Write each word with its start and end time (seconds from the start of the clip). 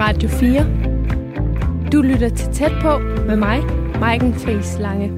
Radio 0.00 0.28
4. 0.28 0.66
Du 1.92 2.02
lytter 2.02 2.28
til 2.28 2.48
Tæt 2.52 2.72
på 2.82 2.98
med 2.98 3.36
mig, 3.36 3.64
Maiken 4.00 4.34
Friis 4.34 4.78
Lange. 4.78 5.10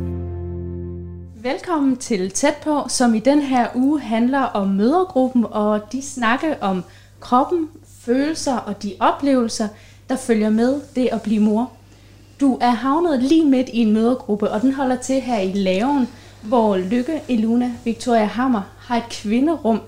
Velkommen 1.42 1.96
til 1.96 2.30
Tæt 2.30 2.54
på, 2.62 2.84
som 2.88 3.14
i 3.14 3.18
den 3.18 3.42
her 3.42 3.68
uge 3.74 4.00
handler 4.00 4.40
om 4.40 4.68
mødergruppen 4.68 5.46
og 5.50 5.92
de 5.92 6.02
snakke 6.02 6.62
om 6.62 6.84
kroppen, 7.20 7.68
følelser 8.00 8.56
og 8.56 8.82
de 8.82 8.94
oplevelser, 9.00 9.68
der 10.08 10.16
følger 10.16 10.50
med 10.50 10.80
det 10.96 11.08
at 11.12 11.22
blive 11.22 11.42
mor. 11.42 11.70
Du 12.40 12.58
er 12.60 12.70
havnet 12.70 13.22
lige 13.22 13.44
midt 13.44 13.68
i 13.68 13.78
en 13.78 13.92
mødergruppe, 13.92 14.50
og 14.50 14.62
den 14.62 14.72
holder 14.72 14.96
til 14.96 15.20
her 15.20 15.38
i 15.38 15.52
Laven, 15.52 16.08
hvor 16.42 16.76
Lykke 16.76 17.20
Eluna 17.28 17.72
Victoria 17.84 18.24
Hammer 18.24 18.62
har 18.78 18.96
et 18.96 19.08
kvinderum, 19.10 19.80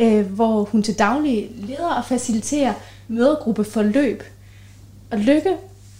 øh, 0.00 0.26
hvor 0.26 0.64
hun 0.64 0.82
til 0.82 0.98
daglig 0.98 1.50
leder 1.68 1.94
og 1.94 2.04
faciliterer 2.04 2.72
mødergruppeforløb. 3.08 4.22
Og 5.10 5.18
Lykke, 5.18 5.56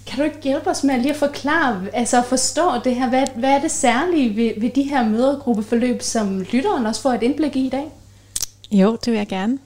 kan 0.06 0.18
du 0.18 0.24
ikke 0.24 0.38
hjælpe 0.42 0.70
os 0.70 0.84
med 0.84 0.94
at 0.94 1.00
lige 1.00 1.12
at 1.12 1.18
forklare, 1.18 1.86
altså 1.92 2.18
at 2.18 2.24
forstå 2.24 2.70
det 2.84 2.94
her? 2.94 3.08
Hvad, 3.08 3.26
hvad 3.36 3.50
er 3.50 3.60
det 3.60 3.70
særlige 3.70 4.36
ved, 4.36 4.60
ved 4.60 4.70
de 4.70 4.82
her 4.82 5.08
mødergruppeforløb, 5.08 6.02
som 6.02 6.40
lytteren 6.40 6.86
også 6.86 7.02
får 7.02 7.12
et 7.12 7.22
indblik 7.22 7.56
i 7.56 7.66
i 7.66 7.68
dag? 7.68 7.84
Jo, 8.72 8.96
det 9.04 9.12
vil 9.12 9.18
jeg 9.18 9.28
gerne. 9.28 9.58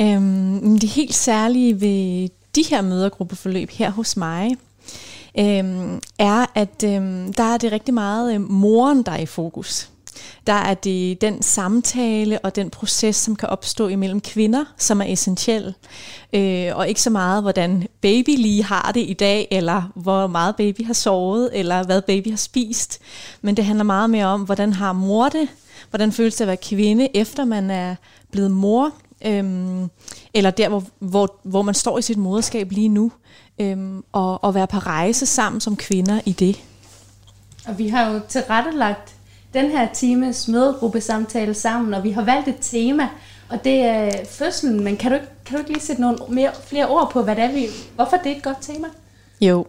Øhm, 0.00 0.78
det 0.78 0.88
helt 0.88 1.14
særlige 1.14 1.80
ved 1.80 2.28
de 2.54 2.64
her 2.70 2.82
mødergruppeforløb 2.82 3.70
her 3.70 3.90
hos 3.90 4.16
mig, 4.16 4.56
øhm, 5.38 6.00
er, 6.18 6.46
at 6.54 6.84
øhm, 6.84 7.32
der 7.32 7.44
er 7.44 7.56
det 7.56 7.72
rigtig 7.72 7.94
meget 7.94 8.34
øhm, 8.34 8.46
moren, 8.50 9.02
der 9.02 9.12
er 9.12 9.18
i 9.18 9.26
fokus. 9.26 9.91
Der 10.46 10.52
er 10.52 10.74
det 10.74 11.20
den 11.20 11.42
samtale 11.42 12.38
og 12.38 12.56
den 12.56 12.70
proces, 12.70 13.16
som 13.16 13.36
kan 13.36 13.48
opstå 13.48 13.88
imellem 13.88 14.20
kvinder, 14.20 14.64
som 14.76 15.00
er 15.00 15.04
essentiel. 15.04 15.74
Øh, 16.32 16.70
og 16.76 16.88
ikke 16.88 17.02
så 17.02 17.10
meget, 17.10 17.42
hvordan 17.42 17.86
baby 18.00 18.36
lige 18.36 18.64
har 18.64 18.92
det 18.94 19.00
i 19.08 19.12
dag, 19.12 19.48
eller 19.50 19.92
hvor 19.94 20.26
meget 20.26 20.56
baby 20.56 20.86
har 20.86 20.94
sovet, 20.94 21.50
eller 21.52 21.84
hvad 21.84 22.02
baby 22.02 22.28
har 22.28 22.36
spist. 22.36 22.98
Men 23.40 23.56
det 23.56 23.64
handler 23.64 23.84
meget 23.84 24.10
mere 24.10 24.26
om, 24.26 24.42
hvordan 24.42 24.72
har 24.72 24.92
mor 24.92 25.28
det? 25.28 25.48
Hvordan 25.90 26.12
føles 26.12 26.34
det 26.34 26.40
at 26.40 26.48
være 26.48 26.56
kvinde, 26.56 27.16
efter 27.16 27.44
man 27.44 27.70
er 27.70 27.94
blevet 28.30 28.50
mor? 28.50 28.90
Øhm, 29.24 29.88
eller 30.34 30.50
der, 30.50 30.68
hvor, 30.68 30.84
hvor, 30.98 31.36
hvor 31.42 31.62
man 31.62 31.74
står 31.74 31.98
i 31.98 32.02
sit 32.02 32.18
moderskab 32.18 32.70
lige 32.70 32.88
nu, 32.88 33.12
øhm, 33.58 34.04
og, 34.12 34.44
og 34.44 34.54
være 34.54 34.66
på 34.66 34.78
rejse 34.78 35.26
sammen 35.26 35.60
som 35.60 35.76
kvinder 35.76 36.20
i 36.26 36.32
det. 36.32 36.60
Og 37.66 37.78
vi 37.78 37.88
har 37.88 38.10
jo 38.10 38.20
tilrettelagt 38.28 39.14
den 39.54 39.70
her 39.70 39.92
times 39.92 40.48
mødegruppesamtale 40.48 41.54
sammen, 41.54 41.94
og 41.94 42.04
vi 42.04 42.10
har 42.10 42.24
valgt 42.24 42.48
et 42.48 42.58
tema, 42.60 43.08
og 43.48 43.64
det 43.64 43.80
er 43.80 44.24
fødslen. 44.30 44.84
Men 44.84 44.96
kan 44.96 45.12
du, 45.12 45.18
kan 45.44 45.54
du 45.54 45.58
ikke 45.58 45.72
lige 45.72 45.82
sætte 45.82 46.02
nogle 46.02 46.18
mere, 46.28 46.50
flere 46.66 46.88
ord 46.88 47.10
på, 47.12 47.22
hvad 47.22 47.36
det 47.36 47.44
er, 47.44 47.52
vi, 47.52 47.66
hvorfor 47.94 48.16
det 48.16 48.32
er 48.32 48.36
et 48.36 48.42
godt 48.42 48.58
tema? 48.60 48.88
Jo, 49.40 49.66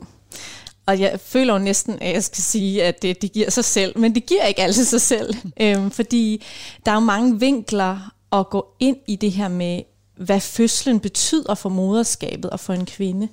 og 0.85 0.99
jeg 0.99 1.19
føler 1.19 1.53
jo 1.53 1.59
næsten, 1.59 1.97
at 2.01 2.13
jeg 2.13 2.23
skal 2.23 2.43
sige, 2.43 2.83
at 2.83 3.01
det, 3.01 3.21
det 3.21 3.31
giver 3.31 3.49
sig 3.49 3.65
selv, 3.65 3.99
men 3.99 4.15
det 4.15 4.25
giver 4.25 4.45
ikke 4.45 4.61
altid 4.61 4.85
sig 4.85 5.01
selv, 5.01 5.33
øhm, 5.61 5.91
fordi 5.91 6.43
der 6.85 6.91
er 6.91 6.95
jo 6.95 7.01
mange 7.01 7.39
vinkler 7.39 8.13
at 8.31 8.49
gå 8.49 8.67
ind 8.79 8.97
i 9.07 9.15
det 9.15 9.31
her 9.31 9.47
med, 9.47 9.81
hvad 10.17 10.39
fødslen 10.39 10.99
betyder 10.99 11.55
for 11.55 11.69
moderskabet 11.69 12.49
og 12.49 12.59
for 12.59 12.73
en 12.73 12.85
kvinde. 12.85 13.27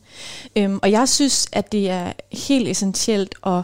Øhm, 0.57 0.79
og 0.83 0.91
jeg 0.91 1.09
synes, 1.09 1.47
at 1.53 1.73
det 1.73 1.91
er 1.91 2.13
helt 2.33 2.69
essentielt 2.69 3.35
at 3.47 3.63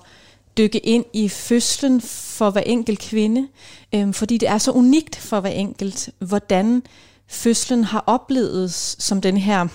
dykke 0.58 0.78
ind 0.78 1.04
i 1.12 1.28
fødslen 1.28 2.00
for 2.00 2.50
hver 2.50 2.60
enkelt 2.60 2.98
kvinde, 2.98 3.48
øh, 3.94 4.14
fordi 4.14 4.38
det 4.38 4.48
er 4.48 4.58
så 4.58 4.70
unikt 4.70 5.16
for 5.16 5.40
hver 5.40 5.50
enkelt, 5.50 6.10
hvordan 6.18 6.82
fødslen 7.26 7.84
har 7.84 8.04
oplevet 8.06 8.72
som 8.98 9.20
den 9.20 9.36
her 9.36 9.68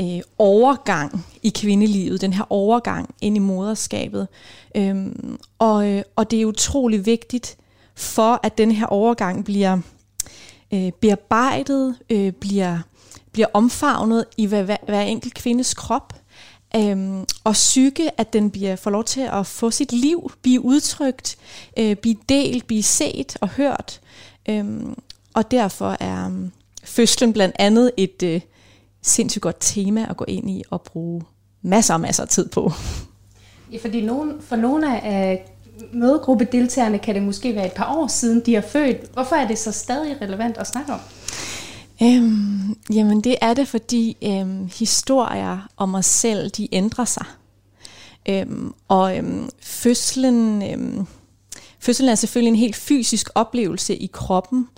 øh, 0.00 0.20
overgang 0.38 1.26
i 1.42 1.48
kvindelivet, 1.48 2.20
den 2.20 2.32
her 2.32 2.44
overgang 2.50 3.14
ind 3.20 3.36
i 3.36 3.40
moderskabet. 3.40 4.28
Øhm, 4.76 5.38
og, 5.58 5.88
øh, 5.88 6.02
og 6.16 6.30
det 6.30 6.42
er 6.42 6.46
utrolig 6.46 7.06
vigtigt 7.06 7.56
for, 7.94 8.40
at 8.42 8.58
den 8.58 8.72
her 8.72 8.86
overgang 8.86 9.44
bliver 9.44 9.78
øh, 10.74 10.92
bearbejdet, 11.00 11.96
øh, 12.10 12.32
bliver, 12.32 12.78
bliver 13.32 13.48
omfavnet 13.52 14.24
i 14.36 14.46
hver, 14.46 14.62
hver, 14.62 14.76
hver 14.86 15.00
enkelt 15.00 15.34
kvindes 15.34 15.74
krop, 15.74 16.12
øhm, 16.76 17.24
og 17.44 17.52
psyke, 17.52 18.20
at 18.20 18.32
den 18.32 18.50
bliver, 18.50 18.76
får 18.76 18.90
lov 18.90 19.04
til 19.04 19.20
at 19.20 19.46
få 19.46 19.70
sit 19.70 19.92
liv, 19.92 20.32
blive 20.42 20.64
udtrykt, 20.64 21.36
øh, 21.78 21.96
blive 21.96 22.16
delt, 22.28 22.66
blive 22.66 22.82
set 22.82 23.36
og 23.40 23.48
hørt. 23.48 24.00
Øhm, 24.48 24.94
og 25.34 25.50
derfor 25.50 25.96
er 26.00 26.26
um, 26.26 26.52
fødslen 26.84 27.32
blandt 27.32 27.56
andet 27.58 27.90
et 27.96 28.22
øh, 28.22 28.40
sindssygt 29.02 29.42
godt 29.42 29.56
tema 29.60 30.06
at 30.10 30.16
gå 30.16 30.24
ind 30.28 30.50
i 30.50 30.62
og 30.70 30.82
bruge 30.82 31.22
masser 31.62 31.94
og 31.94 32.00
masser 32.00 32.22
af 32.22 32.28
tid 32.28 32.48
på. 32.48 32.72
Ja, 33.72 33.78
fordi 33.82 34.00
nogen, 34.00 34.32
for 34.40 34.56
nogle 34.56 35.02
af 35.02 35.44
mødegruppedeltagerne 35.92 36.98
kan 36.98 37.14
det 37.14 37.22
måske 37.22 37.54
være 37.54 37.66
et 37.66 37.72
par 37.72 37.96
år 37.96 38.06
siden, 38.06 38.42
de 38.46 38.54
har 38.54 38.62
født. 38.62 38.96
Hvorfor 39.12 39.36
er 39.36 39.48
det 39.48 39.58
så 39.58 39.72
stadig 39.72 40.22
relevant 40.22 40.58
at 40.58 40.66
snakke 40.66 40.92
om? 40.92 41.00
Øhm, 42.02 42.78
jamen 42.92 43.20
det 43.20 43.36
er 43.40 43.54
det, 43.54 43.68
fordi 43.68 44.16
øhm, 44.22 44.70
historier 44.78 45.68
om 45.76 45.94
os 45.94 46.06
selv, 46.06 46.50
de 46.50 46.68
ændrer 46.72 47.04
sig. 47.04 47.24
Øhm, 48.28 48.74
og 48.88 49.16
øhm, 49.16 49.50
fødslen, 49.60 50.62
øhm, 50.62 51.06
fødslen 51.78 52.08
er 52.08 52.14
selvfølgelig 52.14 52.48
en 52.48 52.56
helt 52.56 52.76
fysisk 52.76 53.28
oplevelse 53.34 53.96
i 53.96 54.10
kroppen, 54.12 54.68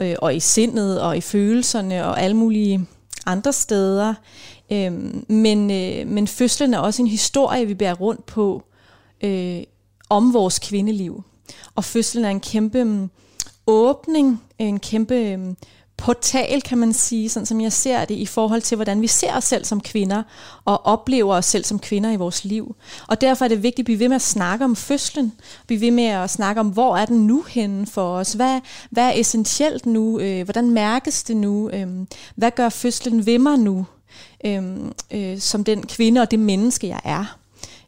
øh, 0.00 0.14
og 0.18 0.36
i 0.36 0.40
sindet, 0.40 1.00
og 1.00 1.16
i 1.16 1.20
følelserne, 1.20 2.04
og 2.04 2.22
alle 2.22 2.36
mulige 2.36 2.86
andre 3.26 3.52
steder. 3.52 4.14
Øhm, 4.72 5.24
men, 5.28 5.70
øh, 5.70 6.06
men 6.06 6.26
fødslen 6.26 6.74
er 6.74 6.78
også 6.78 7.02
en 7.02 7.08
historie, 7.08 7.66
vi 7.66 7.74
bærer 7.74 7.94
rundt 7.94 8.26
på 8.26 8.62
øh, 9.24 9.62
om 10.08 10.34
vores 10.34 10.58
kvindeliv. 10.58 11.22
Og 11.74 11.84
fødslen 11.84 12.24
er 12.24 12.30
en 12.30 12.40
kæmpe 12.40 12.78
øhm, 12.78 13.10
åbning, 13.66 14.42
en 14.58 14.80
kæmpe 14.80 15.14
øhm, 15.14 15.56
portal, 15.98 16.62
kan 16.62 16.78
man 16.78 16.92
sige, 16.92 17.28
sådan 17.28 17.46
som 17.46 17.60
jeg 17.60 17.72
ser 17.72 18.04
det, 18.04 18.14
i 18.14 18.26
forhold 18.26 18.62
til, 18.62 18.76
hvordan 18.76 19.02
vi 19.02 19.06
ser 19.06 19.36
os 19.36 19.44
selv 19.44 19.64
som 19.64 19.80
kvinder, 19.80 20.22
og 20.64 20.86
oplever 20.86 21.34
os 21.34 21.46
selv 21.46 21.64
som 21.64 21.78
kvinder 21.78 22.10
i 22.10 22.16
vores 22.16 22.44
liv. 22.44 22.76
Og 23.06 23.20
derfor 23.20 23.44
er 23.44 23.48
det 23.48 23.62
vigtigt 23.62 23.78
at 23.78 23.84
blive 23.84 23.98
ved 23.98 24.08
med 24.08 24.16
at 24.16 24.22
snakke 24.22 24.64
om 24.64 24.76
fødslen, 24.76 25.32
blive 25.66 25.80
ved 25.80 25.90
med 25.90 26.04
at 26.04 26.30
snakke 26.30 26.60
om, 26.60 26.68
hvor 26.68 26.96
er 26.96 27.06
den 27.06 27.26
nu 27.26 27.42
henne 27.42 27.86
for 27.86 28.16
os, 28.16 28.32
hvad, 28.32 28.60
hvad 28.90 29.04
er 29.04 29.12
essentielt 29.14 29.86
nu, 29.86 30.20
øh, 30.20 30.44
hvordan 30.44 30.70
mærkes 30.70 31.22
det 31.22 31.36
nu, 31.36 31.70
øh, 31.70 31.86
hvad 32.34 32.50
gør 32.50 32.68
fødslen 32.68 33.26
ved 33.26 33.38
mig 33.38 33.58
nu, 33.58 33.86
øh, 34.44 34.62
øh, 35.10 35.38
som 35.38 35.64
den 35.64 35.86
kvinde 35.86 36.20
og 36.20 36.30
det 36.30 36.38
menneske, 36.38 36.88
jeg 36.88 37.00
er. 37.04 37.38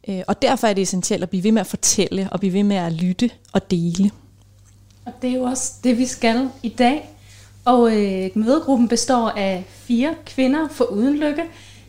Øh, 0.07 0.21
og 0.27 0.41
derfor 0.41 0.67
er 0.67 0.73
det 0.73 0.81
essentielt 0.81 1.23
at 1.23 1.29
blive 1.29 1.43
ved 1.43 1.51
med 1.51 1.61
at 1.61 1.67
fortælle, 1.67 2.29
og 2.31 2.39
blive 2.39 2.53
ved 2.53 2.63
med 2.63 2.75
at 2.75 2.93
lytte 2.93 3.29
og 3.53 3.71
dele. 3.71 4.11
Og 5.05 5.13
det 5.21 5.29
er 5.29 5.33
jo 5.33 5.43
også 5.43 5.71
det, 5.83 5.97
vi 5.97 6.05
skal 6.05 6.49
i 6.63 6.69
dag. 6.69 7.09
Og 7.65 7.97
øh, 7.97 8.29
mødegruppen 8.35 8.87
består 8.87 9.29
af 9.29 9.63
fire 9.67 10.15
kvinder 10.25 10.67
for 10.67 10.83
uden 10.83 11.17
lykke. 11.17 11.43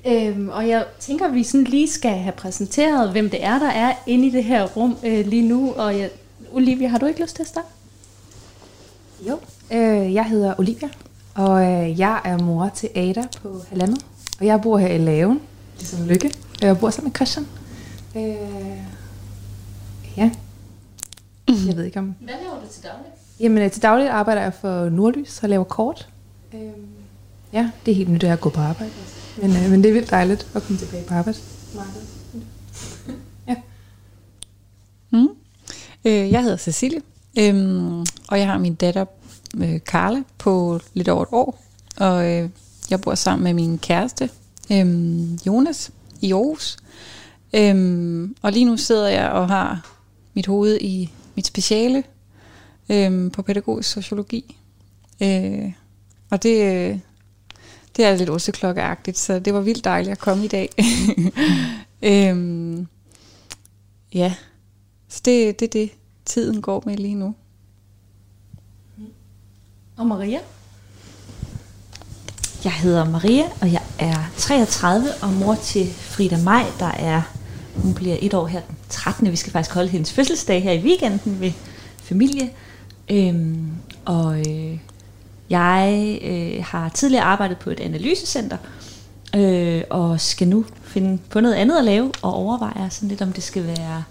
Øhm, 0.06 0.48
og 0.48 0.68
jeg 0.68 0.84
tænker, 1.00 1.26
at 1.26 1.34
vi 1.34 1.42
sådan 1.42 1.64
lige 1.64 1.88
skal 1.88 2.10
have 2.10 2.32
præsenteret, 2.32 3.10
hvem 3.10 3.30
det 3.30 3.44
er, 3.44 3.58
der 3.58 3.70
er 3.70 3.94
inde 4.06 4.26
i 4.26 4.30
det 4.30 4.44
her 4.44 4.66
rum 4.66 4.96
øh, 5.04 5.26
lige 5.26 5.48
nu. 5.48 5.72
Og 5.72 5.98
jeg, 5.98 6.10
Olivia, 6.52 6.88
har 6.88 6.98
du 6.98 7.06
ikke 7.06 7.22
lyst 7.22 7.36
til 7.36 7.42
at 7.42 7.48
starte? 7.48 7.68
Jo, 9.28 9.38
øh, 9.72 10.14
jeg 10.14 10.24
hedder 10.24 10.54
Olivia, 10.58 10.88
og 11.34 11.62
øh, 11.62 11.98
jeg 11.98 12.20
er 12.24 12.38
mor 12.38 12.70
til 12.74 12.88
Ada 12.94 13.24
på 13.42 13.60
halvandet. 13.68 14.04
Og 14.40 14.46
jeg 14.46 14.60
bor 14.62 14.78
her 14.78 14.88
i 14.88 14.98
Laven, 14.98 15.40
ligesom 15.78 16.06
Lykke. 16.06 16.34
Og 16.60 16.66
jeg 16.66 16.78
bor 16.78 16.90
sammen 16.90 17.08
med 17.08 17.14
Christian. 17.16 17.46
Øh, 18.16 18.22
ja. 20.16 20.30
Jeg 21.48 21.76
ved 21.76 21.84
ikke 21.84 21.98
om... 21.98 22.14
Hvad 22.20 22.34
laver 22.42 22.54
du 22.54 22.72
til 22.72 22.82
daglig? 22.82 23.11
Jamen, 23.42 23.62
øh, 23.62 23.70
til 23.70 23.82
dagligt 23.82 24.10
arbejder 24.10 24.42
jeg 24.42 24.54
for 24.54 24.88
Nordlys 24.88 25.42
og 25.42 25.48
laver 25.48 25.64
kort. 25.64 26.08
Øh, 26.54 26.60
ja, 27.52 27.70
det 27.86 27.92
er 27.92 27.96
helt 27.96 28.08
nyt, 28.08 28.24
at 28.24 28.30
jeg 28.30 28.40
går 28.40 28.50
på 28.50 28.60
arbejde. 28.60 28.92
Men, 29.36 29.50
øh, 29.50 29.70
men 29.70 29.82
det 29.82 29.88
er 29.88 29.92
vildt 29.92 30.10
dejligt 30.10 30.46
at 30.54 30.62
komme 30.62 30.78
tilbage 30.78 31.04
på 31.04 31.14
arbejde. 31.14 31.38
ja. 33.48 33.56
Mm. 35.10 35.28
Øh, 36.04 36.32
jeg 36.32 36.42
hedder 36.42 36.56
Cecilie, 36.56 37.00
øhm, 37.38 38.00
og 38.28 38.38
jeg 38.38 38.46
har 38.46 38.58
min 38.58 38.74
datter 38.74 39.04
øh, 39.56 39.80
på 40.38 40.80
lidt 40.94 41.08
over 41.08 41.22
et 41.22 41.28
år. 41.32 41.62
Og 41.96 42.30
øh, 42.32 42.48
jeg 42.90 43.00
bor 43.00 43.14
sammen 43.14 43.44
med 43.44 43.54
min 43.54 43.78
kæreste, 43.78 44.30
øh, 44.72 45.46
Jonas, 45.46 45.90
i 46.20 46.32
Aarhus. 46.32 46.76
Øhm, 47.52 48.36
og 48.42 48.52
lige 48.52 48.64
nu 48.64 48.76
sidder 48.76 49.08
jeg 49.08 49.30
og 49.30 49.48
har 49.48 49.90
mit 50.34 50.46
hoved 50.46 50.78
i 50.80 51.12
mit 51.34 51.46
speciale 51.46 52.04
øhm, 52.90 53.30
på 53.30 53.42
pædagogisk 53.42 53.90
sociologi. 53.90 54.56
Øh, 55.22 55.72
og 56.30 56.42
det, 56.42 57.00
det 57.96 58.04
er 58.04 58.16
lidt 58.16 58.30
osseklokkeagtigt, 58.30 59.18
så 59.18 59.38
det 59.38 59.54
var 59.54 59.60
vildt 59.60 59.84
dejligt 59.84 60.12
at 60.12 60.18
komme 60.18 60.44
i 60.44 60.48
dag. 60.48 60.68
øhm, 62.02 62.86
ja, 64.14 64.34
så 65.08 65.20
det, 65.24 65.60
det 65.60 65.66
er 65.66 65.70
det, 65.70 65.90
tiden 66.24 66.62
går 66.62 66.82
med 66.86 66.96
lige 66.96 67.14
nu. 67.14 67.34
Og 69.96 70.06
Maria? 70.06 70.38
Jeg 72.64 72.72
hedder 72.72 73.04
Maria, 73.04 73.44
og 73.60 73.72
jeg 73.72 73.82
er 73.98 74.16
33 74.36 75.08
og 75.22 75.32
mor 75.32 75.54
til 75.54 75.86
Frida 75.92 76.42
Maj, 76.42 76.66
der 76.78 76.86
er, 76.86 77.22
hun 77.74 77.94
bliver 77.94 78.16
et 78.20 78.34
år 78.34 78.46
her 78.46 78.60
den 78.60 78.76
13. 78.88 79.30
Vi 79.30 79.36
skal 79.36 79.52
faktisk 79.52 79.74
holde 79.74 79.88
hendes 79.88 80.12
fødselsdag 80.12 80.62
her 80.62 80.72
i 80.72 80.82
weekenden 80.82 81.40
ved 81.40 81.52
familie. 81.96 82.50
Øhm, 83.12 83.66
og 84.04 84.38
øh, 84.38 84.78
jeg 85.50 86.18
øh, 86.24 86.64
har 86.64 86.88
tidligere 86.88 87.24
arbejdet 87.24 87.58
på 87.58 87.70
et 87.70 87.80
analysecenter, 87.80 88.56
øh, 89.36 89.82
og 89.90 90.20
skal 90.20 90.48
nu 90.48 90.64
finde 90.82 91.18
på 91.30 91.40
noget 91.40 91.54
andet 91.54 91.78
at 91.78 91.84
lave, 91.84 92.12
og 92.22 92.34
overvejer 92.34 92.88
sådan 92.88 93.08
lidt, 93.08 93.22
om 93.22 93.32
det 93.32 93.42
skal 93.42 93.66
være 93.66 94.02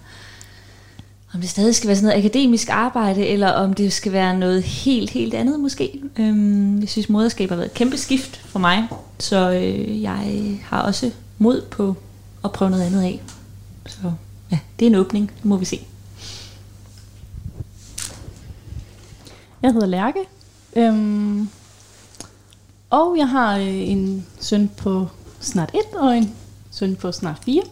om 1.34 1.40
det 1.42 1.50
stadig 1.50 1.76
skal 1.76 1.88
være 1.88 1.96
sådan 1.96 2.08
noget 2.08 2.20
akademisk 2.26 2.70
arbejde, 2.70 3.28
eller 3.28 3.50
om 3.52 3.74
det 3.74 3.94
skal 3.94 4.12
være 4.12 4.38
noget 4.38 4.64
helt, 4.64 5.10
helt 5.10 5.34
andet 5.34 5.60
måske. 5.60 6.02
Øhm, 6.20 6.80
jeg 6.80 6.90
synes, 6.90 7.10
moderskab 7.10 7.50
har 7.50 7.56
været 7.56 7.66
et 7.68 7.74
kæmpe 7.74 7.98
skift 7.98 8.38
for 8.38 8.60
mig, 8.60 8.88
så 9.20 9.52
øh, 9.52 10.02
jeg 10.02 10.60
har 10.64 10.82
også 10.82 11.12
mod 11.38 11.62
på 11.62 11.96
at 12.44 12.52
prøve 12.52 12.72
noget 12.72 12.84
andet 12.84 13.02
af. 13.02 13.22
Så 13.86 14.12
ja, 14.52 14.60
det 14.80 14.86
er 14.86 14.90
en 14.90 14.96
åbning, 14.96 15.32
det 15.38 15.46
må 15.46 15.58
vi 15.58 15.66
se. 15.66 15.80
Jeg 19.62 19.74
hedder 19.74 19.88
Lærke, 19.88 20.20
øhm, 20.76 21.50
og 22.90 23.18
jeg 23.18 23.30
har 23.30 23.58
øh, 23.58 23.90
en 23.90 24.26
søn 24.40 24.72
på 24.78 25.08
snart 25.40 25.72
et 25.74 25.98
og 25.98 26.18
en 26.18 26.36
søn 26.72 26.96
på 26.96 27.12
snart 27.12 27.40
fire. 27.46 27.64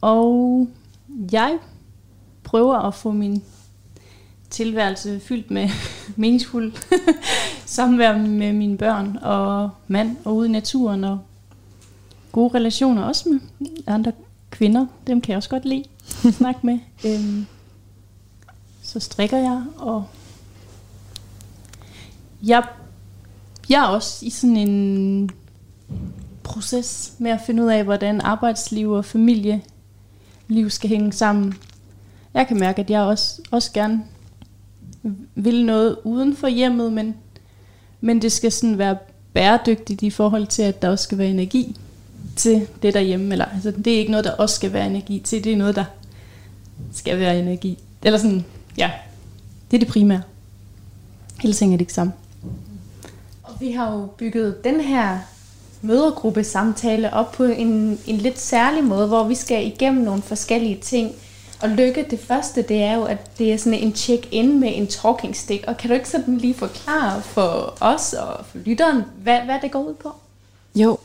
Og 0.00 0.68
jeg 1.32 1.58
prøver 2.44 2.76
at 2.76 2.94
få 2.94 3.10
min 3.10 3.42
tilværelse 4.50 5.20
fyldt 5.20 5.50
med 5.50 5.68
meningsfuld 6.16 6.72
samvær 7.66 8.18
med 8.18 8.52
mine 8.52 8.78
børn 8.78 9.18
og 9.22 9.70
mand 9.88 10.16
og 10.24 10.36
ude 10.36 10.48
i 10.48 10.52
naturen 10.52 11.04
og 11.04 11.18
gode 12.32 12.54
relationer 12.54 13.02
også 13.02 13.28
med 13.28 13.68
andre 13.86 14.12
kvinder. 14.50 14.86
Dem 15.06 15.20
kan 15.20 15.30
jeg 15.30 15.36
også 15.36 15.50
godt 15.50 15.64
lide 15.64 15.84
at 16.26 16.34
snakke 16.34 16.60
med. 16.62 16.78
Øhm, 17.06 17.46
så 18.82 19.00
strikker 19.00 19.38
jeg, 19.38 19.64
og 19.76 20.06
jeg, 22.42 22.62
jeg 23.68 23.84
er 23.84 23.86
også 23.86 24.26
i 24.26 24.30
sådan 24.30 24.56
en 24.56 25.30
proces 26.42 27.12
med 27.18 27.30
at 27.30 27.40
finde 27.46 27.62
ud 27.62 27.68
af, 27.68 27.84
hvordan 27.84 28.20
arbejdsliv 28.20 28.90
og 28.90 29.04
familieliv 29.04 30.70
skal 30.70 30.90
hænge 30.90 31.12
sammen 31.12 31.54
jeg 32.34 32.46
kan 32.46 32.58
mærke, 32.58 32.80
at 32.80 32.90
jeg 32.90 33.00
også, 33.00 33.42
også 33.50 33.72
gerne 33.72 34.02
vil 35.34 35.66
noget 35.66 35.96
uden 36.04 36.36
for 36.36 36.48
hjemmet, 36.48 36.92
men, 36.92 37.14
men 38.00 38.22
det 38.22 38.32
skal 38.32 38.52
sådan 38.52 38.78
være 38.78 38.98
bæredygtigt 39.32 40.02
i 40.02 40.10
forhold 40.10 40.46
til, 40.46 40.62
at 40.62 40.82
der 40.82 40.88
også 40.88 41.02
skal 41.02 41.18
være 41.18 41.28
energi 41.28 41.76
til 42.36 42.66
det 42.82 42.94
derhjemme. 42.94 43.32
Eller, 43.32 43.44
altså, 43.44 43.70
det 43.70 43.94
er 43.94 43.98
ikke 43.98 44.10
noget, 44.10 44.24
der 44.24 44.32
også 44.32 44.54
skal 44.54 44.72
være 44.72 44.86
energi 44.86 45.18
til, 45.18 45.44
det 45.44 45.52
er 45.52 45.56
noget, 45.56 45.76
der 45.76 45.84
skal 46.92 47.18
være 47.18 47.38
energi. 47.38 47.78
Eller 48.02 48.18
sådan, 48.18 48.44
ja, 48.78 48.90
det 49.70 49.76
er 49.76 49.78
det 49.78 49.88
primære. 49.88 50.22
Ellers 51.42 51.58
hænger 51.58 51.76
det 51.76 51.82
ikke 51.82 51.92
sammen. 51.92 52.14
Vi 53.60 53.70
har 53.70 53.92
jo 53.92 54.06
bygget 54.06 54.64
den 54.64 54.80
her 54.80 55.18
mødergruppe 55.82 56.44
samtale 56.44 57.12
op 57.12 57.32
på 57.32 57.44
en, 57.44 58.00
en 58.06 58.16
lidt 58.16 58.38
særlig 58.38 58.84
måde, 58.84 59.06
hvor 59.06 59.24
vi 59.24 59.34
skal 59.34 59.66
igennem 59.66 60.04
nogle 60.04 60.22
forskellige 60.22 60.78
ting, 60.82 61.12
og 61.62 61.68
lykke, 61.68 62.06
det 62.10 62.20
første, 62.20 62.62
det 62.62 62.82
er 62.82 62.94
jo, 62.94 63.04
at 63.04 63.38
det 63.38 63.52
er 63.52 63.56
sådan 63.56 63.78
en 63.78 63.94
check-in 63.94 64.60
med 64.60 64.72
en 64.74 64.86
talking 64.86 65.36
stick. 65.36 65.64
Og 65.66 65.76
kan 65.76 65.90
du 65.90 65.94
ikke 65.94 66.08
sådan 66.08 66.38
lige 66.38 66.54
forklare 66.54 67.22
for 67.22 67.76
os 67.80 68.12
og 68.12 68.46
for 68.46 68.58
lytteren, 68.58 69.02
hvad, 69.22 69.40
hvad 69.40 69.58
det 69.62 69.70
går 69.70 69.82
ud 69.82 69.94
på? 69.94 70.12
Jo. 70.74 70.98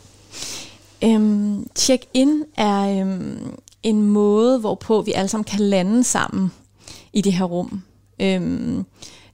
Øhm, 1.03 1.67
check-in 1.75 2.43
er 2.57 3.01
øhm, 3.01 3.53
en 3.83 4.01
måde, 4.01 4.59
hvorpå 4.59 5.01
vi 5.01 5.11
alle 5.11 5.27
sammen 5.27 5.43
kan 5.43 5.59
lande 5.59 6.03
sammen 6.03 6.51
i 7.13 7.21
det 7.21 7.33
her 7.33 7.45
rum. 7.45 7.81
Øhm, 8.19 8.85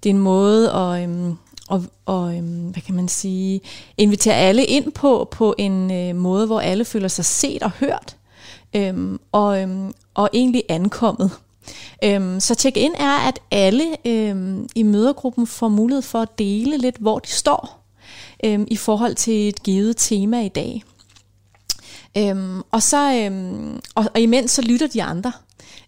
det 0.03 0.09
er 0.09 0.13
en 0.13 0.19
måde 0.19 0.71
at, 0.71 1.03
øhm, 1.03 1.35
og, 1.71 1.83
og 2.05 2.37
øhm, 2.37 2.69
hvad 2.69 2.81
kan 2.81 2.95
man 2.95 3.07
sige, 3.07 3.61
invitere 3.97 4.35
alle 4.35 4.65
ind 4.65 4.91
på, 4.91 5.27
på 5.31 5.55
en 5.57 5.91
øh, 5.91 6.15
måde, 6.15 6.45
hvor 6.45 6.59
alle 6.59 6.85
føler 6.85 7.07
sig 7.07 7.25
set 7.25 7.63
og 7.63 7.71
hørt 7.71 8.15
øhm, 8.73 9.19
og, 9.31 9.61
øhm, 9.61 9.93
og 10.13 10.29
egentlig 10.33 10.63
ankommet. 10.69 11.31
Øhm, 12.03 12.39
så 12.39 12.55
check-in 12.55 12.93
er, 12.95 13.17
at 13.27 13.39
alle 13.51 14.07
øhm, 14.07 14.69
i 14.75 14.83
mødergruppen 14.83 15.47
får 15.47 15.67
mulighed 15.67 16.01
for 16.01 16.21
at 16.21 16.39
dele 16.39 16.77
lidt, 16.77 16.97
hvor 16.97 17.19
de 17.19 17.29
står 17.29 17.83
øhm, 18.43 18.67
i 18.67 18.75
forhold 18.75 19.15
til 19.15 19.47
et 19.47 19.63
givet 19.63 19.97
tema 19.97 20.41
i 20.45 20.49
dag. 20.49 20.83
Øhm, 22.17 22.61
og, 22.71 22.83
så, 22.83 23.13
øhm, 23.13 23.79
og, 23.95 24.05
og 24.13 24.19
imens 24.19 24.51
så 24.51 24.61
lytter 24.61 24.87
de 24.87 25.03
andre, 25.03 25.31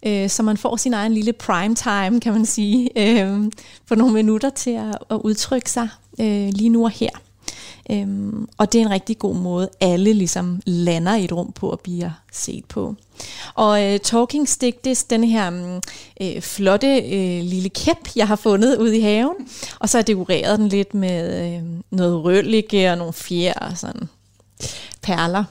øh, 0.05 0.29
så 0.29 0.43
man 0.43 0.57
får 0.57 0.75
sin 0.75 0.93
egen 0.93 1.13
lille 1.13 1.33
prime 1.33 1.75
time, 1.75 2.19
kan 2.19 2.33
man 2.33 2.45
sige, 2.45 2.89
øh, 2.95 3.51
for 3.85 3.95
nogle 3.95 4.13
minutter 4.13 4.49
til 4.49 4.71
at, 4.71 4.97
at 5.09 5.15
udtrykke 5.23 5.71
sig 5.71 5.89
øh, 6.19 6.49
lige 6.49 6.69
nu 6.69 6.83
og 6.83 6.91
her. 6.91 7.09
Øhm, 7.91 8.47
og 8.57 8.73
det 8.73 8.81
er 8.81 8.85
en 8.85 8.91
rigtig 8.91 9.19
god 9.19 9.35
måde, 9.35 9.69
alle 9.81 10.13
ligesom 10.13 10.61
lander 10.65 11.15
i 11.15 11.23
et 11.23 11.31
rum 11.31 11.51
på 11.51 11.71
at 11.71 11.79
blive 11.79 12.13
set 12.31 12.65
på. 12.65 12.95
Og 13.53 13.83
øh, 13.83 13.99
Talking 13.99 14.49
Stick, 14.49 14.83
det 14.83 14.91
er 14.91 15.05
den 15.09 15.23
her 15.23 15.49
mm, 15.49 15.81
øh, 16.21 16.41
flotte 16.41 16.97
øh, 16.97 17.43
lille 17.43 17.69
kæp, 17.69 18.09
jeg 18.15 18.27
har 18.27 18.35
fundet 18.35 18.77
ude 18.77 18.97
i 18.97 19.01
haven. 19.01 19.35
Og 19.79 19.89
så 19.89 19.97
har 19.97 20.01
jeg 20.01 20.07
dekoreret 20.07 20.59
den 20.59 20.67
lidt 20.67 20.93
med 20.93 21.45
øh, 21.53 21.63
noget 21.91 22.23
rødlige 22.23 22.91
og 22.91 22.97
nogle 22.97 23.13
fjer 23.13 23.53
og 23.53 23.77
sådan 23.77 24.09
perler. 25.01 25.43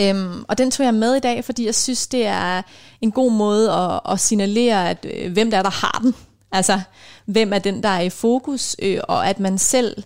Øhm, 0.00 0.44
og 0.48 0.58
den 0.58 0.70
tog 0.70 0.86
jeg 0.86 0.94
med 0.94 1.14
i 1.14 1.20
dag, 1.20 1.44
fordi 1.44 1.66
jeg 1.66 1.74
synes, 1.74 2.06
det 2.06 2.26
er 2.26 2.62
en 3.00 3.12
god 3.12 3.32
måde 3.32 3.72
at, 3.72 4.00
at 4.12 4.20
signalere, 4.20 4.90
at 4.90 5.06
øh, 5.14 5.32
hvem 5.32 5.50
der 5.50 5.58
er, 5.58 5.62
der 5.62 5.70
har 5.70 5.98
den. 6.02 6.14
Altså, 6.52 6.80
hvem 7.26 7.52
er 7.52 7.58
den, 7.58 7.82
der 7.82 7.88
er 7.88 8.00
i 8.00 8.10
fokus, 8.10 8.76
øh, 8.82 9.00
og 9.08 9.28
at 9.28 9.40
man 9.40 9.58
selv 9.58 10.02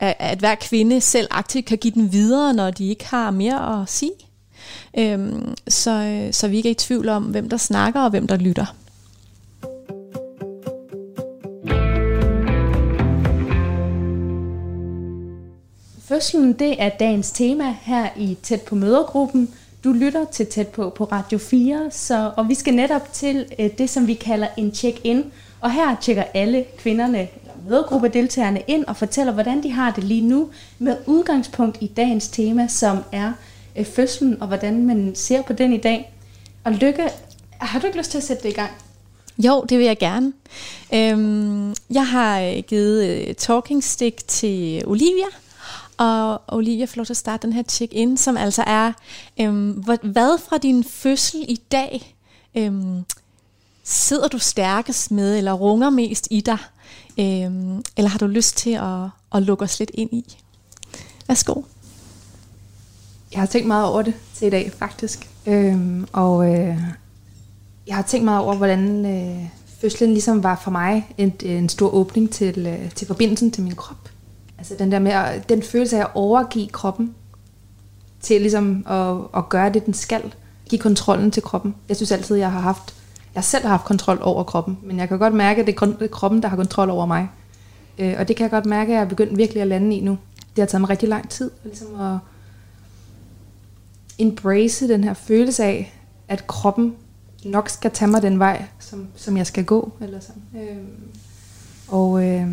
at 0.00 0.38
hver 0.38 0.54
kvinde 0.54 1.00
selv 1.00 1.28
aktivt 1.30 1.64
kan 1.64 1.78
give 1.78 1.94
den 1.94 2.12
videre, 2.12 2.54
når 2.54 2.70
de 2.70 2.88
ikke 2.88 3.06
har 3.06 3.30
mere 3.30 3.82
at 3.82 3.88
sige. 3.88 4.12
Øhm, 4.98 5.54
så, 5.68 5.90
øh, 5.90 6.32
så 6.32 6.48
vi 6.48 6.56
ikke 6.56 6.68
er 6.68 6.70
i 6.70 6.74
tvivl 6.74 7.08
om, 7.08 7.22
hvem 7.22 7.48
der 7.48 7.56
snakker 7.56 8.00
og 8.00 8.10
hvem 8.10 8.26
der 8.26 8.36
lytter. 8.36 8.74
Fødslen, 16.08 16.52
det 16.52 16.82
er 16.82 16.88
dagens 16.88 17.30
tema 17.30 17.74
her 17.82 18.08
i 18.16 18.36
Tæt 18.42 18.62
på 18.62 18.74
mødergruppen. 18.74 19.54
Du 19.84 19.92
lytter 19.92 20.24
til 20.24 20.46
Tæt 20.46 20.68
på 20.68 20.90
på 20.90 21.04
Radio 21.04 21.38
4, 21.38 21.90
så, 21.90 22.30
og 22.36 22.48
vi 22.48 22.54
skal 22.54 22.74
netop 22.74 23.12
til 23.12 23.46
øh, 23.58 23.70
det, 23.78 23.90
som 23.90 24.06
vi 24.06 24.14
kalder 24.14 24.46
en 24.56 24.74
check-in. 24.74 25.24
Og 25.60 25.72
her 25.72 25.96
tjekker 26.00 26.24
alle 26.34 26.64
kvinderne 26.78 27.28
mødergruppedeltagerne 27.68 28.62
ind 28.66 28.84
og 28.84 28.96
fortæller, 28.96 29.32
hvordan 29.32 29.62
de 29.62 29.72
har 29.72 29.90
det 29.90 30.04
lige 30.04 30.28
nu, 30.28 30.50
med 30.78 30.96
udgangspunkt 31.06 31.78
i 31.80 31.86
dagens 31.86 32.28
tema, 32.28 32.68
som 32.68 32.98
er 33.12 33.32
øh, 33.76 33.84
fødslen, 33.84 34.42
og 34.42 34.48
hvordan 34.48 34.86
man 34.86 35.14
ser 35.14 35.42
på 35.42 35.52
den 35.52 35.72
i 35.72 35.78
dag. 35.78 36.12
Og 36.64 36.72
Lykke, 36.72 37.08
har 37.58 37.80
du 37.80 37.86
ikke 37.86 37.98
lyst 37.98 38.10
til 38.10 38.18
at 38.18 38.24
sætte 38.24 38.42
det 38.42 38.48
i 38.48 38.52
gang? 38.52 38.70
Jo, 39.38 39.64
det 39.68 39.78
vil 39.78 39.86
jeg 39.86 39.98
gerne. 39.98 40.32
Øhm, 40.94 41.74
jeg 41.90 42.06
har 42.06 42.40
øh, 42.40 42.58
givet 42.66 43.04
øh, 43.08 43.34
talking 43.34 43.84
stick 43.84 44.26
til 44.26 44.82
Olivia, 44.86 45.26
og 45.98 46.42
Olivia 46.48 46.84
får 46.84 46.96
lov 46.96 47.06
til 47.06 47.12
at 47.12 47.16
starte 47.16 47.46
den 47.46 47.52
her 47.52 47.62
check-in, 47.62 48.16
som 48.16 48.36
altså 48.36 48.64
er, 48.66 48.92
øhm, 49.40 49.70
hvad 50.02 50.38
fra 50.48 50.58
din 50.58 50.84
fødsel 50.84 51.44
i 51.48 51.60
dag 51.72 52.16
øhm, 52.54 53.04
sidder 53.84 54.28
du 54.28 54.38
stærkest 54.38 55.10
med, 55.10 55.38
eller 55.38 55.52
runger 55.52 55.90
mest 55.90 56.28
i 56.30 56.40
dig? 56.40 56.58
Øhm, 57.18 57.82
eller 57.96 58.08
har 58.08 58.18
du 58.18 58.26
lyst 58.26 58.56
til 58.56 58.70
at, 58.70 59.08
at 59.34 59.42
lukke 59.42 59.64
os 59.64 59.78
lidt 59.78 59.90
ind 59.94 60.12
i? 60.12 60.36
Værsgo. 61.28 61.62
Jeg 63.32 63.40
har 63.40 63.46
tænkt 63.46 63.68
meget 63.68 63.86
over 63.86 64.02
det 64.02 64.14
til 64.34 64.46
i 64.46 64.50
dag, 64.50 64.72
faktisk. 64.78 65.28
Øhm, 65.46 66.06
og 66.12 66.50
øh, 66.50 66.78
jeg 67.86 67.96
har 67.96 68.02
tænkt 68.02 68.24
meget 68.24 68.40
over, 68.40 68.56
hvordan 68.56 69.06
øh, 69.06 69.44
fødslen 69.80 70.10
ligesom 70.10 70.42
var 70.42 70.60
for 70.64 70.70
mig 70.70 71.14
en, 71.18 71.32
en 71.42 71.68
stor 71.68 71.94
åbning 71.94 72.30
til, 72.30 72.66
øh, 72.66 72.90
til 72.90 73.06
forbindelsen 73.06 73.50
til 73.50 73.62
min 73.62 73.74
krop. 73.74 74.08
Altså 74.58 74.74
den 74.78 74.92
der 74.92 74.98
med 74.98 75.12
at, 75.12 75.48
den 75.48 75.62
følelse 75.62 75.96
af 75.96 76.00
at 76.00 76.10
overgive 76.14 76.68
kroppen 76.68 77.14
til 78.20 78.40
ligesom 78.40 78.86
at, 78.88 79.16
at 79.36 79.48
gøre 79.48 79.72
det, 79.72 79.86
den 79.86 79.94
skal. 79.94 80.34
Give 80.68 80.80
kontrollen 80.80 81.30
til 81.30 81.42
kroppen. 81.42 81.74
Jeg 81.88 81.96
synes 81.96 82.12
altid, 82.12 82.36
jeg 82.36 82.52
har 82.52 82.60
haft 82.60 82.94
jeg 83.34 83.44
selv 83.44 83.62
har 83.62 83.70
haft 83.70 83.84
kontrol 83.84 84.18
over 84.22 84.42
kroppen, 84.42 84.78
men 84.82 84.98
jeg 84.98 85.08
kan 85.08 85.18
godt 85.18 85.34
mærke, 85.34 85.60
at 85.60 85.66
det 85.66 85.76
er 86.00 86.06
kroppen, 86.06 86.42
der 86.42 86.48
har 86.48 86.56
kontrol 86.56 86.90
over 86.90 87.06
mig. 87.06 87.28
Øh, 87.98 88.14
og 88.18 88.28
det 88.28 88.36
kan 88.36 88.44
jeg 88.44 88.50
godt 88.50 88.66
mærke, 88.66 88.92
at 88.92 88.96
jeg 88.96 89.04
er 89.04 89.08
begyndt 89.08 89.36
virkelig 89.36 89.62
at 89.62 89.68
lande 89.68 89.96
i 89.96 90.00
nu. 90.00 90.18
Det 90.56 90.62
har 90.62 90.66
taget 90.66 90.80
mig 90.80 90.90
rigtig 90.90 91.08
lang 91.08 91.28
tid, 91.28 91.50
ligesom 91.64 92.00
at 92.00 92.18
embrace 94.18 94.88
den 94.88 95.04
her 95.04 95.14
følelse 95.14 95.64
af, 95.64 95.94
at 96.28 96.46
kroppen 96.46 96.94
nok 97.44 97.68
skal 97.68 97.90
tage 97.90 98.10
mig 98.10 98.22
den 98.22 98.38
vej, 98.38 98.64
som, 98.78 99.06
som 99.16 99.36
jeg 99.36 99.46
skal 99.46 99.64
gå. 99.64 99.92
Eller 100.00 100.20
sådan. 100.20 100.42
Øh, 100.54 100.76
og 101.88 102.24
øh, 102.24 102.46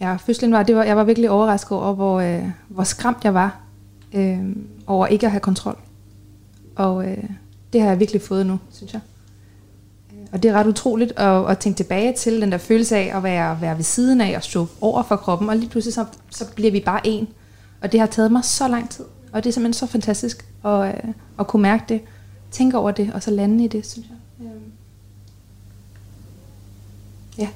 ja, 0.00 0.16
fødslen 0.16 0.52
var, 0.52 0.62
det 0.62 0.76
var, 0.76 0.84
jeg 0.84 0.96
var 0.96 1.04
virkelig 1.04 1.30
overrasket 1.30 1.78
over, 1.78 1.94
hvor, 1.94 2.20
øh, 2.20 2.44
hvor 2.68 2.84
skræmt 2.84 3.24
jeg 3.24 3.34
var 3.34 3.60
øh, 4.12 4.56
over 4.86 5.06
ikke 5.06 5.26
at 5.26 5.32
have 5.32 5.40
kontrol. 5.40 5.78
Og 6.76 7.08
øh, 7.08 7.24
det 7.72 7.80
har 7.80 7.88
jeg 7.88 8.00
virkelig 8.00 8.22
fået 8.22 8.46
nu, 8.46 8.58
synes 8.70 8.92
jeg. 8.92 9.00
Øh, 10.12 10.26
og 10.32 10.42
det 10.42 10.48
er 10.48 10.54
ret 10.54 10.66
utroligt 10.66 11.12
at, 11.16 11.50
at 11.50 11.58
tænke 11.58 11.76
tilbage 11.76 12.12
til 12.12 12.40
den 12.40 12.52
der 12.52 12.58
følelse 12.58 12.96
af 12.96 13.16
at 13.16 13.22
være, 13.22 13.60
være 13.60 13.76
ved 13.76 13.84
siden 13.84 14.20
af 14.20 14.36
og 14.36 14.42
stå 14.42 14.66
over 14.80 15.02
for 15.02 15.16
kroppen, 15.16 15.48
og 15.48 15.56
lige 15.56 15.68
pludselig 15.68 15.94
så, 15.94 16.04
så 16.30 16.52
bliver 16.54 16.70
vi 16.70 16.80
bare 16.80 17.06
en. 17.06 17.28
Og 17.80 17.92
det 17.92 18.00
har 18.00 18.06
taget 18.06 18.32
mig 18.32 18.44
så 18.44 18.68
lang 18.68 18.90
tid, 18.90 19.04
og 19.32 19.44
det 19.44 19.50
er 19.50 19.52
simpelthen 19.52 19.72
så 19.72 19.92
fantastisk 19.92 20.46
at, 20.64 20.88
øh, 20.88 21.12
at 21.38 21.46
kunne 21.46 21.62
mærke 21.62 21.84
det, 21.88 22.00
tænke 22.50 22.78
over 22.78 22.90
det, 22.90 23.12
og 23.14 23.22
så 23.22 23.30
lande 23.30 23.64
i 23.64 23.68
det, 23.68 23.86
synes 23.86 24.06
jeg. 24.08 24.46
Øh. 24.46 24.62
Ja. 27.38 27.48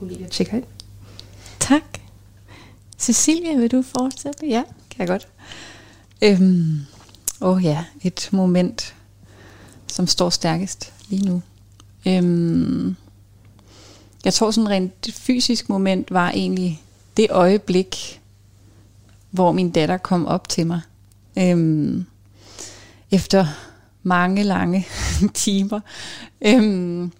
Olivia 0.00 0.28
tjekker 0.28 0.56
ind. 0.56 0.64
Tak. 1.60 1.82
Cecilia, 2.98 3.56
vil 3.56 3.70
du 3.70 3.82
fortsætte? 3.82 4.46
Ja, 4.46 4.62
kan 4.90 4.98
jeg 4.98 5.08
godt. 5.08 5.28
Øhm, 6.22 6.80
åh 7.40 7.64
ja, 7.64 7.84
et 8.02 8.28
moment, 8.32 8.94
som 9.86 10.06
står 10.06 10.30
stærkest 10.30 10.92
lige 11.08 11.26
nu. 11.26 11.42
Øhm, 12.06 12.96
jeg 14.24 14.34
tror 14.34 14.50
sådan 14.50 14.70
rent 14.70 15.12
fysisk 15.12 15.68
moment 15.68 16.10
var 16.10 16.30
egentlig 16.30 16.82
det 17.16 17.26
øjeblik, 17.30 18.20
hvor 19.30 19.52
min 19.52 19.70
datter 19.70 19.96
kom 19.96 20.26
op 20.26 20.48
til 20.48 20.66
mig. 20.66 20.80
Øhm, 21.38 22.06
efter 23.10 23.46
mange 24.02 24.42
lange 24.42 24.86
timer. 25.34 25.80
Øhm, 26.40 27.12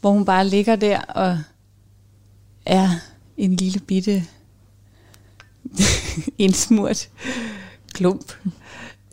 hvor 0.00 0.10
hun 0.10 0.24
bare 0.24 0.48
ligger 0.48 0.76
der 0.76 1.00
og 1.00 1.38
er 2.66 2.88
en 3.36 3.56
lille 3.56 3.80
bitte 3.80 4.24
indsmurt 6.38 7.08
klump. 7.92 8.32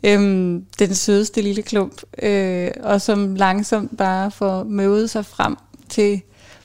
Øhm, 0.04 0.66
den 0.78 0.94
sødeste 0.94 1.42
lille 1.42 1.62
klump, 1.62 2.02
øh, 2.22 2.70
og 2.80 3.00
som 3.00 3.34
langsomt 3.34 3.96
bare 3.96 4.30
får 4.30 4.64
møvet 4.64 5.10
sig 5.10 5.26
frem 5.26 5.56
til 5.88 6.22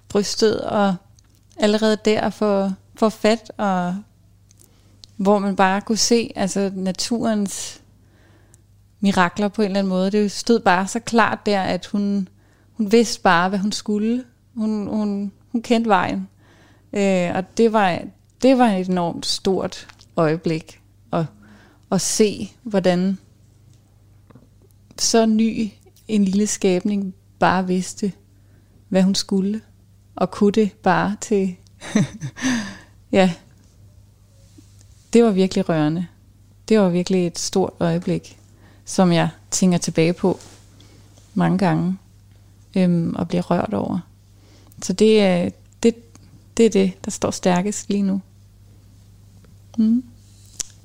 brystet, 0.10 0.62
og 0.62 0.96
allerede 1.58 1.98
der 2.06 2.30
får, 2.30 2.74
får 2.96 3.10
fat, 3.10 3.52
og 3.58 3.96
hvor 5.16 5.40
man 5.40 5.56
bare 5.56 5.82
kunne 5.82 5.98
se 5.98 6.32
altså 6.36 6.72
naturens 6.76 7.82
mirakler 9.00 9.48
på 9.48 9.62
en 9.62 9.66
eller 9.66 9.80
anden 9.80 9.90
måde. 9.90 10.12
Det 10.12 10.32
stod 10.32 10.60
bare 10.60 10.88
så 10.88 11.00
klart 11.00 11.46
der, 11.46 11.62
at 11.62 11.86
hun, 11.86 12.30
hun 12.74 12.92
vidste 12.92 13.22
bare, 13.22 13.50
hvad 13.50 13.60
hun 13.60 13.72
skulle. 13.72 14.24
Hun, 14.56 14.88
hun, 14.88 15.32
hun 15.52 15.62
kendte 15.62 15.90
vejen. 15.90 16.28
Øh, 16.98 17.36
og 17.36 17.58
det 17.58 17.74
var, 17.74 18.02
det 18.42 18.58
var 18.58 18.68
et 18.68 18.88
enormt 18.88 19.26
stort 19.26 19.88
øjeblik 20.16 20.82
at, 21.14 21.26
at 21.92 22.02
se, 22.02 22.52
hvordan 22.64 23.18
så 25.00 25.26
ny 25.26 25.72
en 26.08 26.26
lille 26.26 26.48
skabning 26.48 27.14
bare 27.40 27.68
vidste, 27.68 28.12
hvad 28.90 29.04
hun 29.04 29.16
skulle, 29.16 29.62
og 30.16 30.32
kunne 30.32 30.52
det 30.52 30.72
bare 30.74 31.16
til, 31.22 31.56
ja, 33.12 33.34
det 35.14 35.24
var 35.24 35.32
virkelig 35.32 35.70
rørende. 35.70 36.08
Det 36.70 36.80
var 36.80 36.90
virkelig 36.90 37.28
et 37.28 37.40
stort 37.40 37.74
øjeblik, 37.80 38.40
som 38.86 39.12
jeg 39.12 39.30
tænker 39.52 39.78
tilbage 39.78 40.14
på 40.14 40.40
mange 41.34 41.58
gange, 41.58 41.98
øhm, 42.78 43.16
og 43.16 43.28
bliver 43.28 43.52
rørt 43.52 43.74
over. 43.74 44.00
Så 44.82 44.94
det 44.94 45.46
øh, 45.46 45.52
det, 46.58 46.66
er 46.66 46.70
det, 46.70 47.06
der 47.06 47.12
står 47.12 47.32
stærkest 47.32 47.90
lige 47.90 48.04
nu. 48.04 48.22
Mm. 49.78 50.04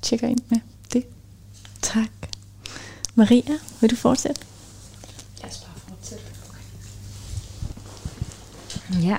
Tjekker 0.01 0.27
ind 0.27 0.39
med 0.49 0.59
det. 0.93 1.05
Tak. 1.81 2.09
Maria, 3.15 3.57
vil 3.81 3.91
du 3.91 3.95
fortsætte? 3.95 4.41
Lad 5.41 5.49
os 5.51 5.57
bare 5.57 5.79
fortsætte. 5.87 6.23
Ja, 9.03 9.17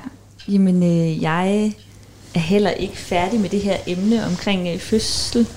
jamen 0.49 0.83
øh, 0.83 1.23
jeg 1.23 1.75
er 2.35 2.39
heller 2.39 2.71
ikke 2.71 2.97
færdig 2.97 3.41
med 3.41 3.49
det 3.51 3.61
her 3.61 3.79
emne 3.87 4.27
omkring 4.27 4.69
øh, 4.69 4.79
fødsel, 4.79 5.49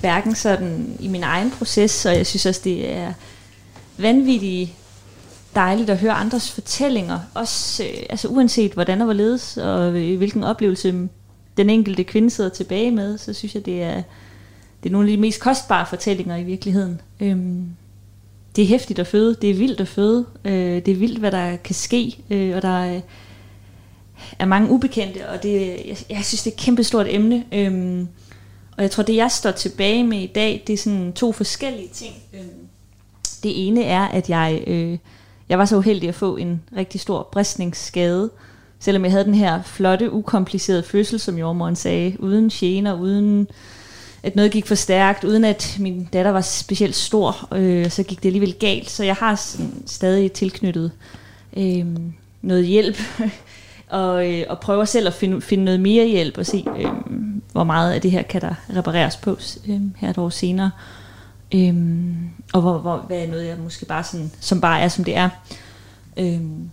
hverken 0.00 0.34
sådan 0.34 0.96
i 1.00 1.08
min 1.08 1.22
egen 1.22 1.50
proces, 1.50 2.06
og 2.06 2.16
jeg 2.16 2.26
synes 2.26 2.46
også, 2.46 2.60
det 2.64 2.90
er 2.92 3.12
vanvittigt 3.96 4.70
dejligt 5.54 5.90
at 5.90 5.98
høre 5.98 6.12
andres 6.12 6.50
fortællinger, 6.50 7.20
også 7.34 7.84
øh, 7.84 8.02
altså 8.10 8.28
uanset 8.28 8.72
hvordan 8.72 9.00
og 9.00 9.04
hvorledes, 9.04 9.56
og 9.56 10.00
øh, 10.00 10.16
hvilken 10.16 10.44
oplevelse 10.44 11.08
den 11.56 11.70
enkelte 11.70 12.04
kvinde 12.04 12.30
sidder 12.30 12.50
tilbage 12.50 12.90
med, 12.90 13.18
så 13.18 13.32
synes 13.32 13.54
jeg, 13.54 13.66
det 13.66 13.82
er, 13.82 14.02
det 14.82 14.88
er 14.88 14.92
nogle 14.92 15.10
af 15.10 15.16
de 15.16 15.20
mest 15.20 15.40
kostbare 15.40 15.86
fortællinger 15.86 16.36
i 16.36 16.42
virkeligheden. 16.42 17.00
Øhm, 17.20 17.66
det 18.56 18.64
er 18.64 18.68
hæftigt 18.68 18.98
at 18.98 19.06
føde, 19.06 19.36
det 19.42 19.50
er 19.50 19.54
vildt 19.54 19.80
at 19.80 19.88
føde, 19.88 20.26
øh, 20.44 20.52
det 20.52 20.88
er 20.88 20.96
vildt, 20.96 21.18
hvad 21.18 21.32
der 21.32 21.56
kan 21.56 21.74
ske, 21.74 22.18
øh, 22.30 22.56
og 22.56 22.62
der 22.62 22.84
er, 22.84 23.00
er 24.38 24.44
mange 24.44 24.70
ubekendte, 24.70 25.28
og 25.28 25.42
det, 25.42 25.60
jeg, 25.86 25.96
jeg 26.10 26.24
synes, 26.24 26.42
det 26.42 26.50
er 26.50 26.54
et 26.54 26.60
kæmpestort 26.60 27.06
emne. 27.08 27.44
Øhm, 27.52 28.08
og 28.76 28.82
jeg 28.82 28.90
tror, 28.90 29.02
det 29.02 29.16
jeg 29.16 29.30
står 29.30 29.50
tilbage 29.50 30.04
med 30.04 30.18
i 30.18 30.26
dag, 30.26 30.62
det 30.66 30.72
er 30.72 30.76
sådan 30.76 31.12
to 31.12 31.32
forskellige 31.32 31.88
ting. 31.92 32.14
Øhm, 32.34 32.68
det 33.42 33.68
ene 33.68 33.84
er, 33.84 34.02
at 34.02 34.30
jeg, 34.30 34.64
øh, 34.66 34.98
jeg 35.48 35.58
var 35.58 35.64
så 35.64 35.76
uheldig 35.76 36.08
at 36.08 36.14
få 36.14 36.36
en 36.36 36.62
rigtig 36.76 37.00
stor 37.00 37.28
bristningsskade, 37.32 38.30
selvom 38.80 39.04
jeg 39.04 39.12
havde 39.12 39.24
den 39.24 39.34
her 39.34 39.62
flotte, 39.62 40.12
ukomplicerede 40.12 40.82
fødsel, 40.82 41.20
som 41.20 41.38
jordmoren 41.38 41.76
sagde, 41.76 42.16
uden 42.18 42.48
gener, 42.48 42.94
uden 42.94 43.48
at 44.22 44.36
noget 44.36 44.52
gik 44.52 44.66
for 44.66 44.74
stærkt, 44.74 45.24
uden 45.24 45.44
at 45.44 45.76
min 45.80 46.08
datter 46.12 46.30
var 46.30 46.40
specielt 46.40 46.96
stor, 46.96 47.48
øh, 47.54 47.90
så 47.90 48.02
gik 48.02 48.22
det 48.22 48.28
alligevel 48.28 48.54
galt. 48.54 48.90
Så 48.90 49.04
jeg 49.04 49.14
har 49.14 49.34
sådan 49.34 49.82
stadig 49.86 50.32
tilknyttet 50.32 50.92
øh, 51.56 51.86
noget 52.42 52.66
hjælp, 52.66 52.98
og, 53.88 54.32
øh, 54.32 54.44
og 54.48 54.60
prøver 54.60 54.84
selv 54.84 55.06
at 55.06 55.14
finde, 55.14 55.40
finde 55.40 55.64
noget 55.64 55.80
mere 55.80 56.06
hjælp 56.06 56.38
og 56.38 56.46
se, 56.46 56.64
øh, 56.78 56.90
hvor 57.52 57.64
meget 57.64 57.92
af 57.92 58.00
det 58.00 58.10
her 58.10 58.22
kan 58.22 58.40
der 58.40 58.54
repareres 58.76 59.16
på 59.16 59.38
øh, 59.68 59.80
her 59.96 60.10
et 60.10 60.18
år 60.18 60.28
senere. 60.28 60.70
Øh, 60.76 60.97
Øhm, 61.54 62.30
og 62.52 62.60
hvor, 62.60 62.78
hvor, 62.78 62.96
hvad 62.96 63.18
er 63.18 63.26
noget, 63.26 63.46
jeg 63.46 63.56
måske 63.58 63.86
bare 63.86 64.04
sådan, 64.04 64.30
som 64.40 64.60
bare 64.60 64.80
er, 64.80 64.88
som 64.88 65.04
det 65.04 65.16
er. 65.16 65.28
Øhm, 66.16 66.70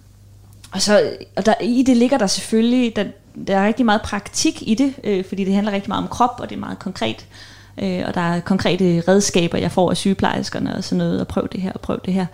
og, 0.72 0.82
så, 0.82 1.12
og 1.36 1.46
der, 1.46 1.54
i 1.62 1.84
det 1.84 1.98
ligger 1.98 2.18
der 2.18 2.28
selvfølgelig, 2.28 2.96
der, 2.96 3.06
der 3.48 3.58
er 3.58 3.68
rigtig 3.68 3.86
meget 3.86 4.02
praktik 4.02 4.68
i 4.68 4.76
det, 4.76 4.94
øh, 5.04 5.26
fordi 5.26 5.44
det 5.44 5.54
handler 5.54 5.74
rigtig 5.74 5.90
meget 5.90 6.04
om 6.04 6.10
krop, 6.10 6.40
og 6.40 6.50
det 6.50 6.56
er 6.56 6.60
meget 6.60 6.80
konkret. 6.80 7.26
Øh, 7.78 8.04
og 8.08 8.14
der 8.14 8.22
er 8.22 8.40
konkrete 8.40 9.04
redskaber, 9.08 9.58
jeg 9.58 9.72
får 9.72 9.90
af 9.90 9.98
sygeplejerskerne 9.98 10.76
og 10.76 10.84
sådan 10.84 10.98
noget, 10.98 11.22
og 11.22 11.28
prøv 11.28 11.48
det 11.52 11.62
her, 11.62 11.72
og 11.72 11.82
prøv 11.82 12.00
det 12.06 12.14
her. 12.14 12.26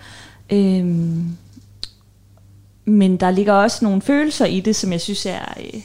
Øhm, 0.50 1.38
men 2.86 3.18
der 3.18 3.32
ligger 3.32 3.54
også 3.54 3.86
nogle 3.86 4.02
følelser 4.02 4.46
i 4.46 4.60
det, 4.60 4.76
som 4.76 4.92
jeg 4.92 5.02
synes 5.02 5.26
er, 5.26 5.54
øh, 5.60 5.82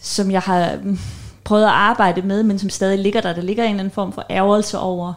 som 0.00 0.30
jeg 0.30 0.40
har 0.40 0.78
mm, 0.82 0.98
prøvet 1.44 1.64
at 1.64 1.70
arbejde 1.70 2.22
med, 2.22 2.42
men 2.42 2.58
som 2.58 2.70
stadig 2.70 2.98
ligger 2.98 3.20
der. 3.20 3.32
Der 3.32 3.42
ligger 3.42 3.64
en 3.64 3.70
eller 3.70 3.80
anden 3.80 3.94
form 3.94 4.12
for 4.12 4.26
ærgelse 4.30 4.78
over, 4.78 5.14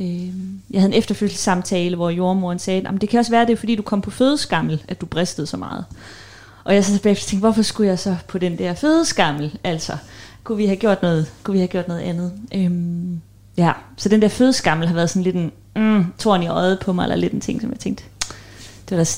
øh, 0.00 0.28
jeg 0.70 0.80
havde 0.80 0.92
en 0.92 0.98
efterfølgelsessamtale, 0.98 1.96
hvor 1.96 2.10
jordmoren 2.10 2.58
sagde, 2.58 2.88
at 2.88 3.00
det 3.00 3.08
kan 3.08 3.18
også 3.18 3.30
være, 3.30 3.46
det 3.46 3.52
er 3.52 3.56
fordi, 3.56 3.76
du 3.76 3.82
kom 3.82 4.00
på 4.00 4.10
fødeskammel, 4.10 4.82
at 4.88 5.00
du 5.00 5.06
bristede 5.06 5.46
så 5.46 5.56
meget. 5.56 5.84
Og 6.64 6.74
jeg 6.74 6.84
så 6.84 6.92
tilbage 6.92 7.12
og 7.12 7.16
tænkte, 7.16 7.38
hvorfor 7.38 7.62
skulle 7.62 7.88
jeg 7.88 7.98
så 7.98 8.16
på 8.28 8.38
den 8.38 8.58
der 8.58 8.74
fødeskammel? 8.74 9.58
Altså, 9.64 9.96
kunne 10.44 10.58
vi 10.58 10.66
have 10.66 10.76
gjort 10.76 11.02
noget, 11.02 11.32
kunne 11.42 11.52
vi 11.52 11.58
have 11.58 11.68
gjort 11.68 11.88
noget 11.88 12.00
andet? 12.00 12.32
Øhm, 12.54 13.20
ja, 13.56 13.72
så 13.96 14.08
den 14.08 14.22
der 14.22 14.28
fødeskammel 14.28 14.88
har 14.88 14.94
været 14.94 15.10
sådan 15.10 15.22
lidt 15.22 15.36
en 15.36 15.52
mm, 15.76 16.04
torn 16.18 16.42
i 16.42 16.46
øjet 16.46 16.80
på 16.80 16.92
mig, 16.92 17.02
eller 17.02 17.16
lidt 17.16 17.32
en 17.32 17.40
ting, 17.40 17.60
som 17.60 17.70
jeg 17.70 17.78
tænkte, 17.78 18.04
det 18.88 18.98
var 18.98 19.04
da 19.04 19.10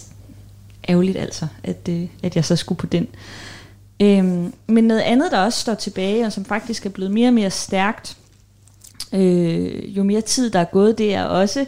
ærgerligt 0.89 1.19
altså, 1.19 1.47
at, 1.65 1.89
øh, 1.89 2.07
at 2.23 2.37
jeg 2.37 2.45
så 2.45 2.57
skulle 2.57 2.79
på 2.79 2.87
den. 2.87 3.07
Øhm, 4.01 4.53
men 4.67 4.85
noget 4.85 5.01
andet, 5.01 5.33
der 5.33 5.39
også 5.39 5.61
står 5.61 5.75
tilbage, 5.75 6.27
og 6.27 6.33
som 6.33 6.45
faktisk 6.45 6.87
er 6.87 6.91
blevet 6.91 7.13
mere 7.13 7.29
og 7.29 7.35
mere 7.35 7.51
stærkt, 7.51 8.17
øh, 9.13 9.97
jo 9.97 10.03
mere 10.03 10.21
tid 10.21 10.51
der 10.51 10.59
er 10.59 10.65
gået, 10.65 10.99
det 10.99 11.15
er 11.15 11.25
også 11.25 11.67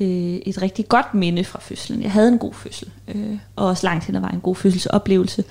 øh, 0.00 0.34
et 0.34 0.62
rigtig 0.62 0.88
godt 0.88 1.14
minde 1.14 1.44
fra 1.44 1.60
fødslen. 1.60 2.02
Jeg 2.02 2.12
havde 2.12 2.28
en 2.28 2.38
god 2.38 2.54
fødsel, 2.54 2.88
øh, 3.14 3.38
og 3.56 3.66
også 3.66 3.86
langt 3.86 4.04
hen 4.04 4.14
ad 4.14 4.20
vejen 4.20 4.34
en 4.34 4.40
god 4.40 4.56
fødselsoplevelse. 4.56 5.44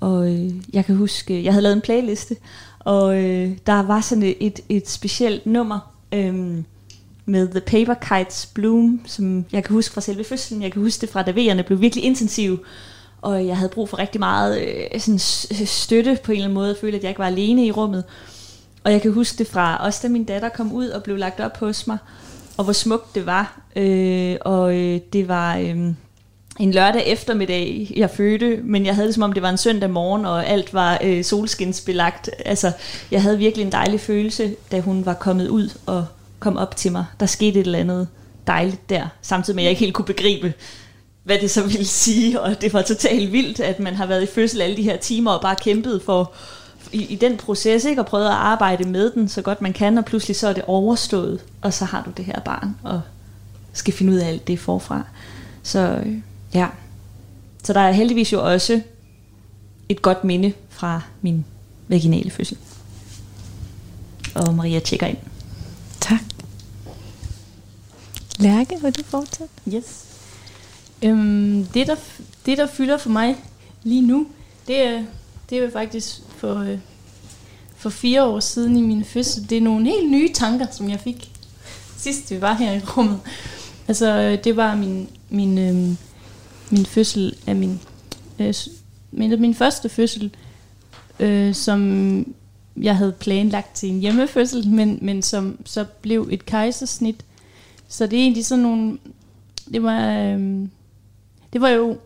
Og 0.00 0.34
øh, 0.34 0.50
jeg 0.72 0.84
kan 0.84 0.96
huske, 0.96 1.44
jeg 1.44 1.52
havde 1.52 1.62
lavet 1.62 1.76
en 1.76 1.82
playliste, 1.82 2.36
og 2.78 3.24
øh, 3.24 3.50
der 3.66 3.82
var 3.82 4.00
sådan 4.00 4.34
et, 4.40 4.60
et 4.68 4.88
specielt 4.88 5.46
nummer 5.46 5.92
øh, 6.12 6.62
med 7.26 7.48
The 7.48 7.60
Paper 7.60 7.94
Kites 7.94 8.46
Bloom, 8.46 9.00
som 9.06 9.44
jeg 9.52 9.64
kan 9.64 9.72
huske 9.74 9.94
fra 9.94 10.00
selve 10.00 10.24
fødslen. 10.24 10.62
Jeg 10.62 10.72
kan 10.72 10.82
huske 10.82 11.00
det 11.00 11.08
fra, 11.08 11.22
da 11.22 11.30
V'erne 11.30 11.62
blev 11.62 11.80
virkelig 11.80 12.04
intensive, 12.04 12.58
og 13.22 13.46
jeg 13.46 13.56
havde 13.56 13.70
brug 13.70 13.88
for 13.88 13.98
rigtig 13.98 14.18
meget 14.18 14.60
øh, 14.60 15.00
sådan 15.00 15.18
støtte 15.66 16.18
på 16.24 16.32
en 16.32 16.36
eller 16.36 16.44
anden 16.44 16.54
måde, 16.54 16.70
at 16.70 16.76
føle, 16.80 16.96
at 16.96 17.02
jeg 17.02 17.08
ikke 17.08 17.18
var 17.18 17.26
alene 17.26 17.66
i 17.66 17.72
rummet. 17.72 18.04
Og 18.88 18.94
jeg 18.94 19.02
kan 19.02 19.12
huske 19.12 19.38
det 19.38 19.46
fra 19.46 19.76
også 19.76 20.00
da 20.02 20.08
min 20.08 20.24
datter 20.24 20.48
kom 20.48 20.72
ud 20.72 20.88
og 20.88 21.02
blev 21.02 21.16
lagt 21.16 21.40
op 21.40 21.58
hos 21.58 21.86
mig, 21.86 21.98
og 22.56 22.64
hvor 22.64 22.72
smukt 22.72 23.14
det 23.14 23.26
var. 23.26 23.60
Øh, 23.76 24.36
og 24.40 24.76
øh, 24.76 25.00
det 25.12 25.28
var... 25.28 25.56
Øh, 25.56 25.76
en 26.58 26.72
lørdag 26.72 27.06
eftermiddag, 27.06 27.92
jeg 27.96 28.10
fødte, 28.10 28.60
men 28.64 28.86
jeg 28.86 28.94
havde 28.94 29.06
det 29.06 29.14
som 29.14 29.22
om, 29.22 29.32
det 29.32 29.42
var 29.42 29.50
en 29.50 29.56
søndag 29.56 29.90
morgen, 29.90 30.24
og 30.24 30.46
alt 30.46 30.74
var 30.74 30.98
øh, 31.04 31.24
solskinsbelagt. 31.24 32.30
Altså, 32.44 32.72
jeg 33.10 33.22
havde 33.22 33.38
virkelig 33.38 33.64
en 33.64 33.72
dejlig 33.72 34.00
følelse, 34.00 34.56
da 34.72 34.80
hun 34.80 35.06
var 35.06 35.14
kommet 35.14 35.48
ud 35.48 35.70
og 35.86 36.06
kom 36.38 36.56
op 36.56 36.76
til 36.76 36.92
mig. 36.92 37.04
Der 37.20 37.26
skete 37.26 37.60
et 37.60 37.66
eller 37.66 37.78
andet 37.78 38.08
dejligt 38.46 38.90
der, 38.90 39.06
samtidig 39.22 39.54
med, 39.56 39.62
at 39.62 39.64
jeg 39.64 39.70
ikke 39.70 39.80
helt 39.80 39.94
kunne 39.94 40.04
begribe, 40.04 40.52
hvad 41.24 41.38
det 41.38 41.50
så 41.50 41.62
ville 41.62 41.86
sige, 41.86 42.40
og 42.40 42.60
det 42.60 42.72
var 42.72 42.82
totalt 42.82 43.32
vildt, 43.32 43.60
at 43.60 43.80
man 43.80 43.94
har 43.94 44.06
været 44.06 44.22
i 44.22 44.26
fødsel 44.26 44.60
alle 44.60 44.76
de 44.76 44.82
her 44.82 44.96
timer 44.96 45.30
og 45.30 45.42
bare 45.42 45.56
kæmpet 45.56 46.02
for 46.02 46.32
i, 46.92 47.04
i 47.04 47.16
den 47.16 47.36
proces, 47.36 47.84
ikke? 47.84 48.00
og 48.00 48.06
prøvet 48.06 48.26
at 48.26 48.32
arbejde 48.32 48.88
med 48.88 49.10
den 49.12 49.28
så 49.28 49.42
godt 49.42 49.62
man 49.62 49.72
kan, 49.72 49.98
og 49.98 50.04
pludselig 50.04 50.36
så 50.36 50.48
er 50.48 50.52
det 50.52 50.64
overstået, 50.66 51.44
og 51.62 51.74
så 51.74 51.84
har 51.84 52.02
du 52.02 52.10
det 52.16 52.24
her 52.24 52.40
barn, 52.40 52.76
og 52.82 53.00
skal 53.72 53.94
finde 53.94 54.12
ud 54.12 54.18
af 54.18 54.28
alt 54.28 54.46
det 54.48 54.58
forfra. 54.58 55.02
Så 55.62 56.02
øh, 56.06 56.16
ja, 56.54 56.68
så 57.64 57.72
der 57.72 57.80
er 57.80 57.92
heldigvis 57.92 58.32
jo 58.32 58.52
også 58.52 58.80
et 59.88 60.02
godt 60.02 60.24
minde 60.24 60.52
fra 60.68 61.02
min 61.22 61.44
vaginale 61.88 62.30
fødsel. 62.30 62.58
Og 64.34 64.54
Maria 64.54 64.80
tjekker 64.80 65.06
ind. 65.06 65.18
Tak. 66.00 66.20
Lærke, 68.38 68.76
vil 68.82 68.92
du 68.92 69.02
fortsætte? 69.02 69.54
Yes. 69.74 70.04
Øhm, 71.02 71.66
det, 71.74 71.86
der, 71.86 71.96
det, 72.46 72.58
der 72.58 72.66
fylder 72.66 72.96
for 72.96 73.10
mig 73.10 73.36
lige 73.82 74.02
nu, 74.02 74.26
det 74.66 74.82
er, 74.82 75.04
det 75.50 75.62
var 75.62 75.70
faktisk 75.70 76.20
for, 76.36 76.58
øh, 76.58 76.78
for 77.76 77.90
fire 77.90 78.24
år 78.24 78.40
siden 78.40 78.76
i 78.76 78.82
min 78.82 79.04
fødsel. 79.04 79.50
Det 79.50 79.58
er 79.58 79.62
nogle 79.62 79.86
helt 79.86 80.10
nye 80.10 80.32
tanker, 80.32 80.66
som 80.70 80.90
jeg 80.90 81.00
fik 81.00 81.30
sidst 81.98 82.30
vi 82.30 82.40
var 82.40 82.54
her 82.54 82.72
i 82.72 82.80
rummet. 82.80 83.20
Altså, 83.88 84.06
øh, 84.06 84.44
det 84.44 84.56
var 84.56 84.76
min, 84.76 85.08
min, 85.30 85.58
øh, 85.58 85.74
min 86.70 86.86
fødsel 86.86 87.36
af 87.46 87.56
min, 87.56 87.80
øh, 88.38 88.54
min, 89.10 89.40
min 89.40 89.54
første 89.54 89.88
fødsel, 89.88 90.34
øh, 91.20 91.54
som 91.54 92.34
jeg 92.76 92.96
havde 92.96 93.12
planlagt 93.12 93.76
til 93.76 93.88
en 93.88 94.00
hjemmefødsel, 94.00 94.68
men, 94.68 94.98
men 95.02 95.22
som 95.22 95.58
så 95.64 95.84
blev 95.84 96.28
et 96.30 96.46
kejsersnit. 96.46 97.24
Så 97.88 98.06
det 98.06 98.18
er 98.18 98.22
egentlig 98.22 98.46
sådan 98.46 98.62
nogle, 98.62 98.98
det 99.72 99.82
var, 99.82 100.12
øh, 100.12 100.68
det 101.52 101.60
var 101.60 101.68
jo, 101.68 101.98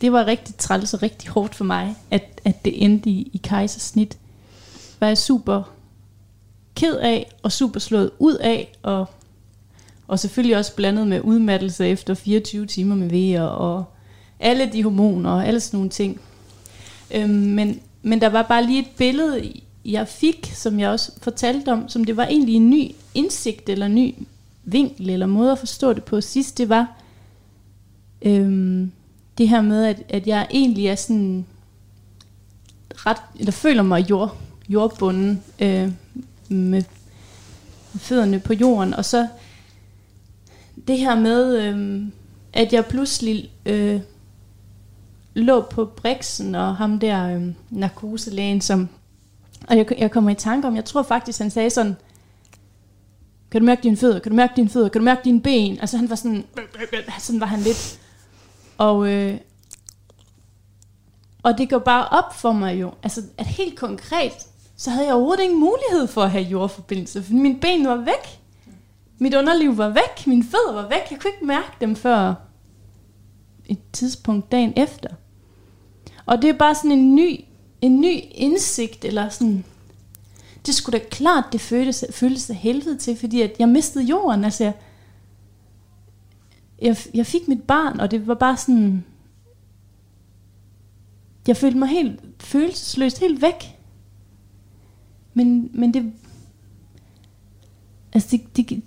det 0.00 0.12
var 0.12 0.26
rigtig 0.26 0.54
træls 0.54 0.94
og 0.94 1.02
rigtig 1.02 1.30
hårdt 1.30 1.54
for 1.54 1.64
mig, 1.64 1.96
at, 2.10 2.40
at 2.44 2.64
det 2.64 2.84
endte 2.84 3.10
i, 3.10 3.30
i 3.32 3.40
kejsersnit. 3.42 4.18
Var 5.00 5.06
jeg 5.06 5.18
super 5.18 5.62
ked 6.74 6.96
af, 6.96 7.30
og 7.42 7.52
super 7.52 7.80
slået 7.80 8.10
ud 8.18 8.34
af, 8.34 8.72
og, 8.82 9.06
og 10.08 10.18
selvfølgelig 10.18 10.56
også 10.56 10.74
blandet 10.74 11.06
med 11.06 11.20
udmattelse 11.20 11.88
efter 11.88 12.14
24 12.14 12.66
timer 12.66 12.94
med 12.94 13.10
vejer, 13.10 13.42
og 13.42 13.84
alle 14.40 14.70
de 14.72 14.82
hormoner 14.82 15.30
og 15.30 15.46
alle 15.46 15.60
sådan 15.60 15.76
nogle 15.78 15.90
ting. 15.90 16.20
Øhm, 17.14 17.30
men, 17.30 17.80
men 18.02 18.20
der 18.20 18.28
var 18.28 18.42
bare 18.42 18.66
lige 18.66 18.80
et 18.80 18.90
billede, 18.96 19.52
jeg 19.84 20.08
fik, 20.08 20.52
som 20.54 20.80
jeg 20.80 20.90
også 20.90 21.12
fortalte 21.22 21.72
om, 21.72 21.88
som 21.88 22.04
det 22.04 22.16
var 22.16 22.26
egentlig 22.26 22.54
en 22.54 22.70
ny 22.70 22.90
indsigt, 23.14 23.68
eller 23.68 23.86
en 23.86 23.94
ny 23.94 24.14
vinkel, 24.64 25.10
eller 25.10 25.26
måde 25.26 25.52
at 25.52 25.58
forstå 25.58 25.92
det 25.92 26.04
på 26.04 26.20
sidst, 26.20 26.58
det 26.58 26.68
var 26.68 26.92
øhm, 28.22 28.92
det 29.38 29.48
her 29.48 29.60
med, 29.60 29.84
at, 29.84 30.02
at 30.08 30.26
jeg 30.26 30.46
egentlig 30.50 30.86
er 30.86 30.94
sådan 30.94 31.46
ret, 32.92 33.16
eller 33.38 33.52
føler 33.52 33.82
mig 33.82 34.10
jord, 34.10 34.36
jordbunden 34.68 35.42
øh, 35.60 35.92
med 36.48 36.82
fødderne 37.96 38.40
på 38.40 38.52
jorden, 38.52 38.94
og 38.94 39.04
så 39.04 39.28
det 40.88 40.98
her 40.98 41.20
med, 41.20 41.58
øh, 41.62 42.02
at 42.52 42.72
jeg 42.72 42.86
pludselig 42.86 43.50
øh, 43.66 44.00
lå 45.34 45.60
på 45.60 45.84
Brixen, 45.84 46.54
og 46.54 46.76
ham 46.76 46.98
der 46.98 47.34
øh, 47.36 47.42
narkoselægen, 47.70 48.60
som, 48.60 48.88
og 49.68 49.76
jeg, 49.76 49.86
jeg 49.98 50.10
kommer 50.10 50.30
i 50.30 50.34
tanke 50.34 50.68
om, 50.68 50.76
jeg 50.76 50.84
tror 50.84 51.02
faktisk, 51.02 51.38
han 51.38 51.50
sagde 51.50 51.70
sådan, 51.70 51.96
kan 53.50 53.60
du 53.60 53.64
mærke 53.64 53.82
dine 53.82 53.96
fødder, 53.96 54.18
kan 54.18 54.32
du 54.32 54.36
mærke 54.36 54.52
dine 54.56 54.68
fødder, 54.68 54.88
kan 54.88 55.00
du 55.00 55.04
mærke 55.04 55.20
dine 55.24 55.40
ben? 55.40 55.80
Altså 55.80 55.96
han 55.96 56.10
var 56.10 56.16
sådan, 56.16 56.44
sådan 57.18 57.40
var 57.40 57.46
han 57.46 57.60
lidt. 57.60 58.00
Og, 58.78 59.08
øh, 59.08 59.38
og 61.42 61.58
det 61.58 61.70
går 61.70 61.78
bare 61.78 62.08
op 62.08 62.34
for 62.34 62.52
mig 62.52 62.80
jo, 62.80 62.92
altså 63.02 63.22
at 63.38 63.46
helt 63.46 63.78
konkret, 63.78 64.32
så 64.76 64.90
havde 64.90 65.06
jeg 65.06 65.14
overhovedet 65.14 65.44
ingen 65.44 65.60
mulighed 65.60 66.06
for 66.06 66.22
at 66.22 66.30
have 66.30 66.44
jordforbindelse, 66.44 67.22
for 67.22 67.32
mine 67.32 67.60
ben 67.60 67.86
var 67.86 67.96
væk. 67.96 68.40
Mit 69.18 69.34
underliv 69.34 69.78
var 69.78 69.88
væk, 69.88 70.26
mine 70.26 70.44
fødder 70.44 70.72
var 70.72 70.88
væk, 70.88 71.10
jeg 71.10 71.20
kunne 71.20 71.30
ikke 71.34 71.46
mærke 71.46 71.72
dem 71.80 71.96
før 71.96 72.34
et 73.66 73.78
tidspunkt 73.92 74.52
dagen 74.52 74.72
efter. 74.76 75.08
Og 76.26 76.42
det 76.42 76.50
er 76.50 76.58
bare 76.58 76.74
sådan 76.74 76.92
en 76.92 77.14
ny, 77.14 77.44
en 77.80 78.00
ny 78.00 78.20
indsigt, 78.30 79.04
eller 79.04 79.28
sådan, 79.28 79.64
det 80.66 80.74
skulle 80.74 80.98
da 80.98 81.04
klart, 81.10 81.44
det 81.52 81.60
føltes, 81.60 82.04
føltes 82.10 82.50
af 82.50 82.56
helvede 82.56 82.98
til, 82.98 83.16
fordi 83.16 83.42
at 83.42 83.56
jeg 83.58 83.68
mistede 83.68 84.04
jorden, 84.04 84.44
altså 84.44 84.64
jeg, 84.64 84.72
jeg, 86.82 86.96
jeg 87.14 87.26
fik 87.26 87.48
mit 87.48 87.62
barn, 87.62 88.00
og 88.00 88.10
det 88.10 88.26
var 88.26 88.34
bare 88.34 88.56
sådan, 88.56 89.04
jeg 91.48 91.56
følte 91.56 91.78
mig 91.78 91.88
helt 91.88 92.20
følelsesløst, 92.40 93.20
helt 93.20 93.42
væk. 93.42 93.78
Men, 95.34 95.70
men 95.74 95.94
det, 95.94 96.12
altså 98.12 98.28
det, 98.30 98.56
det, 98.56 98.82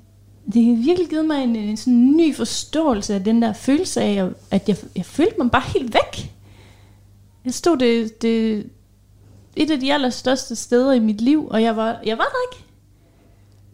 det 0.53 0.65
har 0.65 0.75
virkelig 0.75 1.09
givet 1.09 1.25
mig 1.25 1.43
en, 1.43 1.55
en 1.55 1.77
sådan 1.77 2.17
ny 2.17 2.35
forståelse 2.35 3.13
af 3.15 3.23
den 3.23 3.41
der 3.41 3.53
følelse 3.53 4.01
af, 4.01 4.29
at 4.51 4.69
jeg, 4.69 4.77
jeg 4.95 5.05
følte 5.05 5.35
mig 5.37 5.51
bare 5.51 5.63
helt 5.65 5.93
væk. 5.93 6.31
Jeg 7.45 7.53
stod 7.53 7.77
det, 7.77 8.21
det, 8.21 8.69
et 9.55 9.71
af 9.71 9.79
de 9.79 9.93
allerstørste 9.93 10.55
steder 10.55 10.91
i 10.91 10.99
mit 10.99 11.21
liv, 11.21 11.47
og 11.47 11.61
jeg 11.61 11.75
var, 11.75 11.99
jeg 12.05 12.17
var 12.17 12.23
der 12.23 12.51
ikke. 12.51 12.65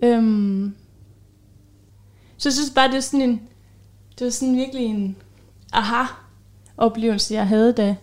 Øhm, 0.02 0.76
så 2.38 2.50
jeg 2.50 2.54
synes 2.54 2.72
bare, 2.76 2.88
det 2.88 2.96
er 2.96 3.02
sådan 3.02 3.30
en, 3.30 3.42
det 4.20 4.26
var 4.26 4.32
sådan 4.32 4.56
virkelig 4.56 4.86
en 4.86 5.16
aha-oplevelse, 5.74 7.34
jeg 7.34 7.48
havde, 7.48 7.74
da, 7.74 7.96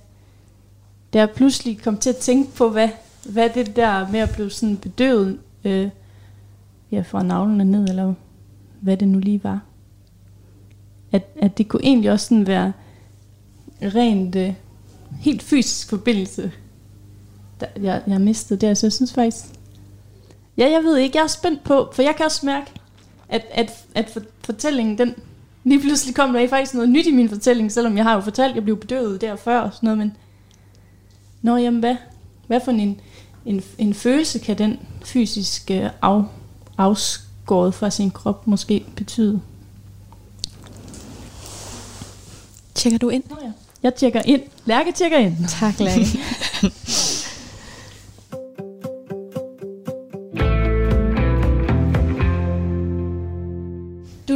da 1.12 1.18
jeg 1.18 1.31
pludselig 1.31 1.83
kom 1.83 1.98
til 1.98 2.11
at 2.11 2.16
tænke 2.16 2.53
på, 2.57 2.68
hvad, 2.68 2.88
hvad 3.24 3.50
det 3.50 3.77
der 3.77 4.09
med 4.09 4.20
at 4.20 4.31
blive 4.35 4.50
sådan 4.50 4.77
bedøvet 4.77 5.38
øh, 5.64 5.88
ja, 6.90 7.00
fra 7.00 7.22
navlene 7.22 7.64
ned, 7.64 7.88
eller 7.88 8.14
hvad 8.81 8.96
det 8.96 9.09
nu 9.09 9.18
lige 9.18 9.44
var. 9.44 9.61
At, 11.12 11.22
at 11.42 11.59
det 11.59 11.68
kunne 11.68 11.85
egentlig 11.85 12.11
også 12.11 12.27
sådan 12.27 12.46
være 12.46 12.72
rent 13.83 14.37
øh, 14.37 14.55
helt 15.20 15.42
fysisk 15.42 15.88
forbindelse, 15.88 16.53
der, 17.61 17.66
jeg, 17.83 18.03
jeg 18.07 18.20
mistede 18.20 18.66
der. 18.66 18.74
Så 18.74 18.87
jeg 18.87 18.92
synes 18.92 19.12
faktisk, 19.12 19.44
ja, 20.57 20.70
jeg 20.70 20.83
ved 20.85 20.96
ikke, 20.96 21.18
jeg 21.18 21.24
er 21.24 21.29
spændt 21.29 21.64
på, 21.64 21.90
for 21.92 22.03
jeg 22.03 22.16
kan 22.16 22.27
også 22.27 22.46
mærke, 22.46 22.70
at, 23.29 23.46
at, 23.50 23.85
at 23.94 24.18
fortællingen, 24.44 24.98
den 24.98 25.14
lige 25.64 25.81
pludselig 25.81 26.14
kom 26.14 26.33
der 26.33 26.48
faktisk 26.48 26.74
noget 26.74 26.88
nyt 26.88 27.07
i 27.07 27.11
min 27.11 27.29
fortælling, 27.29 27.72
selvom 27.72 27.96
jeg 27.96 28.05
har 28.05 28.14
jo 28.14 28.20
fortalt, 28.20 28.50
at 28.50 28.57
jeg 28.57 28.64
blev 28.64 28.81
bedøvet 28.81 29.20
der 29.20 29.37
før 29.37 29.61
og 29.61 29.74
sådan 29.74 29.87
noget, 29.87 29.98
men 29.98 30.16
Nå, 31.44 31.57
jamen 31.57 31.81
hvad, 31.81 31.96
hvad 32.46 32.61
for 32.64 32.70
en, 32.72 33.00
en, 33.46 33.62
en 33.79 33.94
følelse 33.94 34.38
kan 34.38 34.59
den 34.59 34.79
fysiske 35.05 35.90
af, 36.03 36.22
afskåret 36.79 37.74
fra 37.74 37.90
sin 37.90 38.11
krop 38.11 38.46
måske 38.46 38.85
betyde? 38.96 39.40
Tjekker 42.74 42.98
du 42.98 43.09
ind? 43.09 43.22
Nå 43.31 43.37
ja. 43.42 43.53
Jeg 43.83 43.94
tjekker 43.94 44.22
ind. 44.24 44.42
Lærke 44.64 44.92
tjekker 44.92 45.18
ind. 45.18 45.37
Tak, 45.48 45.81
Lærke. 45.81 46.07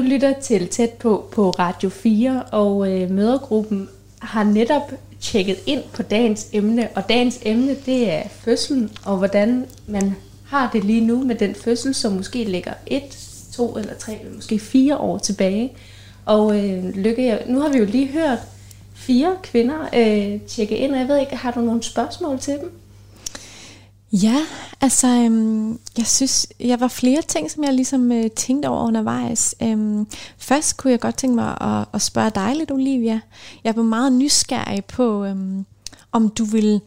lytter 0.09 0.41
til 0.41 0.69
Tæt 0.69 0.91
på 0.91 1.29
på 1.33 1.51
Radio 1.51 1.89
4, 1.89 2.43
og 2.43 2.93
øh, 2.93 3.11
mødergruppen 3.11 3.89
har 4.19 4.45
netop 4.45 4.93
tjekket 5.21 5.57
ind 5.67 5.83
på 5.93 6.03
dagens 6.03 6.47
emne, 6.53 6.89
og 6.95 7.09
dagens 7.09 7.39
emne 7.43 7.77
det 7.87 8.13
er 8.13 8.23
fødslen, 8.29 8.91
og 9.05 9.17
hvordan 9.17 9.67
man 9.87 10.15
har 10.47 10.71
det 10.73 10.85
lige 10.85 11.07
nu 11.07 11.25
med 11.25 11.35
den 11.35 11.55
fødsel, 11.55 11.95
som 11.95 12.13
måske 12.13 12.45
ligger 12.45 12.73
et, 12.87 13.19
to 13.53 13.77
eller 13.77 13.95
tre, 13.95 14.19
eller 14.21 14.35
måske 14.35 14.59
fire 14.59 14.97
år 14.97 15.19
tilbage. 15.19 15.73
Og 16.27 16.59
øh, 16.59 16.97
Lykke, 16.97 17.39
nu 17.47 17.61
har 17.61 17.69
vi 17.69 17.79
jo 17.79 17.85
lige 17.85 18.09
hørt 18.09 18.39
fire 18.95 19.37
kvinder 19.43 19.89
øh, 19.97 20.41
tjekke 20.41 20.77
ind, 20.77 20.93
og 20.93 20.99
jeg 20.99 21.09
ved 21.09 21.21
ikke, 21.21 21.37
har 21.37 21.51
du 21.51 21.61
nogle 21.61 21.83
spørgsmål 21.83 22.39
til 22.39 22.55
dem? 22.55 22.73
Ja, 24.13 24.47
altså, 24.81 25.07
øhm, 25.07 25.81
jeg 25.99 26.07
synes, 26.07 26.47
jeg 26.61 26.81
var 26.81 26.89
flere 26.89 27.23
ting, 27.23 27.51
som 27.51 27.65
jeg 27.65 27.73
ligesom 27.73 28.13
øh, 28.13 28.31
tænkte 28.31 28.67
over 28.67 28.87
undervejs. 28.87 29.55
Øhm, 29.63 30.07
først 30.39 30.77
kunne 30.77 30.91
jeg 30.91 31.01
godt 31.01 31.17
tænke 31.17 31.35
mig 31.35 31.61
at, 31.61 31.87
at 31.93 32.03
spørge 32.03 32.31
dig 32.31 32.57
lidt, 32.57 32.71
Olivia. 32.71 33.21
Jeg 33.65 33.77
var 33.77 33.83
meget 33.83 34.13
nysgerrig 34.13 34.85
på, 34.85 35.25
øhm, 35.25 35.67
om 36.13 36.29
du 36.29 36.45
vil, 36.45 36.81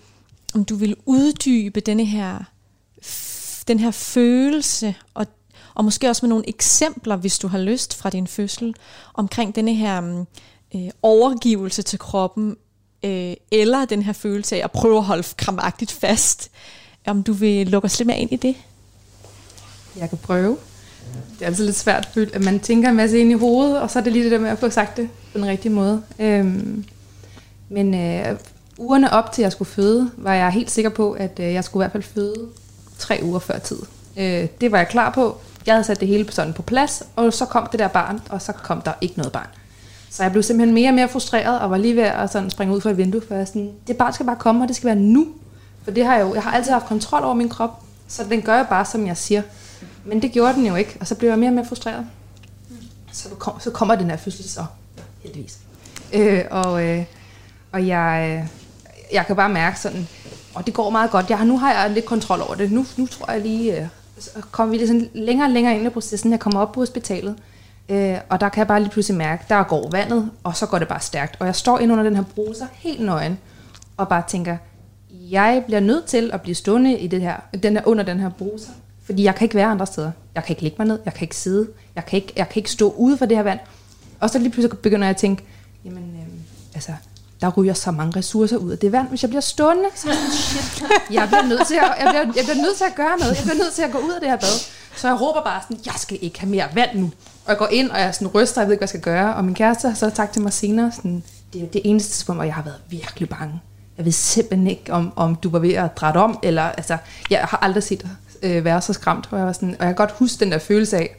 om 0.54 0.66
du 0.66 0.76
vil 0.76 0.96
uddybe 1.06 1.80
denne 1.80 2.06
her, 2.06 2.40
den 3.68 3.80
her 3.80 3.92
følelse, 3.92 4.96
og, 5.14 5.28
og 5.76 5.86
måske 5.86 6.10
også 6.10 6.26
med 6.26 6.30
nogle 6.30 6.50
eksempler, 6.50 7.16
hvis 7.16 7.40
du 7.40 7.48
har 7.48 7.60
lyst 7.60 7.96
fra 7.96 8.10
din 8.10 8.28
fødsel, 8.28 8.76
omkring 9.14 9.56
denne 9.56 9.74
her 9.74 9.98
øhm, 9.98 10.26
øh, 10.76 10.90
overgivelse 11.02 11.82
til 11.82 12.00
kroppen, 12.00 12.58
øh, 13.06 13.34
eller 13.52 13.86
den 13.86 14.02
her 14.02 14.14
følelse 14.14 14.56
af 14.56 14.64
at 14.64 14.72
prøve 14.72 14.98
at 14.98 15.04
holde 15.04 15.24
krampagtigt 15.38 15.92
fast. 15.92 16.52
Om 17.06 17.24
du 17.24 17.34
vil 17.34 17.68
lukke 17.68 17.86
os 17.86 18.00
lidt 18.00 18.08
mere 18.08 18.18
ind 18.18 18.32
i 18.32 18.36
det? 18.36 18.56
Jeg 20.00 20.10
kan 20.10 20.18
prøve. 20.18 20.58
Det 21.34 21.42
er 21.42 21.46
altid 21.46 21.66
lidt 21.66 21.76
svært, 21.76 22.18
at 22.34 22.44
man 22.44 22.60
tænker 22.60 22.90
en 22.90 22.96
masse 22.96 23.20
ind 23.20 23.32
i 23.32 23.34
hovedet, 23.34 23.80
og 23.80 23.90
så 23.90 24.00
er 24.00 24.04
det 24.04 24.14
lige 24.14 24.24
det 24.24 24.32
der 24.32 24.40
med 24.40 24.50
at 24.50 24.60
få 24.60 24.70
sagt 24.70 24.98
det 24.98 25.10
på 25.32 25.38
den 25.38 25.48
rigtige 25.48 25.72
måde. 25.72 26.02
Øhm, 26.20 26.86
men 27.70 27.94
øh, 27.94 28.38
ugerne 28.78 29.14
op 29.14 29.32
til 29.32 29.42
jeg 29.42 29.52
skulle 29.52 29.70
føde, 29.70 30.12
var 30.18 30.34
jeg 30.34 30.52
helt 30.52 30.72
sikker 30.72 30.90
på, 30.90 31.12
at 31.12 31.40
øh, 31.40 31.54
jeg 31.54 31.64
skulle 31.64 31.82
i 31.82 31.84
hvert 31.84 31.92
fald 31.92 32.04
føde 32.04 32.48
tre 32.98 33.20
uger 33.24 33.40
før 33.40 33.58
tid. 33.58 33.80
Øh, 34.18 34.48
det 34.62 34.72
var 34.72 34.78
jeg 34.78 34.88
klar 34.88 35.10
på. 35.10 35.38
Jeg 35.66 35.74
havde 35.74 35.84
sat 35.84 36.00
det 36.00 36.08
hele 36.08 36.32
sådan 36.32 36.54
på 36.54 36.62
plads, 36.62 37.04
og 37.16 37.34
så 37.34 37.46
kom 37.46 37.68
det 37.72 37.80
der 37.80 37.88
barn, 37.88 38.22
og 38.30 38.42
så 38.42 38.52
kom 38.52 38.82
der 38.82 38.94
ikke 39.02 39.18
noget 39.18 39.32
barn. 39.32 39.48
Så 40.10 40.24
jeg 40.24 40.32
blev 40.32 40.44
simpelthen 40.44 40.74
mere 40.74 40.90
og 40.90 40.94
mere 40.94 41.08
frustreret, 41.08 41.60
og 41.60 41.72
var 41.72 41.78
lige 41.78 41.96
ved 41.96 42.04
at 42.04 42.32
sådan 42.32 42.50
springe 42.50 42.76
ud 42.76 42.82
fra 42.82 42.90
et 42.90 42.98
vindue, 42.98 43.22
for 43.28 43.36
jeg 43.36 43.48
sådan, 43.48 43.72
det 43.88 43.98
barn 43.98 44.14
skal 44.14 44.26
bare 44.26 44.36
komme, 44.36 44.64
og 44.64 44.68
det 44.68 44.76
skal 44.76 44.88
være 44.88 44.96
nu. 44.96 45.28
For 45.84 45.91
det 45.91 46.06
har 46.06 46.15
jeg 46.15 46.22
jo, 46.22 46.34
jeg 46.34 46.44
har 46.44 46.52
altid 46.52 46.72
haft 46.72 46.86
kontrol 46.86 47.24
over 47.24 47.34
min 47.34 47.50
krop, 47.50 47.84
så 48.08 48.24
den 48.24 48.41
gør 48.41 48.56
jeg 48.56 48.67
bare, 48.70 48.86
som 48.86 49.08
jeg 49.08 49.17
siger. 49.17 49.41
Men 50.06 50.22
det 50.22 50.32
gjorde 50.32 50.54
den 50.54 50.65
jo 50.65 50.76
ikke, 50.76 50.98
og 51.00 51.08
så 51.08 51.15
blev 51.15 51.30
jeg 51.30 51.39
mere 51.39 51.50
og 51.50 51.54
mere 51.54 51.65
frustreret. 51.65 52.06
Så, 53.12 53.30
kom, 53.30 53.60
så 53.60 53.72
kommer 53.72 53.96
den 53.96 54.10
her 54.10 54.17
fødsel 54.17 54.50
så, 54.50 54.65
heldigvis. 55.24 55.58
Øh, 56.13 56.44
og, 56.52 56.88
øh, 56.88 57.04
og 57.72 57.88
jeg, 57.88 58.48
jeg 59.13 59.26
kan 59.26 59.36
bare 59.36 59.50
mærke 59.50 59.80
sådan, 59.80 60.08
og 60.54 60.65
det 60.65 60.74
går 60.74 60.89
meget 60.89 61.12
godt. 61.12 61.30
Jeg, 61.30 61.46
nu 61.46 61.58
har 61.58 61.74
jeg 61.74 61.89
lidt 61.89 62.06
kontrol 62.06 62.41
over 62.41 62.56
det. 62.56 62.72
Nu, 62.72 62.86
nu 62.98 63.08
tror 63.08 63.32
jeg 63.32 63.41
lige, 63.41 63.80
øh, 63.80 63.88
så 64.20 64.30
kommer 64.52 64.72
vi 64.72 64.86
lidt 64.86 65.15
længere 65.15 65.48
og 65.48 65.52
længere 65.52 65.76
ind 65.76 65.86
i 65.86 65.89
processen. 65.89 66.32
Jeg 66.32 66.39
kommer 66.39 66.60
op 66.60 66.72
på 66.72 66.80
hospitalet, 66.80 67.36
øh, 67.89 68.17
og 68.30 68.39
der 68.41 68.50
kan 68.50 68.60
jeg 68.60 68.67
bare 68.67 68.80
lige 68.80 68.91
pludselig 68.91 69.17
mærke, 69.17 69.46
der 69.50 69.63
går 69.63 69.89
vandet, 69.89 70.32
og 70.44 70.56
så 70.56 70.65
går 70.65 70.80
det 70.80 70.88
bare 70.88 71.00
stærkt. 71.00 71.36
Og 71.39 71.46
jeg 71.46 71.56
står 71.56 71.80
ind 71.80 71.91
under 71.91 72.04
den 72.04 72.15
her 72.15 72.24
bruser, 72.36 72.65
helt 72.74 73.06
nøgen, 73.06 73.38
og 73.98 74.08
bare 74.08 74.24
tænker, 74.28 74.58
jeg 75.12 75.63
bliver 75.65 75.80
nødt 75.80 76.06
til 76.06 76.30
at 76.34 76.41
blive 76.41 76.56
stående 76.56 77.00
i 77.00 77.08
det 77.08 77.21
her, 77.21 77.36
den 77.63 77.74
her, 77.74 77.82
under 77.86 78.04
den 78.04 78.19
her 78.19 78.30
bruser, 78.30 78.71
fordi 79.06 79.24
jeg 79.24 79.36
kan 79.36 79.45
ikke 79.45 79.56
være 79.56 79.67
andre 79.67 79.86
steder. 79.86 80.12
Jeg 80.36 80.43
kan 80.43 80.54
ikke 80.54 80.62
ligge 80.62 80.76
mig 80.80 80.88
ned, 80.88 81.00
jeg 81.06 81.13
kan 81.13 81.26
ikke 81.26 81.36
sidde, 81.36 81.67
jeg 81.95 82.06
kan 82.06 82.17
ikke, 82.17 82.34
jeg 82.36 82.50
kan 82.50 82.60
ikke 82.60 82.71
stå 82.71 82.93
ude 82.97 83.17
for 83.17 83.26
det 83.26 83.38
her 83.38 83.43
vand. 83.43 83.60
Og 84.19 84.30
så 84.30 84.39
lige 84.39 84.50
pludselig 84.50 84.78
begynder 84.78 85.08
jeg 85.08 85.10
at 85.10 85.17
tænke, 85.17 85.43
jamen, 85.86 86.04
øh, 86.04 86.28
altså, 86.74 86.91
der 87.41 87.50
ryger 87.50 87.74
så 87.74 87.91
mange 87.91 88.19
ressourcer 88.19 88.58
ud 88.58 88.71
af 88.71 88.78
det 88.78 88.91
vand. 88.91 89.08
Hvis 89.10 89.24
jeg 89.24 89.30
bliver 89.30 89.41
stående, 89.41 89.84
så 89.95 90.10
er 90.10 90.13
shit, 90.32 90.84
jeg 91.12 91.28
bliver, 91.28 91.45
nødt 91.45 91.67
til 91.67 91.76
at, 91.76 91.82
jeg, 92.00 92.08
bliver, 92.10 92.21
jeg 92.36 92.43
bliver 92.43 92.62
nødt 92.62 92.78
til 92.78 92.84
at 92.84 92.95
gøre 92.95 93.17
noget. 93.19 93.36
Jeg 93.36 93.43
bliver 93.43 93.58
nødt 93.58 93.74
til 93.74 93.82
at 93.82 93.91
gå 93.91 93.97
ud 93.97 94.12
af 94.12 94.19
det 94.19 94.30
her 94.30 94.38
bad. 94.38 94.58
Så 94.95 95.08
jeg 95.08 95.21
råber 95.21 95.43
bare 95.43 95.62
sådan, 95.62 95.78
jeg 95.86 95.93
skal 95.97 96.17
ikke 96.21 96.39
have 96.39 96.50
mere 96.50 96.67
vand 96.74 97.00
nu. 97.00 97.12
Og 97.45 97.50
jeg 97.50 97.58
går 97.58 97.67
ind, 97.67 97.89
og 97.89 98.00
jeg 98.00 98.15
sådan 98.15 98.28
ryster, 98.28 98.62
jeg 98.62 98.67
ved 98.67 98.74
ikke, 98.74 98.80
hvad 98.80 98.86
jeg 98.86 98.89
skal 98.89 99.02
gøre. 99.02 99.36
Og 99.36 99.45
min 99.45 99.56
kæreste 99.56 99.88
har 99.88 99.95
så 99.95 100.12
sagt 100.15 100.34
til 100.34 100.41
mig 100.41 100.54
senere, 100.54 100.91
sådan, 100.91 101.24
det 101.54 101.62
er 101.63 101.67
det 101.67 101.82
eneste 101.84 102.12
tidspunkt, 102.12 102.38
hvor 102.38 102.43
jeg 102.43 102.54
har 102.54 102.63
været 102.63 102.80
virkelig 102.89 103.30
bange. 103.30 103.62
Jeg 103.98 104.06
ved 104.06 104.12
simpelthen 104.12 104.68
ikke, 104.68 104.94
om, 104.94 105.14
om 105.16 105.36
du 105.36 105.50
var 105.50 105.60
ved 105.60 105.74
at 105.74 105.98
drætte 105.98 106.18
om, 106.18 106.40
eller 106.44 106.64
altså, 106.64 106.98
jeg 107.30 107.40
har 107.40 107.58
aldrig 107.62 107.84
set 107.84 108.02
dig 108.02 108.10
øh, 108.44 108.66
være 108.66 108.82
så 108.82 108.94
skræmt. 108.94 109.28
Og 109.32 109.38
jeg, 109.38 109.46
var 109.46 109.54
sådan, 109.54 109.76
og 109.80 109.86
jeg 109.86 109.88
kan 109.88 109.96
godt 109.96 110.12
huske 110.12 110.40
den 110.40 110.52
der 110.52 110.58
følelse 110.58 110.98
af, 110.98 111.16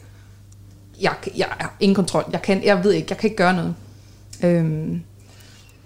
jeg, 1.01 1.13
jeg 1.37 1.47
har 1.49 1.73
ingen 1.79 1.95
kontrol. 1.95 2.25
Jeg, 2.31 2.41
kan, 2.41 2.63
jeg 2.63 2.83
ved 2.83 2.91
ikke, 2.91 3.07
jeg 3.09 3.17
kan 3.17 3.29
ikke 3.29 3.37
gøre 3.37 3.53
noget. 3.53 3.75
Øhm, 4.43 5.01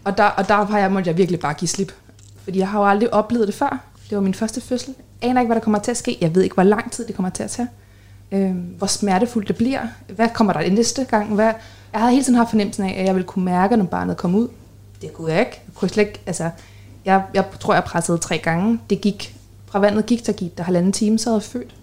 og 0.03 0.17
der, 0.17 0.23
og 0.23 0.47
der 0.47 0.65
har 0.65 0.79
jeg, 0.79 0.91
måtte 0.91 1.09
jeg 1.09 1.17
virkelig 1.17 1.39
bare 1.39 1.53
give 1.53 1.69
slip. 1.69 1.91
Fordi 2.43 2.59
jeg 2.59 2.69
har 2.69 2.79
jo 2.79 2.85
aldrig 2.85 3.13
oplevet 3.13 3.47
det 3.47 3.55
før. 3.55 3.83
Det 4.09 4.15
var 4.15 4.21
min 4.21 4.33
første 4.33 4.61
fødsel. 4.61 4.95
Jeg 5.21 5.29
aner 5.29 5.41
ikke, 5.41 5.47
hvad 5.47 5.55
der 5.55 5.63
kommer 5.63 5.79
til 5.79 5.91
at 5.91 5.97
ske. 5.97 6.17
Jeg 6.21 6.35
ved 6.35 6.43
ikke, 6.43 6.53
hvor 6.53 6.63
lang 6.63 6.91
tid 6.91 7.07
det 7.07 7.15
kommer 7.15 7.29
til 7.29 7.43
at 7.43 7.49
tage. 7.49 7.67
Øhm, 8.31 8.59
hvor 8.77 8.87
smertefuldt 8.87 9.47
det 9.47 9.55
bliver. 9.55 9.81
Hvad 10.15 10.29
kommer 10.33 10.53
der 10.53 10.69
næste 10.69 11.05
gang? 11.05 11.35
Hvad? 11.35 11.53
Jeg 11.93 12.01
havde 12.01 12.11
hele 12.11 12.23
tiden 12.23 12.37
haft 12.37 12.49
fornemmelsen 12.49 12.83
af, 12.83 12.99
at 12.99 13.05
jeg 13.05 13.15
ville 13.15 13.27
kunne 13.27 13.45
mærke, 13.45 13.77
når 13.77 13.85
barnet 13.85 14.17
kom 14.17 14.35
ud. 14.35 14.47
Det 15.01 15.13
kunne 15.13 15.31
jeg 15.31 15.39
ikke. 15.39 15.61
Jeg, 15.67 15.75
kunne 15.75 15.89
slet 15.89 16.07
ikke 16.07 16.19
altså, 16.25 16.49
jeg, 17.07 17.23
jeg 17.33 17.45
tror, 17.59 17.73
jeg 17.73 17.83
pressede 17.83 18.17
tre 18.17 18.37
gange. 18.37 18.79
Det 18.89 19.01
gik. 19.01 19.35
Fra 19.65 19.79
vandet 19.79 20.05
gik, 20.05 20.25
der 20.25 20.33
gik 20.33 20.57
der 20.57 20.63
halvanden 20.63 20.91
time, 20.91 21.19
så 21.19 21.29
havde 21.29 21.37
jeg 21.37 21.43
født. 21.43 21.75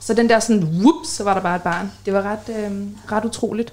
Så 0.00 0.14
den 0.14 0.28
der 0.28 0.38
sådan, 0.38 0.62
whoops, 0.62 1.08
så 1.08 1.24
var 1.24 1.34
der 1.34 1.40
bare 1.40 1.56
et 1.56 1.62
barn. 1.62 1.92
Det 2.04 2.12
var 2.12 2.22
ret, 2.22 2.56
øh, 2.56 2.72
ret 3.12 3.24
utroligt. 3.24 3.72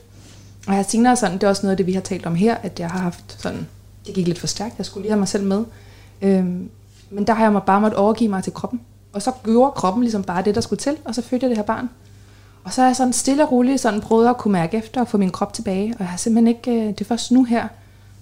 Og 0.67 0.75
jeg 0.75 0.87
tænker 0.87 0.91
senere 0.91 1.15
sådan, 1.15 1.37
det 1.37 1.43
er 1.43 1.47
også 1.47 1.61
noget 1.63 1.71
af 1.71 1.77
det, 1.77 1.85
vi 1.85 1.93
har 1.93 2.01
talt 2.01 2.25
om 2.25 2.35
her, 2.35 2.55
at 2.55 2.79
jeg 2.79 2.89
har 2.89 2.99
haft 2.99 3.41
sådan 3.41 3.67
det 4.05 4.13
gik 4.15 4.27
lidt 4.27 4.39
for 4.39 4.47
stærkt, 4.47 4.77
jeg 4.77 4.85
skulle 4.85 5.01
lige 5.01 5.11
have 5.11 5.19
mig 5.19 5.27
selv 5.27 5.43
med. 5.43 5.63
Øhm, 6.21 6.69
men 7.09 7.27
der 7.27 7.33
har 7.33 7.51
jeg 7.51 7.61
bare 7.65 7.81
måttet 7.81 7.99
overgive 7.99 8.29
mig 8.29 8.43
til 8.43 8.53
kroppen. 8.53 8.81
Og 9.13 9.21
så 9.21 9.31
gjorde 9.43 9.71
kroppen 9.71 10.03
ligesom 10.03 10.23
bare 10.23 10.43
det, 10.43 10.55
der 10.55 10.61
skulle 10.61 10.79
til, 10.79 10.97
og 11.05 11.15
så 11.15 11.21
fødte 11.21 11.43
jeg 11.43 11.49
det 11.49 11.57
her 11.57 11.63
barn. 11.63 11.89
Og 12.63 12.73
så 12.73 12.81
er 12.81 12.85
jeg 12.85 12.95
sådan 12.95 13.13
stille 13.13 13.43
og 13.43 13.51
roligt 13.51 13.81
sådan 13.81 14.01
prøvet 14.01 14.29
at 14.29 14.37
kunne 14.37 14.51
mærke 14.51 14.77
efter 14.77 15.01
og 15.01 15.07
få 15.07 15.17
min 15.17 15.29
krop 15.29 15.53
tilbage. 15.53 15.93
Og 15.93 15.99
jeg 15.99 16.07
har 16.07 16.17
simpelthen 16.17 16.47
ikke, 16.47 16.71
øh, 16.71 16.87
det 16.87 17.01
er 17.01 17.05
først 17.05 17.31
nu 17.31 17.43
her, 17.43 17.67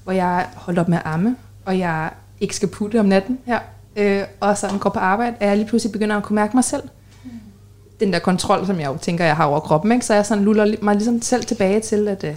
hvor 0.03 0.13
jeg 0.13 0.47
holdt 0.55 0.79
op 0.79 0.87
med 0.87 0.97
at 0.97 1.03
amme, 1.05 1.35
og 1.65 1.79
jeg 1.79 2.09
ikke 2.41 2.55
skal 2.55 2.69
putte 2.69 2.99
om 2.99 3.05
natten 3.05 3.39
her, 3.45 3.59
øh, 3.95 4.23
og 4.39 4.57
sådan 4.57 4.79
går 4.79 4.89
på 4.89 4.99
arbejde, 4.99 5.35
at 5.39 5.49
jeg 5.49 5.57
lige 5.57 5.67
pludselig 5.67 5.91
begynder 5.91 6.17
at 6.17 6.23
kunne 6.23 6.35
mærke 6.35 6.57
mig 6.57 6.63
selv. 6.63 6.83
Mm. 7.23 7.29
Den 7.99 8.13
der 8.13 8.19
kontrol, 8.19 8.65
som 8.65 8.79
jeg 8.79 8.87
jo 8.87 8.97
tænker, 9.01 9.25
jeg 9.25 9.35
har 9.35 9.45
over 9.45 9.59
kroppen, 9.59 9.91
ikke? 9.91 10.05
så 10.05 10.13
jeg 10.13 10.25
sådan 10.25 10.43
luller 10.43 10.75
mig 10.81 10.95
ligesom 10.95 11.21
selv 11.21 11.43
tilbage 11.43 11.79
til, 11.79 12.07
at 12.07 12.23
øh, 12.23 12.35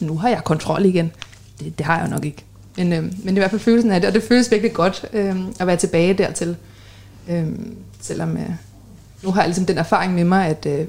nu 0.00 0.16
har 0.16 0.28
jeg 0.28 0.44
kontrol 0.44 0.84
igen. 0.84 1.12
Det, 1.60 1.78
det 1.78 1.86
har 1.86 1.98
jeg 1.98 2.08
nok 2.08 2.24
ikke. 2.24 2.44
Men, 2.76 2.92
øh, 2.92 3.02
men 3.02 3.12
det 3.12 3.28
er 3.28 3.32
i 3.32 3.38
hvert 3.38 3.50
fald 3.50 3.60
følelsen 3.60 3.90
af 3.90 4.00
det, 4.00 4.08
og 4.08 4.14
det 4.14 4.22
føles 4.22 4.50
virkelig 4.50 4.72
godt 4.72 5.04
øh, 5.12 5.36
at 5.60 5.66
være 5.66 5.76
tilbage 5.76 6.14
dertil. 6.14 6.56
Øh, 7.28 7.46
selvom 8.00 8.36
øh, 8.36 8.50
nu 9.22 9.30
har 9.30 9.40
jeg 9.40 9.48
ligesom 9.48 9.66
den 9.66 9.78
erfaring 9.78 10.14
med 10.14 10.24
mig, 10.24 10.46
at 10.46 10.66
øh, 10.66 10.86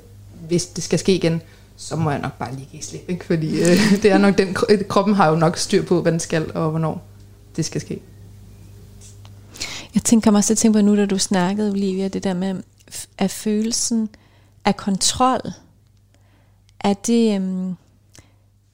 hvis 0.47 0.65
det 0.65 0.83
skal 0.83 0.99
ske 0.99 1.15
igen, 1.15 1.41
så 1.77 1.95
må 1.95 2.11
jeg 2.11 2.19
nok 2.19 2.33
bare 2.39 2.55
lige 2.55 2.67
give 2.71 2.83
slip, 2.83 3.09
ikke? 3.09 3.25
fordi 3.25 3.59
øh, 3.61 3.91
det 4.03 4.05
er 4.05 4.17
nok 4.17 4.37
den, 4.37 4.55
kroppen 4.89 5.15
har 5.15 5.29
jo 5.29 5.35
nok 5.35 5.57
styr 5.57 5.83
på, 5.83 6.01
hvad 6.01 6.11
den 6.11 6.19
skal, 6.19 6.51
og 6.53 6.69
hvornår 6.69 7.05
det 7.55 7.65
skal 7.65 7.81
ske. 7.81 7.99
Jeg 9.95 10.03
tænker 10.03 10.31
mig 10.31 10.37
også 10.37 10.53
at 10.53 10.57
tænke 10.57 10.77
på 10.77 10.81
nu, 10.81 10.95
da 10.95 11.05
du 11.05 11.17
snakkede, 11.17 11.71
Olivia, 11.71 12.07
det 12.07 12.23
der 12.23 12.33
med, 12.33 12.63
at 13.17 13.31
følelsen 13.31 14.09
af 14.65 14.77
kontrol, 14.77 15.41
at 16.79 17.07
det, 17.07 17.35
øhm, 17.35 17.75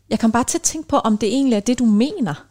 jeg 0.10 0.20
kan 0.20 0.32
bare 0.32 0.44
til 0.44 0.58
at 0.58 0.62
tænke 0.62 0.88
på, 0.88 0.98
om 0.98 1.18
det 1.18 1.30
egentlig 1.30 1.56
er 1.56 1.60
det, 1.60 1.80
du 1.80 1.86
mener. 1.86 2.46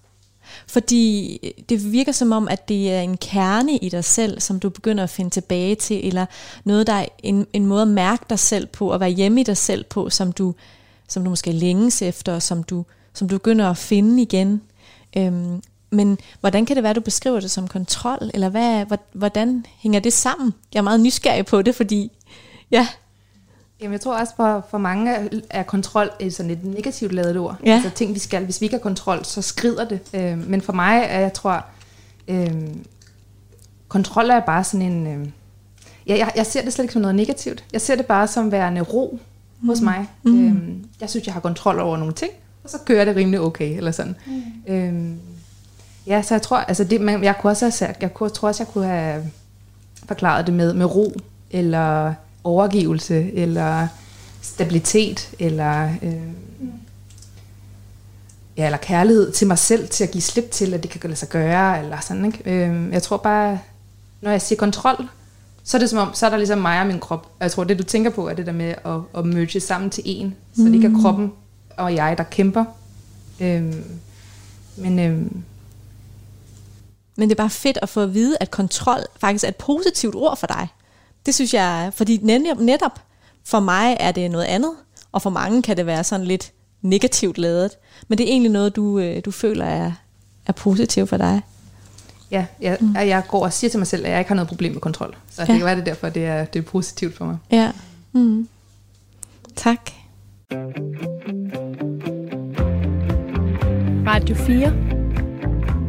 Fordi 0.66 1.38
øh, 1.42 1.50
det 1.68 1.92
virker 1.92 2.12
som 2.12 2.32
om, 2.32 2.48
at 2.48 2.68
det 2.68 2.92
er 2.92 3.00
en 3.00 3.16
kerne 3.16 3.76
i 3.76 3.88
dig 3.88 4.04
selv, 4.04 4.40
som 4.40 4.60
du 4.60 4.68
begynder 4.68 5.04
at 5.04 5.10
finde 5.10 5.30
tilbage 5.30 5.74
til, 5.74 6.06
eller 6.08 6.26
noget, 6.64 6.86
der 6.86 6.92
er 6.92 7.06
en, 7.18 7.46
en 7.52 7.66
måde 7.66 7.82
at 7.82 7.88
mærke 7.88 8.24
dig 8.30 8.38
selv 8.38 8.66
på, 8.66 8.92
og 8.92 9.00
være 9.00 9.10
hjemme 9.10 9.40
i 9.40 9.44
dig 9.44 9.56
selv 9.56 9.84
på, 9.84 10.10
som 10.10 10.32
du, 10.32 10.54
som 11.08 11.24
du 11.24 11.30
måske 11.30 11.52
længes 11.52 12.02
efter, 12.02 12.34
og 12.34 12.42
som 12.42 12.62
du, 12.62 12.84
som 13.14 13.28
du 13.28 13.34
begynder 13.38 13.70
at 13.70 13.76
finde 13.76 14.22
igen. 14.22 14.62
Øhm, 15.16 15.62
men 15.90 16.18
hvordan 16.40 16.66
kan 16.66 16.76
det 16.76 16.82
være, 16.82 16.90
at 16.90 16.96
du 16.96 17.00
beskriver 17.00 17.40
det 17.40 17.50
som 17.50 17.68
kontrol, 17.68 18.30
eller 18.34 18.48
hvad, 18.48 18.98
hvordan 19.12 19.66
hænger 19.78 20.00
det 20.00 20.12
sammen? 20.12 20.54
Jeg 20.74 20.78
er 20.78 20.82
meget 20.82 21.00
nysgerrig 21.00 21.46
på 21.46 21.62
det, 21.62 21.74
fordi 21.74 22.10
ja, 22.70 22.88
Jamen, 23.80 23.92
jeg 23.92 24.00
tror 24.00 24.18
også, 24.18 24.32
for, 24.36 24.66
for 24.70 24.78
mange 24.78 25.30
er 25.50 25.62
kontrol 25.62 26.10
et 26.20 26.34
sådan 26.34 26.50
et 26.50 26.64
negativt 26.64 27.12
lavet 27.12 27.36
ord. 27.36 27.56
Ja. 27.64 27.74
Altså 27.74 27.90
ting, 27.90 28.14
vi 28.14 28.18
skal. 28.18 28.44
Hvis 28.44 28.60
vi 28.60 28.64
ikke 28.64 28.76
har 28.76 28.82
kontrol, 28.82 29.24
så 29.24 29.42
skrider 29.42 29.84
det. 29.84 30.00
Øh, 30.14 30.48
men 30.48 30.60
for 30.60 30.72
mig 30.72 31.04
er, 31.08 31.20
jeg 31.20 31.32
tror, 31.32 31.66
øh, 32.28 32.52
kontrol 33.88 34.30
er 34.30 34.40
bare 34.40 34.64
sådan 34.64 34.92
en... 34.92 35.06
Øh, 35.06 35.28
ja, 36.06 36.18
jeg, 36.18 36.32
jeg 36.36 36.46
ser 36.46 36.62
det 36.62 36.72
slet 36.72 36.84
ikke 36.84 36.92
som 36.92 37.02
noget 37.02 37.14
negativt. 37.14 37.64
Jeg 37.72 37.80
ser 37.80 37.96
det 37.96 38.06
bare 38.06 38.26
som 38.26 38.52
værende 38.52 38.80
ro 38.80 39.18
mm. 39.60 39.68
hos 39.68 39.80
mig. 39.80 40.08
Mm. 40.22 40.46
Øh, 40.46 40.76
jeg 41.00 41.10
synes, 41.10 41.26
jeg 41.26 41.34
har 41.34 41.40
kontrol 41.40 41.80
over 41.80 41.96
nogle 41.96 42.14
ting, 42.14 42.32
og 42.64 42.70
så 42.70 42.78
kører 42.86 43.04
det 43.04 43.16
rimelig 43.16 43.40
okay, 43.40 43.76
eller 43.76 43.90
sådan. 43.90 44.16
Mm. 44.26 44.74
Øh, 44.74 45.16
ja, 46.06 46.22
så 46.22 46.34
jeg 46.34 46.42
tror, 46.42 46.56
altså 46.56 46.84
det, 46.84 47.00
man, 47.00 47.24
jeg 47.24 47.34
kunne 47.40 47.50
også 47.50 47.84
have 47.84 47.94
jeg 48.00 48.14
kunne, 48.14 48.30
tror 48.30 48.48
også, 48.48 48.62
jeg 48.62 48.72
kunne 48.72 48.86
have 48.86 49.24
forklaret 50.06 50.46
det 50.46 50.54
med, 50.54 50.72
med 50.72 50.86
ro, 50.86 51.12
eller 51.50 52.14
overgivelse, 52.44 53.32
eller 53.32 53.88
stabilitet, 54.42 55.30
eller, 55.38 55.88
øh, 56.02 56.12
ja, 58.56 58.64
eller 58.64 58.78
kærlighed 58.78 59.32
til 59.32 59.46
mig 59.46 59.58
selv, 59.58 59.88
til 59.88 60.04
at 60.04 60.10
give 60.10 60.22
slip 60.22 60.50
til, 60.50 60.74
at 60.74 60.82
det 60.82 60.90
kan 60.90 61.00
lade 61.02 61.16
sig 61.16 61.28
gøre, 61.28 61.82
eller 61.82 62.00
sådan, 62.00 62.24
ikke? 62.24 62.42
Øh, 62.44 62.92
jeg 62.92 63.02
tror 63.02 63.16
bare, 63.16 63.58
når 64.20 64.30
jeg 64.30 64.42
siger 64.42 64.58
kontrol, 64.58 65.08
så 65.64 65.76
er 65.76 65.78
det 65.78 65.90
som 65.90 65.98
om, 65.98 66.14
så 66.14 66.26
er 66.26 66.30
der 66.30 66.36
ligesom 66.36 66.58
mig 66.58 66.80
og 66.80 66.86
min 66.86 67.00
krop. 67.00 67.28
Jeg 67.40 67.50
tror, 67.50 67.64
det 67.64 67.78
du 67.78 67.82
tænker 67.82 68.10
på, 68.10 68.28
er 68.28 68.34
det 68.34 68.46
der 68.46 68.52
med 68.52 68.74
at, 68.84 69.00
at 69.18 69.26
merge 69.26 69.60
sammen 69.60 69.90
til 69.90 70.02
en, 70.06 70.34
så 70.56 70.62
mm. 70.62 70.66
det 70.66 70.74
ikke 70.74 70.86
er 70.86 71.02
kroppen 71.02 71.32
og 71.76 71.94
jeg, 71.94 72.18
der 72.18 72.24
kæmper. 72.24 72.64
Øh, 73.40 73.74
men, 74.76 74.98
øh, 74.98 75.26
men 77.16 77.28
det 77.28 77.34
er 77.34 77.42
bare 77.42 77.50
fedt 77.50 77.78
at 77.82 77.88
få 77.88 78.00
at 78.00 78.14
vide, 78.14 78.36
at 78.40 78.50
kontrol 78.50 79.00
faktisk 79.20 79.44
er 79.44 79.48
et 79.48 79.56
positivt 79.56 80.14
ord 80.14 80.36
for 80.36 80.46
dig. 80.46 80.68
Det 81.26 81.34
synes 81.34 81.54
jeg, 81.54 81.90
fordi 81.94 82.16
netop 82.58 83.00
for 83.44 83.60
mig 83.60 83.96
er 84.00 84.12
det 84.12 84.30
noget 84.30 84.44
andet, 84.44 84.72
og 85.12 85.22
for 85.22 85.30
mange 85.30 85.62
kan 85.62 85.76
det 85.76 85.86
være 85.86 86.04
sådan 86.04 86.26
lidt 86.26 86.52
negativt 86.82 87.38
lavet. 87.38 87.70
Men 88.08 88.18
det 88.18 88.26
er 88.26 88.30
egentlig 88.30 88.52
noget, 88.52 88.76
du, 88.76 88.98
øh, 88.98 89.24
du 89.24 89.30
føler 89.30 89.64
er, 89.64 89.92
er 90.46 90.52
positivt 90.52 91.08
for 91.08 91.16
dig. 91.16 91.42
Ja, 92.30 92.46
jeg, 92.60 92.78
mm. 92.80 92.96
jeg 92.96 93.22
går 93.28 93.44
og 93.44 93.52
siger 93.52 93.70
til 93.70 93.78
mig 93.78 93.86
selv, 93.86 94.04
at 94.04 94.10
jeg 94.10 94.18
ikke 94.18 94.28
har 94.28 94.34
noget 94.34 94.48
problem 94.48 94.72
med 94.72 94.80
kontrol. 94.80 95.16
Så 95.30 95.42
ja. 95.42 95.46
det 95.46 95.56
kan 95.56 95.66
være 95.66 95.76
det 95.76 95.86
derfor, 95.86 96.08
det 96.08 96.24
er, 96.24 96.44
det 96.44 96.58
er 96.58 96.62
positivt 96.62 97.16
for 97.16 97.24
mig. 97.24 97.36
Ja. 97.50 97.72
Mm. 98.12 98.48
Tak. 99.56 99.90
Radio 104.06 104.34
4. 104.36 104.93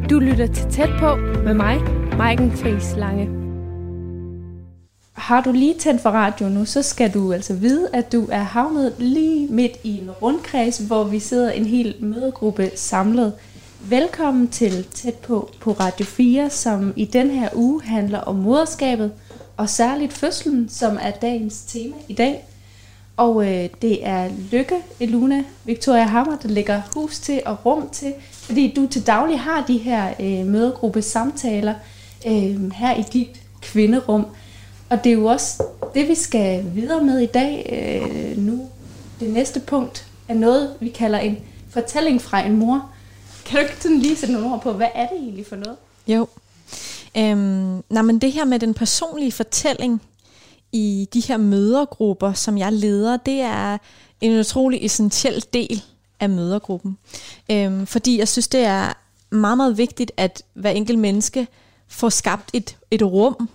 Du 0.10 0.20
lytter 0.20 0.48
til 0.48 0.72
tæt 0.72 0.90
på 1.00 1.16
med 1.16 1.54
mig, 1.54 1.82
Maiken 2.18 2.52
Friis 2.52 2.96
Lange. 2.98 3.30
Har 5.14 5.42
du 5.42 5.52
lige 5.52 5.74
tændt 5.80 6.02
for 6.02 6.10
radio 6.10 6.50
nu, 6.50 6.66
så 6.66 6.82
skal 6.82 7.14
du 7.14 7.34
altså 7.34 7.54
vide, 7.54 7.90
at 7.94 8.12
du 8.12 8.28
er 8.32 8.44
havnet 8.44 8.94
lige 8.98 9.48
midt 9.48 9.72
i 9.84 9.98
en 9.98 10.12
rundkreds, 10.12 10.78
hvor 10.78 11.04
vi 11.04 11.20
sidder 11.20 11.52
en 11.52 11.66
hel 11.66 11.96
mødegruppe 12.00 12.72
samlet. 12.76 13.34
Velkommen 13.90 14.48
til 14.48 14.84
Tæt 14.84 15.14
på 15.14 15.50
på 15.60 15.72
Radio 15.72 16.06
4, 16.06 16.50
som 16.50 16.94
i 16.96 17.06
den 17.06 17.30
her 17.30 17.50
uge 17.54 17.84
handler 17.84 18.20
om 18.20 18.36
moderskabet, 18.36 19.12
og 19.58 19.70
særligt 19.70 20.14
fødslen, 20.14 20.70
som 20.70 20.98
er 21.02 21.12
dagens 21.12 21.62
tema 21.62 21.96
i 22.08 22.14
dag. 22.14 22.46
Og 23.18 23.48
øh, 23.48 23.70
det 23.82 24.08
er 24.08 24.30
Lykke, 24.52 24.76
Eluna, 25.00 25.44
Victoria 25.64 26.04
Hammer, 26.04 26.38
der 26.38 26.50
lægger 26.50 26.82
hus 26.94 27.20
til 27.20 27.42
og 27.46 27.66
rum 27.66 27.90
til, 27.92 28.14
fordi 28.32 28.74
du 28.76 28.88
til 28.88 29.08
daglig 29.08 29.40
har 29.40 29.66
de 29.68 29.78
her 29.78 30.14
øh, 30.20 30.46
mødergruppe 30.46 31.02
samtaler 31.02 31.74
øh, 32.28 32.72
her 32.72 32.96
i 32.96 33.04
dit 33.14 33.30
kvinderum. 33.62 34.26
Og 34.90 35.04
det 35.04 35.10
er 35.10 35.14
jo 35.14 35.26
også 35.26 35.64
det, 35.94 36.08
vi 36.08 36.16
skal 36.16 36.66
videre 36.74 37.04
med 37.04 37.20
i 37.20 37.26
dag. 37.26 37.70
Øh, 37.72 38.38
nu, 38.38 38.70
det 39.20 39.34
næste 39.34 39.60
punkt 39.60 40.08
er 40.28 40.34
noget, 40.34 40.76
vi 40.80 40.90
kalder 40.90 41.20
en 41.20 41.38
fortælling 41.70 42.22
fra 42.22 42.46
en 42.46 42.58
mor. 42.58 42.90
Kan 43.46 43.56
du 43.56 43.62
ikke 43.62 43.76
sådan 43.82 43.98
lige 43.98 44.16
sætte 44.16 44.34
nogle 44.34 44.54
ord 44.54 44.62
på, 44.62 44.74
hvad 44.74 44.88
er 44.96 45.08
det 45.08 45.18
egentlig 45.18 45.46
for 45.46 45.56
noget? 45.56 45.78
Jo. 46.08 46.28
Øhm, 47.18 47.84
nej, 47.90 48.02
men 48.02 48.20
det 48.20 48.32
her 48.32 48.46
med 48.46 48.60
den 48.60 48.74
personlige 48.74 49.32
fortælling 49.32 50.02
i 50.76 51.08
de 51.14 51.20
her 51.20 51.38
mødergrupper, 51.38 52.34
som 52.34 52.58
jeg 52.58 52.74
leder, 52.74 53.18
det 53.18 53.42
er 53.42 53.78
en 54.22 54.40
utrolig 54.40 54.86
essentiel 54.86 55.46
del 55.54 55.84
af 56.20 56.30
mødergruppen. 56.30 56.98
Øhm, 57.52 57.88
fordi 57.88 58.20
jeg 58.20 58.28
synes, 58.28 58.48
det 58.48 58.60
er 58.60 58.94
meget, 59.30 59.58
meget 59.58 59.78
vigtigt, 59.78 60.12
at 60.18 60.44
hver 60.54 60.70
enkelt 60.70 61.00
menneske 61.00 61.48
får 61.88 62.10
skabt 62.10 62.50
et, 62.54 62.78
et 62.92 63.02
rum, 63.02 63.50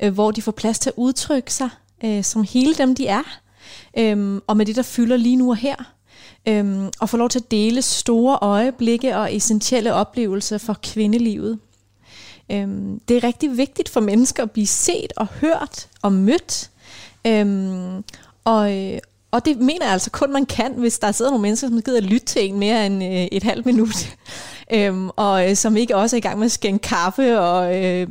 øh, 0.00 0.14
hvor 0.14 0.30
de 0.30 0.42
får 0.42 0.52
plads 0.52 0.78
til 0.78 0.90
at 0.90 0.94
udtrykke 0.96 1.52
sig 1.52 1.68
øh, 2.04 2.24
som 2.24 2.42
hele 2.42 2.74
dem, 2.74 2.94
de 2.94 3.06
er. 3.06 3.40
Øhm, 3.98 4.40
og 4.46 4.56
med 4.56 4.66
det, 4.66 4.76
der 4.76 4.82
fylder 4.82 5.16
lige 5.16 5.36
nu 5.36 5.50
og 5.50 5.56
her. 5.56 5.76
Øhm, 6.48 6.90
og 7.00 7.08
få 7.08 7.16
lov 7.16 7.28
til 7.28 7.38
at 7.38 7.50
dele 7.50 7.82
store 7.82 8.38
øjeblikke 8.40 9.16
og 9.16 9.36
essentielle 9.36 9.94
oplevelser 9.94 10.58
for 10.58 10.76
kvindelivet. 10.82 11.58
Øhm, 12.52 13.00
det 13.08 13.16
er 13.16 13.24
rigtig 13.24 13.56
vigtigt 13.56 13.88
for 13.88 14.00
mennesker 14.00 14.42
at 14.42 14.50
blive 14.50 14.66
set 14.66 15.12
og 15.16 15.26
hørt 15.26 15.88
og 16.02 16.12
mødt. 16.12 16.70
Øhm, 17.26 18.04
og, 18.44 18.76
øh, 18.76 18.98
og 19.30 19.44
det 19.44 19.56
mener 19.60 19.84
jeg 19.84 19.92
altså 19.92 20.10
kun, 20.10 20.32
man 20.32 20.46
kan, 20.46 20.72
hvis 20.72 20.98
der 20.98 21.12
sidder 21.12 21.30
nogle 21.30 21.42
mennesker, 21.42 21.68
som 21.68 21.82
gider 21.82 21.98
at 21.98 22.04
lytte 22.04 22.26
til 22.26 22.48
en 22.48 22.58
mere 22.58 22.86
end 22.86 23.04
øh, 23.04 23.10
et 23.10 23.42
halvt 23.42 23.66
minut. 23.66 24.16
øhm, 24.74 25.10
og 25.16 25.50
øh, 25.50 25.56
som 25.56 25.76
ikke 25.76 25.96
også 25.96 26.16
er 26.16 26.18
i 26.18 26.20
gang 26.20 26.38
med 26.38 26.46
at 26.46 26.52
skænke 26.52 26.88
kaffe 26.88 27.40
og 27.40 27.84
øh, 27.84 28.08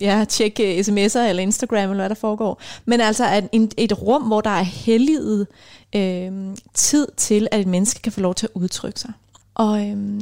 ja, 0.00 0.24
tjekke 0.28 0.78
øh, 0.78 0.80
sms'er 0.80 1.18
eller 1.18 1.42
Instagram 1.42 1.90
eller 1.90 1.94
hvad 1.94 2.08
der 2.08 2.14
foregår. 2.14 2.60
Men 2.84 3.00
altså 3.00 3.26
at 3.26 3.48
en, 3.52 3.70
et 3.76 4.02
rum, 4.02 4.22
hvor 4.22 4.40
der 4.40 4.50
er 4.50 4.62
helliget 4.62 5.46
øh, 5.96 6.32
tid 6.74 7.08
til, 7.16 7.48
at 7.50 7.60
et 7.60 7.66
menneske 7.66 8.02
kan 8.02 8.12
få 8.12 8.20
lov 8.20 8.34
til 8.34 8.46
at 8.46 8.52
udtrykke 8.54 9.00
sig. 9.00 9.12
Og 9.54 9.88
øh, 9.88 10.20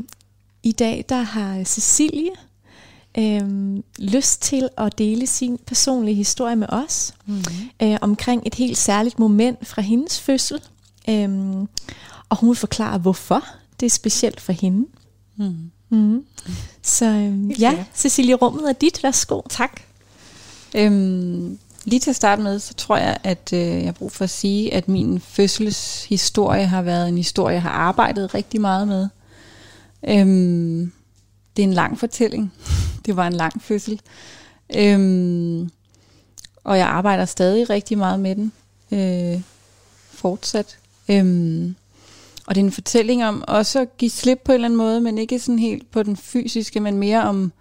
i 0.63 0.73
dag, 0.73 1.05
der 1.09 1.23
har 1.23 1.65
Cecilie 1.65 2.31
øh, 3.19 3.77
lyst 3.99 4.43
til 4.43 4.69
at 4.79 4.99
dele 4.99 5.27
sin 5.27 5.59
personlige 5.67 6.15
historie 6.15 6.57
med 6.57 6.67
os 6.69 7.15
mm-hmm. 7.27 7.43
øh, 7.83 7.99
omkring 8.01 8.43
et 8.47 8.55
helt 8.55 8.79
særligt 8.79 9.19
moment 9.19 9.67
fra 9.67 9.83
hendes 9.83 10.21
fødsel. 10.21 10.61
Øh, 11.09 11.29
og 12.29 12.37
hun 12.37 12.49
vil 12.49 12.57
forklare, 12.57 12.99
hvorfor 12.99 13.45
det 13.81 13.87
er 13.87 13.91
specielt 13.91 14.41
for 14.41 14.53
hende. 14.53 14.87
Mm. 15.37 15.71
Mm. 15.89 16.25
Så 16.83 17.07
øh, 17.07 17.61
ja, 17.61 17.85
Cecilie, 17.95 18.35
rummet 18.35 18.69
er 18.69 18.73
dit. 18.73 19.03
Værsgo. 19.03 19.41
Tak. 19.51 19.81
Øhm, 20.77 21.59
lige 21.85 22.01
til 22.01 22.11
at 22.11 22.17
starte 22.17 22.43
med, 22.43 22.59
så 22.59 22.75
tror 22.75 22.97
jeg, 22.97 23.19
at 23.23 23.51
øh, 23.53 23.61
jeg 23.61 23.85
har 23.85 23.93
brug 23.93 24.13
for 24.13 24.25
at 24.25 24.31
sige, 24.31 24.75
at 24.75 24.89
min 24.89 25.21
fødselshistorie 25.21 26.67
har 26.67 26.83
været 26.83 27.09
en 27.09 27.17
historie, 27.17 27.55
jeg 27.55 27.63
har 27.63 27.71
arbejdet 27.71 28.35
rigtig 28.35 28.61
meget 28.61 28.89
med. 28.89 29.09
Øhm, 30.09 30.93
det 31.57 31.63
er 31.63 31.67
en 31.67 31.73
lang 31.73 31.99
fortælling. 31.99 32.53
Det 33.07 33.17
var 33.17 33.27
en 33.27 33.33
lang 33.33 33.63
fødsel. 33.63 34.01
Øhm, 34.77 35.71
og 36.65 36.79
jeg 36.79 36.87
arbejder 36.87 37.25
stadig 37.25 37.71
rigtig 37.71 37.99
meget 37.99 38.21
med 38.21 38.37
den. 38.37 38.53
Øh, 38.91 39.41
fortsat. 40.11 40.79
Øhm, 41.09 41.75
og 42.47 42.55
det 42.55 42.61
er 42.61 42.65
en 42.65 42.73
fortælling 42.73 43.25
om 43.25 43.45
også 43.49 43.81
at 43.81 43.97
give 43.97 44.11
slip 44.11 44.41
på 44.45 44.53
en 44.53 44.55
eller 44.55 44.69
anden 44.69 44.77
måde, 44.77 45.01
men 45.01 45.19
ikke 45.19 45.39
sådan 45.39 45.59
helt 45.59 45.91
på 45.91 46.03
den 46.03 46.17
fysiske, 46.17 46.81
men 46.81 46.99
mere 46.99 47.23
om 47.23 47.53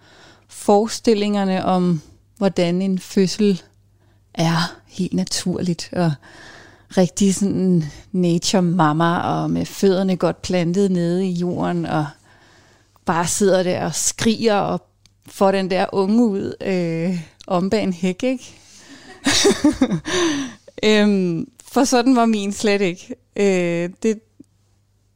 forestillingerne 0.47 1.65
om, 1.65 2.01
hvordan 2.37 2.81
en 2.81 2.99
fødsel 2.99 3.61
er 4.33 4.75
helt 4.87 5.13
naturligt, 5.13 5.89
og 5.91 6.13
rigtig 6.97 7.35
sådan 7.35 7.83
nature 8.11 8.61
mama, 8.61 9.17
og 9.17 9.51
med 9.51 9.65
fødderne 9.65 10.17
godt 10.17 10.41
plantet 10.41 10.91
nede 10.91 11.27
i 11.27 11.31
jorden, 11.31 11.85
og 11.85 12.07
bare 13.05 13.27
sidder 13.27 13.63
der 13.63 13.85
og 13.85 13.95
skriger 13.95 14.55
og 14.55 14.87
får 15.27 15.51
den 15.51 15.69
der 15.69 15.85
unge 15.91 16.25
ud 16.25 16.53
øh, 16.61 17.19
om 17.47 17.69
bag 17.69 17.83
en 17.83 17.93
hæk, 17.93 18.23
ikke? 18.23 18.55
øhm, 20.83 21.47
for 21.65 21.83
sådan 21.83 22.15
var 22.15 22.25
min 22.25 22.53
slet 22.53 22.81
ikke. 22.81 23.15
Øh, 23.35 23.89
det, 24.03 24.19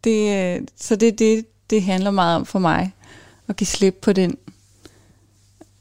det, 0.03 0.55
øh, 0.57 0.67
så 0.75 0.95
det 0.95 1.07
er 1.07 1.11
det, 1.11 1.45
det 1.69 1.83
handler 1.83 2.11
meget 2.11 2.35
om 2.35 2.45
for 2.45 2.59
mig. 2.59 2.93
At 3.47 3.55
give 3.55 3.67
slip 3.67 3.97
på 4.01 4.13
den 4.13 4.37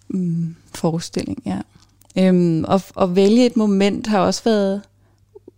mm, 0.08 0.56
forestilling, 0.74 1.42
ja. 1.46 1.60
Øhm, 2.18 2.64
og 2.64 2.80
og 2.94 3.16
vælge 3.16 3.46
et 3.46 3.56
moment 3.56 4.06
har 4.06 4.18
også 4.18 4.44
været 4.44 4.82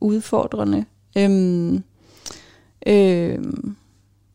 udfordrende. 0.00 0.84
Øhm, 1.16 1.82
øhm, 2.86 3.76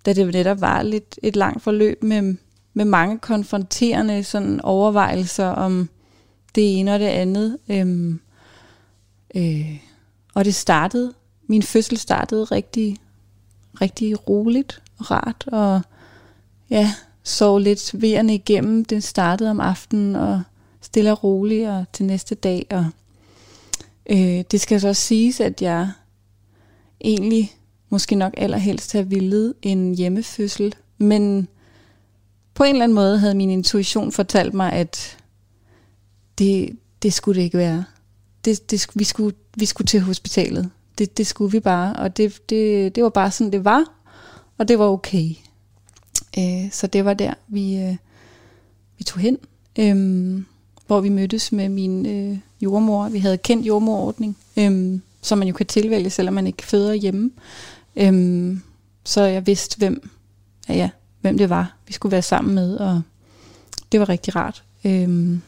da 0.06 0.14
det 0.14 0.34
netop 0.34 0.62
var 0.62 0.82
lidt 0.82 1.20
et 1.24 1.36
langt 1.36 1.64
forløb 1.64 2.04
med, 2.04 2.36
med 2.74 2.86
mange 2.86 3.20
konfronterende 3.20 4.24
sådan 4.24 4.62
overvejelser 4.62 5.48
om 5.48 5.90
det 6.56 6.80
ene 6.80 6.94
og 6.94 7.00
det 7.00 7.06
andet. 7.06 7.58
Øhm, 7.70 8.20
øh, 9.36 9.78
og 10.34 10.46
det 10.46 10.56
startede, 10.56 11.14
min 11.48 11.64
fødsel 11.64 11.98
startede 11.98 12.44
rigtig, 12.44 12.98
rigtig 13.82 14.30
roligt 14.30 14.82
og 15.00 15.12
rart, 15.12 15.44
og 15.48 15.82
ja, 16.70 16.94
sov 17.24 17.60
lidt 17.60 18.02
vejerne 18.02 18.36
igennem. 18.36 18.86
Den 18.86 19.02
startede 19.02 19.50
om 19.50 19.60
aftenen, 19.60 20.16
og 20.16 20.42
stille 20.82 21.12
og 21.12 21.24
roligt, 21.24 21.70
og 21.70 21.86
til 21.94 22.06
næste 22.06 22.36
dag. 22.36 22.68
Og, 22.70 22.86
øh, 24.10 24.44
det 24.52 24.62
skal 24.62 24.82
så 24.82 24.88
også 24.88 25.02
siges, 25.02 25.40
at 25.40 25.62
jeg 25.62 25.92
egentlig 27.02 27.52
måske 27.94 28.16
nok 28.16 28.34
allerhelst 28.38 28.94
have 28.94 29.10
villet 29.10 29.54
en 29.62 29.96
hjemmefødsel, 29.96 30.76
men 30.98 31.48
på 32.54 32.64
en 32.64 32.70
eller 32.70 32.84
anden 32.84 32.96
måde 32.96 33.20
havde 33.20 33.36
min 33.36 33.50
intuition 33.50 34.12
fortalt 34.12 34.54
mig, 34.54 34.74
at 34.74 35.18
det, 36.38 36.78
det 37.04 37.14
skulle 37.14 37.40
det 37.40 37.46
ikke 37.46 37.58
være. 37.58 37.84
Det, 38.46 38.72
det, 38.72 38.88
vi, 38.94 39.04
skulle, 39.04 39.36
vi 39.56 39.66
skulle 39.66 39.88
til 39.88 40.02
hospitalet. 40.02 40.70
Det, 40.98 41.18
det 41.18 41.28
skulle 41.28 41.52
vi 41.52 41.60
bare, 41.60 41.96
og 41.96 42.18
det, 42.18 42.50
det, 42.50 42.96
det 42.96 43.04
var 43.04 43.10
bare 43.10 43.32
sådan, 43.32 43.52
det 43.52 43.66
var, 43.66 43.84
og 44.58 44.68
det 44.68 44.80
var 44.80 44.86
okay. 44.86 45.30
Øh, 46.38 46.72
så 46.72 46.88
det 46.88 47.06
var 47.06 47.14
der, 47.14 47.34
vi, 47.48 47.78
øh, 47.78 47.96
vi 48.98 49.04
tog 49.04 49.20
hen, 49.20 49.38
øh, 49.80 50.44
hvor 50.88 51.02
vi 51.02 51.10
mødtes 51.10 51.52
med 51.52 51.70
min 51.70 52.06
øh, 52.06 52.38
jordmor. 52.62 53.10
Vi 53.10 53.20
havde 53.20 53.38
kendt 53.38 53.66
jordmorordning, 53.66 54.38
øh, 54.58 55.00
som 55.22 55.38
man 55.38 55.48
jo 55.48 55.54
kan 55.54 55.66
tilvælge, 55.66 56.10
selvom 56.10 56.34
man 56.34 56.48
ikke 56.48 56.66
føder 56.66 56.94
hjemme. 56.94 57.32
Øhm, 57.96 58.62
så 59.06 59.22
jeg 59.22 59.48
vidste, 59.48 59.78
hvem, 59.78 60.10
ja, 60.70 60.90
hvem 61.22 61.38
det 61.38 61.50
var, 61.50 61.76
vi 61.88 61.94
skulle 61.94 62.12
være 62.12 62.22
sammen 62.22 62.56
med, 62.56 62.78
og 62.78 63.02
det 63.92 64.00
var 64.00 64.10
rigtig 64.10 64.36
rart. 64.36 64.64
Øhm, 64.86 65.42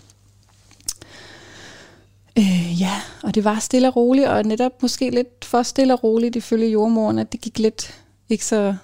øh, 2.38 2.82
ja, 2.82 3.02
og 3.24 3.36
det 3.36 3.44
var 3.44 3.60
stille 3.60 3.88
og 3.88 3.96
roligt, 3.96 4.28
og 4.28 4.44
netop 4.44 4.82
måske 4.82 5.10
lidt 5.10 5.46
for 5.46 5.64
stille 5.64 5.94
og 5.94 6.04
roligt 6.04 6.36
ifølge 6.36 6.72
jordmoren, 6.72 7.20
at 7.20 7.32
det 7.32 7.42
gik 7.42 7.60
lidt 7.60 7.94
ikke 8.30 8.46
så, 8.46 8.76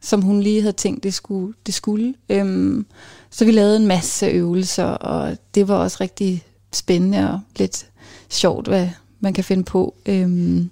som 0.00 0.22
hun 0.22 0.40
lige 0.40 0.60
havde 0.60 0.76
tænkt, 0.76 1.02
det 1.02 1.14
skulle. 1.14 1.54
Det 1.66 1.74
skulle. 1.74 2.14
Øhm, 2.28 2.86
så 3.30 3.44
vi 3.44 3.50
lavede 3.50 3.76
en 3.76 3.86
masse 3.86 4.26
øvelser, 4.26 4.84
og 4.84 5.36
det 5.54 5.68
var 5.68 5.74
også 5.74 5.96
rigtig 6.00 6.44
spændende 6.72 7.32
og 7.32 7.40
lidt 7.56 7.86
sjovt, 8.28 8.68
hvad 8.68 8.88
man 9.20 9.32
kan 9.32 9.44
finde 9.44 9.64
på. 9.64 9.94
Øhm, 10.06 10.70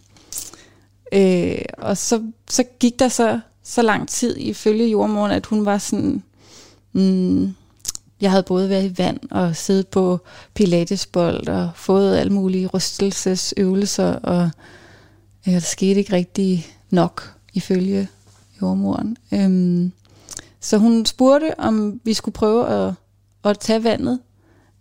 øh, 1.12 1.58
og 1.78 1.96
så, 1.96 2.22
så 2.50 2.64
gik 2.80 2.98
der 2.98 3.08
så 3.08 3.40
så 3.66 3.82
lang 3.82 4.08
tid 4.08 4.36
ifølge 4.36 4.88
jordmoren, 4.88 5.32
at 5.32 5.46
hun 5.46 5.64
var 5.64 5.78
sådan, 5.78 6.22
mm, 6.92 7.54
jeg 8.20 8.30
havde 8.30 8.42
både 8.42 8.68
været 8.68 8.84
i 8.84 8.98
vand 8.98 9.20
og 9.30 9.56
siddet 9.56 9.88
på 9.88 10.20
pilatesbold 10.54 11.48
og 11.48 11.70
fået 11.74 12.16
alle 12.16 12.32
mulige 12.32 12.66
rystelsesøvelser, 12.66 14.12
og 14.12 14.42
øh, 14.44 14.50
ja, 15.46 15.52
der 15.52 15.60
skete 15.60 16.00
ikke 16.00 16.12
rigtig 16.12 16.66
nok 16.90 17.34
ifølge 17.54 18.08
jordmoren. 18.62 19.16
Øhm, 19.32 19.92
så 20.60 20.78
hun 20.78 21.06
spurgte, 21.06 21.60
om 21.60 22.00
vi 22.04 22.14
skulle 22.14 22.32
prøve 22.32 22.68
at, 22.68 22.94
at 23.44 23.58
tage 23.58 23.84
vandet. 23.84 24.18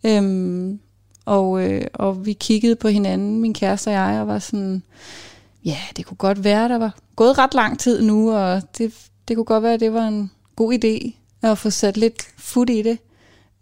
Øhm, 0.03 0.79
og, 1.25 1.63
øh, 1.63 1.81
og 1.93 2.25
vi 2.25 2.33
kiggede 2.33 2.75
på 2.75 2.87
hinanden, 2.87 3.41
min 3.41 3.53
kæreste 3.53 3.87
og 3.87 3.93
jeg, 3.93 4.21
og 4.21 4.27
var 4.27 4.39
sådan, 4.39 4.83
ja, 5.65 5.77
det 5.97 6.05
kunne 6.05 6.17
godt 6.17 6.43
være, 6.43 6.69
der 6.69 6.77
var 6.77 6.97
gået 7.15 7.37
ret 7.37 7.53
lang 7.53 7.79
tid 7.79 8.01
nu, 8.01 8.31
og 8.31 8.61
det, 8.77 8.93
det 9.27 9.35
kunne 9.35 9.45
godt 9.45 9.63
være, 9.63 9.73
at 9.73 9.79
det 9.79 9.93
var 9.93 10.07
en 10.07 10.31
god 10.55 10.73
idé 10.73 11.11
at 11.41 11.57
få 11.57 11.69
sat 11.69 11.97
lidt 11.97 12.27
fod 12.37 12.69
i 12.69 12.81
det. 12.81 12.97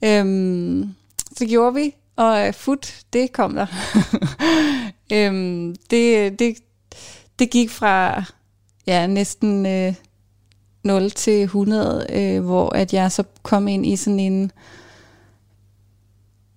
Øhm, 0.03 0.93
så 1.37 1.45
gjorde 1.45 1.75
vi, 1.75 1.95
og 2.15 2.47
øh, 2.47 2.53
fod, 2.53 3.03
det 3.13 3.33
kom 3.33 3.55
der. 3.55 3.65
øhm, 5.13 5.75
det, 5.89 6.39
det, 6.39 6.57
det 7.39 7.49
gik 7.49 7.69
fra 7.69 8.23
ja, 8.87 9.07
næsten 9.07 9.65
øh, 9.65 9.93
0 10.83 11.11
til 11.11 11.43
100, 11.43 12.05
øh, 12.09 12.43
hvor 12.43 12.69
at 12.69 12.93
jeg 12.93 13.11
så 13.11 13.23
kom 13.43 13.67
ind 13.67 13.85
i 13.85 13.95
sådan 13.95 14.19
en, 14.19 14.51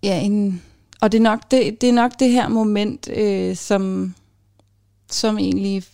ja, 0.03 0.21
en, 0.21 0.63
og 1.01 1.13
det 1.13 1.19
er 1.19 1.23
nok 1.23 1.51
det, 1.51 1.81
det, 1.81 1.89
er 1.89 1.93
nok 1.93 2.13
det 2.19 2.31
her 2.31 2.49
moment, 2.49 3.09
øh, 3.09 3.57
som, 3.57 4.15
som 5.11 5.39
egentlig 5.39 5.85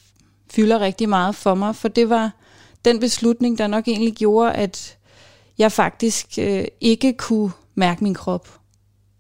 fylder 0.51 0.81
rigtig 0.81 1.09
meget 1.09 1.35
for 1.35 1.55
mig, 1.55 1.77
for 1.77 1.89
det 1.89 2.09
var 2.09 2.31
den 2.85 3.01
beslutning, 3.01 3.59
der 3.59 3.67
nok 3.67 3.89
egentlig 3.89 4.15
gjorde, 4.15 4.53
at 4.53 4.99
jeg 5.59 5.73
faktisk 5.73 6.39
øh, 6.39 6.65
ikke 6.81 7.13
kunne 7.13 7.53
mærke 7.75 8.05
min 8.05 8.15
krop 8.15 8.59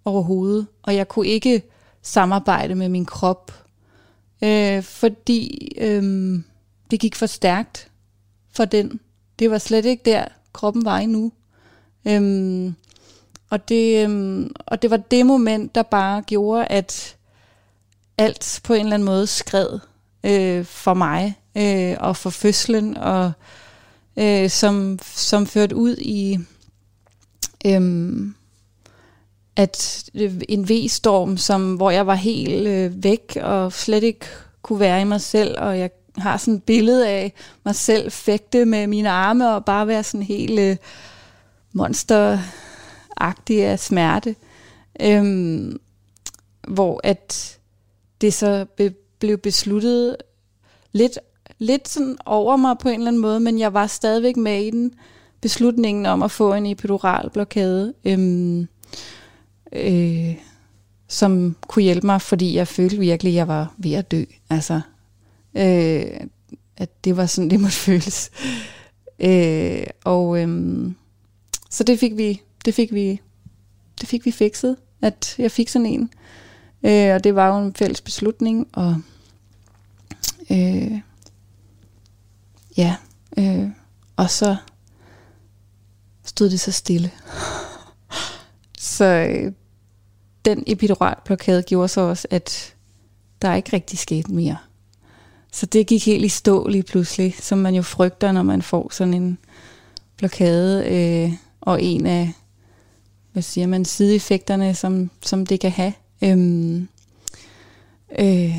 overhovedet, 0.04 0.66
og 0.82 0.94
jeg 0.94 1.08
kunne 1.08 1.26
ikke 1.26 1.62
samarbejde 2.02 2.74
med 2.74 2.88
min 2.88 3.06
krop, 3.06 3.64
øh, 4.44 4.82
fordi 4.82 5.72
øh, 5.78 6.38
det 6.90 7.00
gik 7.00 7.14
for 7.14 7.26
stærkt 7.26 7.90
for 8.52 8.64
den. 8.64 9.00
Det 9.38 9.50
var 9.50 9.58
slet 9.58 9.84
ikke 9.84 10.02
der, 10.04 10.24
kroppen 10.52 10.84
var 10.84 10.98
endnu. 10.98 11.32
Øh, 12.04 12.72
og, 13.50 13.68
det, 13.68 14.08
øh, 14.08 14.46
og 14.66 14.82
det 14.82 14.90
var 14.90 14.96
det 14.96 15.26
moment, 15.26 15.74
der 15.74 15.82
bare 15.82 16.22
gjorde, 16.22 16.66
at 16.66 17.16
alt 18.18 18.60
på 18.64 18.74
en 18.74 18.80
eller 18.80 18.94
anden 18.94 19.06
måde 19.06 19.26
skred 19.26 19.78
øh, 20.24 20.64
for 20.64 20.94
mig 20.94 21.38
øh, 21.56 21.96
og 22.00 22.16
for 22.16 22.30
fødslen, 22.30 22.96
og 22.96 23.32
øh, 24.16 24.50
som, 24.50 24.98
som 25.02 25.46
førte 25.46 25.76
ud 25.76 25.96
i 25.96 26.38
øhm, 27.66 28.28
øh, 28.28 28.32
at 29.56 30.10
en 30.48 30.68
V-storm, 30.68 31.36
som, 31.36 31.74
hvor 31.74 31.90
jeg 31.90 32.06
var 32.06 32.14
helt 32.14 32.66
øh, 32.68 33.04
væk 33.04 33.38
og 33.42 33.72
slet 33.72 34.02
ikke 34.02 34.26
kunne 34.62 34.80
være 34.80 35.00
i 35.00 35.04
mig 35.04 35.20
selv, 35.20 35.58
og 35.58 35.78
jeg 35.78 35.90
har 36.18 36.36
sådan 36.36 36.54
et 36.54 36.62
billede 36.62 37.08
af 37.08 37.32
mig 37.64 37.74
selv 37.74 38.10
fægte 38.10 38.64
med 38.64 38.86
mine 38.86 39.10
arme 39.10 39.54
og 39.54 39.64
bare 39.64 39.86
være 39.86 40.02
sådan 40.02 40.26
helt 40.26 40.60
øh, 40.60 40.76
monsteragtig 41.72 43.64
af 43.64 43.78
smerte. 43.78 44.36
Øhm, 45.00 45.80
hvor 46.68 47.00
at 47.04 47.58
det 48.22 48.34
så 48.34 48.66
be, 48.76 48.94
blev 49.18 49.38
besluttet 49.38 50.16
lidt, 50.92 51.18
lidt 51.58 51.88
sådan 51.88 52.16
over 52.26 52.56
mig 52.56 52.76
på 52.78 52.88
en 52.88 52.94
eller 52.94 53.08
anden 53.08 53.22
måde, 53.22 53.40
men 53.40 53.58
jeg 53.58 53.74
var 53.74 53.86
stadigvæk 53.86 54.36
med 54.36 54.62
i 54.62 54.70
den 54.70 54.94
beslutningen 55.40 56.06
om 56.06 56.22
at 56.22 56.30
få 56.30 56.54
en 56.54 56.66
epidural 56.66 57.30
blokade. 57.30 57.94
Øhm, 58.04 58.68
øh, 59.72 60.36
som 61.08 61.56
kunne 61.68 61.82
hjælpe 61.82 62.06
mig, 62.06 62.22
fordi 62.22 62.56
jeg 62.56 62.68
følte 62.68 62.98
virkelig, 62.98 63.30
at 63.30 63.34
jeg 63.34 63.48
var 63.48 63.74
ved 63.78 63.92
at 63.92 64.10
dø. 64.10 64.24
Altså, 64.50 64.80
øh, 65.54 66.20
at 66.76 67.04
det 67.04 67.16
var 67.16 67.26
sådan, 67.26 67.50
det 67.50 67.60
måtte 67.60 67.76
føles. 67.76 68.30
Øh, 69.18 69.86
og 70.04 70.40
øhm, 70.40 70.94
så 71.70 71.84
det 71.84 71.98
fik 71.98 72.16
vi, 72.16 72.40
det 72.64 72.74
fik 72.74 72.94
vi, 72.94 73.20
det 74.00 74.08
fik 74.08 74.24
vi 74.24 74.30
fikset, 74.30 74.76
at 75.02 75.34
jeg 75.38 75.50
fik 75.50 75.68
sådan 75.68 75.86
en. 75.86 76.10
Øh, 76.84 77.14
og 77.14 77.24
det 77.24 77.34
var 77.34 77.48
jo 77.48 77.66
en 77.66 77.74
fælles 77.74 78.00
beslutning, 78.00 78.68
og 78.72 78.96
øh, 80.50 81.00
ja, 82.76 82.96
øh, 83.38 83.68
og 84.16 84.30
så 84.30 84.56
stod 86.24 86.50
det 86.50 86.60
så 86.60 86.72
stille. 86.72 87.10
så 88.78 89.04
øh, 89.04 89.52
den 90.44 90.64
epiduralblokade 90.66 91.62
gjorde 91.62 91.88
så 91.88 92.00
også, 92.00 92.28
at 92.30 92.74
der 93.42 93.54
ikke 93.54 93.72
rigtig 93.72 93.98
skete 93.98 94.32
mere. 94.32 94.56
Så 95.52 95.66
det 95.66 95.86
gik 95.86 96.06
helt 96.06 96.24
i 96.24 96.28
stå 96.28 96.68
lige 96.68 96.82
pludselig, 96.82 97.34
som 97.40 97.58
man 97.58 97.74
jo 97.74 97.82
frygter, 97.82 98.32
når 98.32 98.42
man 98.42 98.62
får 98.62 98.88
sådan 98.92 99.14
en 99.14 99.38
blokade, 100.16 100.86
øh, 100.86 101.32
og 101.60 101.82
en 101.82 102.06
af, 102.06 102.32
hvad 103.32 103.42
siger 103.42 103.66
man, 103.66 103.84
sideeffekterne, 103.84 104.74
som, 104.74 105.10
som 105.22 105.46
det 105.46 105.60
kan 105.60 105.70
have. 105.70 105.92
Øhm, 106.24 106.88
øh, 108.18 108.56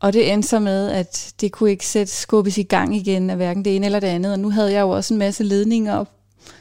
og 0.00 0.12
det 0.12 0.32
endte 0.32 0.48
så 0.48 0.60
med, 0.60 0.88
at 0.90 1.34
det 1.40 1.52
kunne 1.52 1.70
ikke 1.70 1.86
sætte 1.86 2.12
skubbes 2.12 2.58
i 2.58 2.62
gang 2.62 2.96
igen 2.96 3.30
af 3.30 3.36
hverken 3.36 3.64
det 3.64 3.76
ene 3.76 3.86
eller 3.86 4.00
det 4.00 4.06
andet. 4.06 4.32
Og 4.32 4.38
nu 4.38 4.50
havde 4.50 4.72
jeg 4.72 4.80
jo 4.80 4.90
også 4.90 5.14
en 5.14 5.18
masse 5.18 5.44
ledninger 5.44 6.04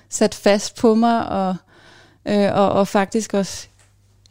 sat 0.09 0.35
fast 0.35 0.75
på 0.75 0.95
mig, 0.95 1.27
og, 1.27 1.55
øh, 2.25 2.49
og, 2.53 2.71
og 2.71 2.87
faktisk 2.87 3.33
også 3.33 3.67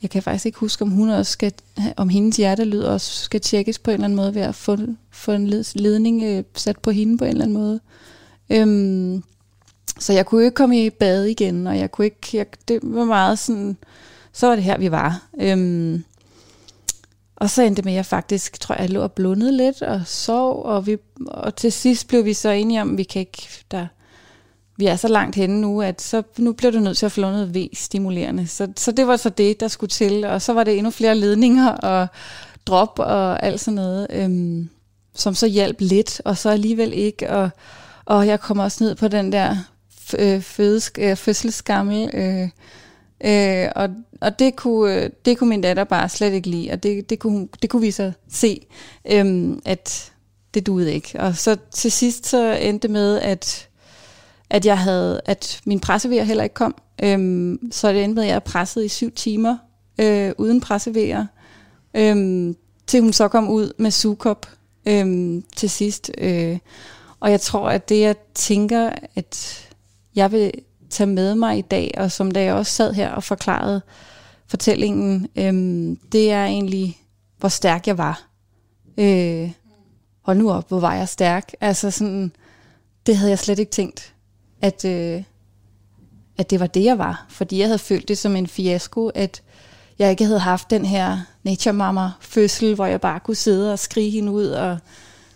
jeg 0.02 0.10
kan 0.10 0.22
faktisk 0.22 0.46
ikke 0.46 0.58
huske, 0.58 0.82
om 0.82 0.90
hun 0.90 1.08
også 1.08 1.32
skal, 1.32 1.52
om 1.96 2.08
hendes 2.08 2.36
hjertelyd 2.36 2.82
også 2.82 3.22
skal 3.22 3.40
tjekkes 3.40 3.78
på 3.78 3.90
en 3.90 3.94
eller 3.94 4.04
anden 4.04 4.16
måde 4.16 4.34
ved 4.34 4.42
at 4.42 4.54
få, 4.54 4.76
få 5.10 5.32
en 5.32 5.46
ledning 5.74 6.22
øh, 6.22 6.44
sat 6.54 6.78
på 6.78 6.90
hende 6.90 7.18
på 7.18 7.24
en 7.24 7.30
eller 7.30 7.44
anden 7.44 7.58
måde. 7.58 7.80
Øhm, 8.50 9.22
så 9.98 10.12
jeg 10.12 10.26
kunne 10.26 10.44
ikke 10.44 10.54
komme 10.54 10.84
i 10.84 10.90
bad 10.90 11.24
igen, 11.24 11.66
og 11.66 11.78
jeg 11.78 11.90
kunne 11.90 12.04
ikke, 12.04 12.28
jeg, 12.32 12.46
det 12.68 12.80
var 12.82 13.04
meget 13.04 13.38
sådan, 13.38 13.76
så 14.32 14.46
var 14.46 14.54
det 14.54 14.64
her, 14.64 14.78
vi 14.78 14.90
var. 14.90 15.22
Øhm, 15.40 16.04
og 17.36 17.50
så 17.50 17.62
endte 17.62 17.76
det 17.76 17.84
med, 17.84 17.92
at 17.92 17.96
jeg 17.96 18.06
faktisk, 18.06 18.60
tror 18.60 18.74
jeg, 18.74 18.90
lå 18.90 19.02
og 19.02 19.12
blundede 19.12 19.56
lidt 19.56 19.82
og 19.82 20.02
sov, 20.06 20.64
og, 20.64 20.86
vi, 20.86 20.96
og 21.26 21.56
til 21.56 21.72
sidst 21.72 22.08
blev 22.08 22.24
vi 22.24 22.34
så 22.34 22.50
enige 22.50 22.82
om, 22.82 22.90
at 22.90 22.98
vi 22.98 23.02
kan 23.02 23.20
ikke, 23.20 23.48
der, 23.70 23.86
vi 24.76 24.86
er 24.86 24.96
så 24.96 25.08
langt 25.08 25.36
henne 25.36 25.60
nu, 25.60 25.82
at 25.82 26.02
så, 26.02 26.22
nu 26.38 26.52
bliver 26.52 26.72
du 26.72 26.78
nødt 26.78 26.98
til 26.98 27.06
at 27.06 27.12
få 27.12 27.20
noget 27.20 27.56
V-stimulerende. 27.56 28.46
Så, 28.46 28.68
så 28.76 28.92
det 28.92 29.06
var 29.06 29.16
så 29.16 29.28
det, 29.28 29.60
der 29.60 29.68
skulle 29.68 29.90
til. 29.90 30.24
Og 30.24 30.42
så 30.42 30.52
var 30.52 30.64
det 30.64 30.78
endnu 30.78 30.90
flere 30.90 31.14
ledninger 31.14 31.68
og 31.70 32.06
drop 32.66 32.98
og 32.98 33.42
alt 33.42 33.60
sådan 33.60 33.74
noget, 33.74 34.06
øhm, 34.10 34.68
som 35.14 35.34
så 35.34 35.46
hjalp 35.46 35.76
lidt, 35.80 36.20
og 36.24 36.38
så 36.38 36.50
alligevel 36.50 36.92
ikke. 36.92 37.30
Og, 37.30 37.50
og 38.04 38.26
jeg 38.26 38.40
kommer 38.40 38.64
også 38.64 38.84
ned 38.84 38.94
på 38.94 39.08
den 39.08 39.32
der 39.32 39.56
øh, 40.18 40.40
fødes, 40.40 40.92
øh, 40.98 41.16
fødselsgammel, 41.16 42.10
øh, 42.14 42.48
øh, 43.24 43.68
og, 43.76 43.88
og 44.20 44.38
det 44.38 44.56
kunne, 44.56 44.94
øh, 44.94 45.10
det 45.24 45.38
kunne 45.38 45.50
min 45.50 45.60
datter 45.60 45.84
bare 45.84 46.08
slet 46.08 46.32
ikke 46.32 46.48
lide, 46.48 46.70
og 46.70 46.82
det, 46.82 47.10
det, 47.10 47.18
kunne, 47.18 47.48
det 47.62 47.70
kunne 47.70 47.82
vi 47.82 47.90
så 47.90 48.12
se, 48.32 48.66
øhm, 49.10 49.62
at 49.64 50.12
det 50.54 50.66
duede 50.66 50.94
ikke. 50.94 51.20
Og 51.20 51.36
så 51.36 51.56
til 51.70 51.92
sidst 51.92 52.26
så 52.26 52.52
endte 52.52 52.88
med, 52.88 53.20
at 53.20 53.70
at 54.50 54.66
jeg 54.66 54.78
havde, 54.78 55.20
at 55.26 55.60
min 55.64 55.80
pressevejer 55.80 56.22
heller 56.22 56.44
ikke 56.44 56.54
kom. 56.54 56.74
Øhm, 57.02 57.72
så 57.72 57.92
det 57.92 58.04
endte 58.04 58.14
med, 58.14 58.22
at 58.22 58.28
jeg 58.30 58.42
pressede 58.42 58.84
i 58.84 58.88
syv 58.88 59.10
timer 59.10 59.56
øh, 60.00 60.32
uden 60.38 60.60
pressevejer, 60.60 61.26
øhm, 61.94 62.56
til 62.86 63.00
hun 63.00 63.12
så 63.12 63.28
kom 63.28 63.48
ud 63.48 63.72
med 63.78 63.90
sugekop 63.90 64.46
øhm, 64.86 65.44
til 65.56 65.70
sidst. 65.70 66.10
Øh, 66.18 66.58
og 67.20 67.30
jeg 67.30 67.40
tror, 67.40 67.68
at 67.70 67.88
det 67.88 68.00
jeg 68.00 68.16
tænker, 68.34 68.90
at 69.14 69.68
jeg 70.14 70.32
vil 70.32 70.52
tage 70.90 71.06
med 71.06 71.34
mig 71.34 71.58
i 71.58 71.62
dag, 71.62 71.94
og 71.96 72.12
som 72.12 72.30
da 72.30 72.42
jeg 72.42 72.54
også 72.54 72.72
sad 72.72 72.94
her 72.94 73.10
og 73.10 73.24
forklarede 73.24 73.82
fortællingen, 74.46 75.28
øhm, 75.36 75.96
det 76.12 76.30
er 76.30 76.44
egentlig, 76.44 76.98
hvor 77.38 77.48
stærk 77.48 77.86
jeg 77.86 77.98
var. 77.98 78.28
Øh, 78.98 79.50
hold 80.22 80.38
nu 80.38 80.50
op, 80.50 80.68
hvor 80.68 80.80
var 80.80 80.94
jeg 80.94 81.08
stærk. 81.08 81.52
Altså 81.60 81.90
sådan, 81.90 82.32
det 83.06 83.16
havde 83.16 83.30
jeg 83.30 83.38
slet 83.38 83.58
ikke 83.58 83.72
tænkt 83.72 84.14
at, 84.62 84.84
øh, 84.84 85.22
at 86.38 86.50
det 86.50 86.60
var 86.60 86.66
det, 86.66 86.84
jeg 86.84 86.98
var. 86.98 87.26
Fordi 87.28 87.58
jeg 87.58 87.66
havde 87.66 87.78
følt 87.78 88.08
det 88.08 88.18
som 88.18 88.36
en 88.36 88.46
fiasko, 88.46 89.08
at 89.08 89.42
jeg 89.98 90.10
ikke 90.10 90.24
havde 90.24 90.38
haft 90.38 90.70
den 90.70 90.84
her 90.84 91.18
nature 91.42 91.72
mama 91.72 92.10
fødsel, 92.20 92.74
hvor 92.74 92.86
jeg 92.86 93.00
bare 93.00 93.20
kunne 93.20 93.34
sidde 93.34 93.72
og 93.72 93.78
skrige 93.78 94.10
hende 94.10 94.32
ud, 94.32 94.46
og 94.46 94.78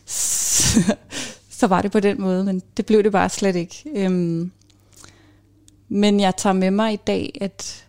så 1.58 1.66
var 1.66 1.82
det 1.82 1.92
på 1.92 2.00
den 2.00 2.20
måde, 2.20 2.44
men 2.44 2.62
det 2.76 2.86
blev 2.86 3.02
det 3.02 3.12
bare 3.12 3.28
slet 3.28 3.56
ikke. 3.56 3.84
Øhm, 3.94 4.52
men 5.88 6.20
jeg 6.20 6.36
tager 6.36 6.52
med 6.52 6.70
mig 6.70 6.92
i 6.92 7.00
dag, 7.06 7.38
at 7.40 7.86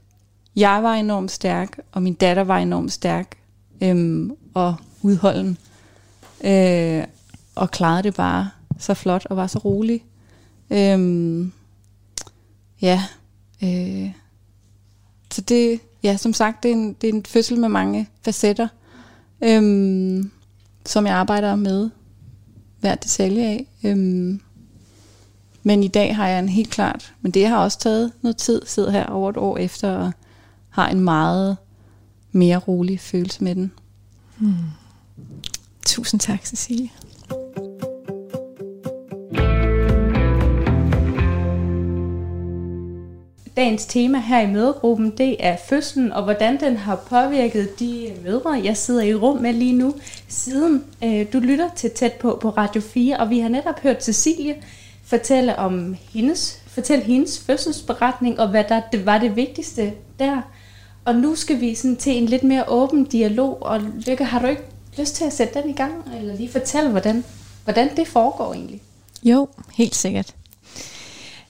jeg 0.55 0.83
var 0.83 0.93
enormt 0.93 1.31
stærk, 1.31 1.79
og 1.91 2.03
min 2.03 2.13
datter 2.13 2.43
var 2.43 2.57
enormt 2.57 2.91
stærk, 2.91 3.37
øhm, 3.81 4.31
og 4.53 4.75
udholden, 5.01 5.57
øh, 6.43 7.03
og 7.55 7.71
klarede 7.71 8.03
det 8.03 8.15
bare 8.15 8.49
så 8.79 8.93
flot, 8.93 9.25
og 9.25 9.37
var 9.37 9.47
så 9.47 9.59
rolig. 9.59 10.03
Øhm, 10.69 11.51
ja. 12.81 13.03
Øh, 13.63 14.11
så 15.31 15.41
det, 15.41 15.79
ja, 16.03 16.17
som 16.17 16.33
sagt, 16.33 16.63
det 16.63 16.71
er 16.71 16.75
en, 16.75 16.93
det 16.93 17.09
er 17.09 17.13
en 17.13 17.25
fødsel 17.25 17.59
med 17.59 17.69
mange 17.69 18.09
facetter, 18.21 18.67
øhm, 19.43 20.31
som 20.85 21.05
jeg 21.05 21.15
arbejder 21.15 21.55
med 21.55 21.89
hver 22.79 22.95
detalje 22.95 23.45
af. 23.45 23.67
Øhm, 23.83 24.41
men 25.67 25.83
i 25.83 25.87
dag 25.87 26.15
har 26.15 26.27
jeg 26.27 26.39
en 26.39 26.49
helt 26.49 26.69
klart, 26.69 27.13
men 27.21 27.31
det 27.31 27.47
har 27.47 27.57
også 27.57 27.79
taget 27.79 28.11
noget 28.21 28.37
tid, 28.37 28.61
sidder 28.65 28.91
her 28.91 29.05
over 29.05 29.29
et 29.29 29.37
år 29.37 29.57
efter, 29.57 29.91
og 29.91 30.11
har 30.69 30.89
en 30.89 30.99
meget 30.99 31.57
mere 32.31 32.57
rolig 32.57 32.99
følelse 32.99 33.43
med 33.43 33.55
den. 33.55 33.71
Hmm. 34.37 34.55
Tusind 35.85 36.19
tak, 36.19 36.45
Cecilie. 36.45 36.89
Dagens 43.57 43.85
tema 43.85 44.19
her 44.19 44.41
i 44.41 44.51
mødegruppen, 44.51 45.17
det 45.17 45.35
er 45.39 45.57
fødslen, 45.69 46.11
og 46.11 46.23
hvordan 46.23 46.59
den 46.59 46.77
har 46.77 46.95
påvirket 46.95 47.79
de 47.79 48.11
mødre, 48.23 48.61
jeg 48.63 48.77
sidder 48.77 49.03
i 49.03 49.13
rum 49.13 49.37
med 49.37 49.53
lige 49.53 49.73
nu, 49.73 49.95
siden 50.27 50.83
øh, 51.03 51.25
du 51.33 51.39
lytter 51.39 51.69
til 51.75 51.91
Tæt 51.91 52.13
på 52.13 52.39
på 52.41 52.49
Radio 52.49 52.81
4, 52.81 53.17
og 53.17 53.29
vi 53.29 53.39
har 53.39 53.49
netop 53.49 53.79
hørt 53.79 54.03
Cecilie 54.03 54.55
fortælle 55.05 55.59
om 55.59 55.95
hendes, 56.13 56.61
fortælle 56.67 57.05
hendes 57.05 57.39
fødselsberetning, 57.39 58.39
og 58.39 58.47
hvad 58.47 58.63
der 58.69 58.81
det 58.91 59.05
var 59.05 59.17
det 59.17 59.35
vigtigste 59.35 59.93
der. 60.19 60.41
Og 61.05 61.15
nu 61.15 61.35
skal 61.35 61.61
vi 61.61 61.75
sådan 61.75 61.97
til 61.97 62.17
en 62.17 62.25
lidt 62.25 62.43
mere 62.43 62.69
åben 62.69 63.03
dialog, 63.03 63.63
og 63.63 63.81
Lykke, 63.81 64.25
har 64.25 64.39
du 64.39 64.47
ikke 64.47 64.63
lyst 64.97 65.15
til 65.15 65.25
at 65.25 65.33
sætte 65.33 65.61
den 65.61 65.69
i 65.69 65.73
gang, 65.73 65.93
eller 66.19 66.35
lige 66.35 66.51
fortælle, 66.51 66.89
hvordan, 66.89 67.23
hvordan 67.63 67.95
det 67.95 68.07
foregår 68.07 68.53
egentlig? 68.53 68.81
Jo, 69.23 69.47
helt 69.73 69.95
sikkert. 69.95 70.35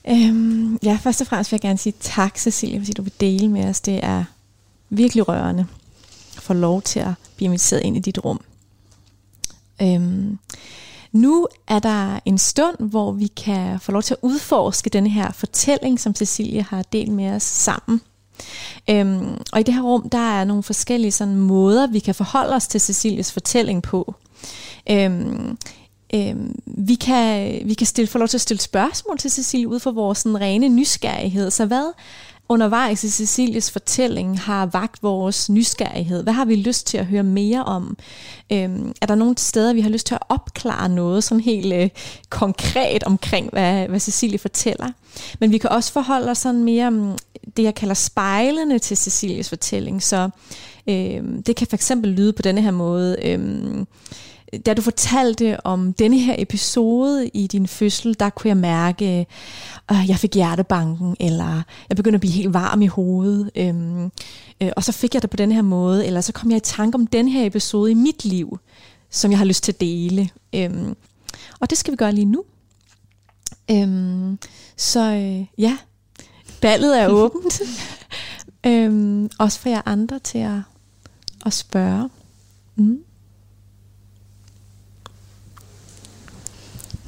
Øhm, 0.08 0.78
ja, 0.82 0.98
først 1.02 1.20
og 1.20 1.26
fremmest 1.26 1.52
vil 1.52 1.56
jeg 1.56 1.68
gerne 1.68 1.78
sige 1.78 1.94
tak, 2.00 2.38
Cecilie, 2.38 2.80
fordi 2.80 2.92
du 2.92 3.02
vil 3.02 3.12
dele 3.20 3.48
med 3.48 3.64
os. 3.64 3.80
Det 3.80 4.00
er 4.04 4.24
virkelig 4.90 5.28
rørende 5.28 5.66
at 6.36 6.42
få 6.42 6.52
lov 6.52 6.82
til 6.82 7.00
at 7.00 7.12
blive 7.36 7.44
inviteret 7.44 7.82
ind 7.82 7.96
i 7.96 8.00
dit 8.00 8.24
rum. 8.24 8.40
Øhm, 9.82 10.38
nu 11.12 11.48
er 11.68 11.78
der 11.78 12.20
en 12.24 12.38
stund, 12.38 12.76
hvor 12.78 13.12
vi 13.12 13.26
kan 13.26 13.80
få 13.80 13.92
lov 13.92 14.02
til 14.02 14.14
at 14.14 14.18
udforske 14.22 14.90
den 14.90 15.06
her 15.06 15.32
fortælling, 15.32 16.00
som 16.00 16.14
Cecilie 16.14 16.62
har 16.62 16.82
delt 16.82 17.12
med 17.12 17.30
os 17.30 17.42
sammen. 17.42 18.00
Øhm, 18.90 19.36
og 19.52 19.60
i 19.60 19.62
det 19.62 19.74
her 19.74 19.82
rum, 19.82 20.08
der 20.10 20.38
er 20.38 20.44
nogle 20.44 20.62
forskellige 20.62 21.12
sådan, 21.12 21.36
måder, 21.36 21.86
vi 21.86 21.98
kan 21.98 22.14
forholde 22.14 22.54
os 22.54 22.68
til 22.68 22.80
Cecilies 22.80 23.32
fortælling 23.32 23.82
på. 23.82 24.14
Øhm, 24.90 25.58
øhm, 26.14 26.54
vi, 26.66 26.94
kan, 26.94 27.60
vi 27.64 27.74
kan 27.74 27.86
stille, 27.86 28.08
få 28.08 28.18
lov 28.18 28.28
til 28.28 28.36
at 28.36 28.40
stille 28.40 28.60
spørgsmål 28.60 29.18
til 29.18 29.30
Cecilie 29.30 29.68
ud 29.68 29.80
fra 29.80 29.90
vores 29.90 30.18
sådan, 30.18 30.40
rene 30.40 30.68
nysgerrighed. 30.68 31.50
Så 31.50 31.66
hvad 31.66 31.92
undervejs 32.48 33.04
i 33.04 33.08
Cecilies 33.10 33.70
fortælling 33.70 34.40
har 34.40 34.66
vagt 34.66 35.02
vores 35.02 35.50
nysgerrighed? 35.50 36.22
Hvad 36.22 36.32
har 36.32 36.44
vi 36.44 36.56
lyst 36.56 36.86
til 36.86 36.98
at 36.98 37.06
høre 37.06 37.22
mere 37.22 37.64
om? 37.64 37.96
Øhm, 38.52 38.92
er 39.02 39.06
der 39.06 39.14
nogle 39.14 39.38
steder, 39.38 39.72
vi 39.72 39.80
har 39.80 39.90
lyst 39.90 40.06
til 40.06 40.14
at 40.14 40.22
opklare 40.28 40.88
noget 40.88 41.24
sådan 41.24 41.40
helt 41.40 41.72
øh, 41.72 41.88
konkret 42.30 43.04
omkring, 43.04 43.50
hvad, 43.50 43.88
hvad 43.88 44.00
Cecilie 44.00 44.38
fortæller? 44.38 44.90
Men 45.40 45.52
vi 45.52 45.58
kan 45.58 45.70
også 45.70 45.92
forholde 45.92 46.30
os 46.30 46.38
sådan 46.38 46.64
mere 46.64 46.90
mm, 46.90 47.18
det, 47.56 47.62
jeg 47.62 47.74
kalder 47.74 47.94
spejlene 47.94 48.78
til 48.78 48.96
Cecilies 48.96 49.48
fortælling. 49.48 50.02
Så 50.02 50.30
øhm, 50.86 51.42
det 51.42 51.56
kan 51.56 51.66
for 51.66 51.76
eksempel 51.76 52.10
lyde 52.10 52.32
på 52.32 52.42
denne 52.42 52.62
her 52.62 52.70
måde. 52.70 53.16
Øhm, 53.22 53.86
da 54.66 54.74
du 54.74 54.82
fortalte 54.82 55.66
om 55.66 55.92
denne 55.92 56.18
her 56.18 56.34
episode 56.38 57.28
i 57.28 57.46
din 57.46 57.66
fødsel, 57.66 58.16
der 58.20 58.30
kunne 58.30 58.48
jeg 58.48 58.56
mærke, 58.56 59.26
at 59.88 60.08
jeg 60.08 60.18
fik 60.18 60.34
hjertebanken, 60.34 61.16
eller 61.20 61.62
jeg 61.88 61.96
begyndte 61.96 62.16
at 62.16 62.20
blive 62.20 62.32
helt 62.32 62.54
varm 62.54 62.82
i 62.82 62.86
hovedet, 62.86 63.50
øhm, 63.56 64.04
øh, 64.60 64.70
og 64.76 64.84
så 64.84 64.92
fik 64.92 65.14
jeg 65.14 65.22
det 65.22 65.30
på 65.30 65.36
den 65.36 65.52
her 65.52 65.62
måde, 65.62 66.06
eller 66.06 66.20
så 66.20 66.32
kom 66.32 66.50
jeg 66.50 66.56
i 66.56 66.60
tanke 66.60 66.94
om 66.94 67.06
den 67.06 67.28
her 67.28 67.46
episode 67.46 67.90
i 67.90 67.94
mit 67.94 68.24
liv, 68.24 68.58
som 69.10 69.30
jeg 69.30 69.38
har 69.38 69.44
lyst 69.44 69.64
til 69.64 69.72
at 69.72 69.80
dele. 69.80 70.30
Øhm, 70.54 70.96
og 71.60 71.70
det 71.70 71.78
skal 71.78 71.92
vi 71.92 71.96
gøre 71.96 72.12
lige 72.12 72.24
nu. 72.24 72.44
Øhm, 73.70 74.38
så 74.76 75.00
øh, 75.00 75.46
ja, 75.58 75.76
ballet 76.60 77.00
er 77.00 77.08
åbent. 77.22 77.62
øhm, 78.66 79.30
også 79.38 79.58
for 79.58 79.68
jer 79.68 79.82
andre 79.86 80.18
til 80.18 80.38
at, 80.38 80.58
at 81.46 81.52
spørge. 81.52 82.10
Mm. 82.76 83.05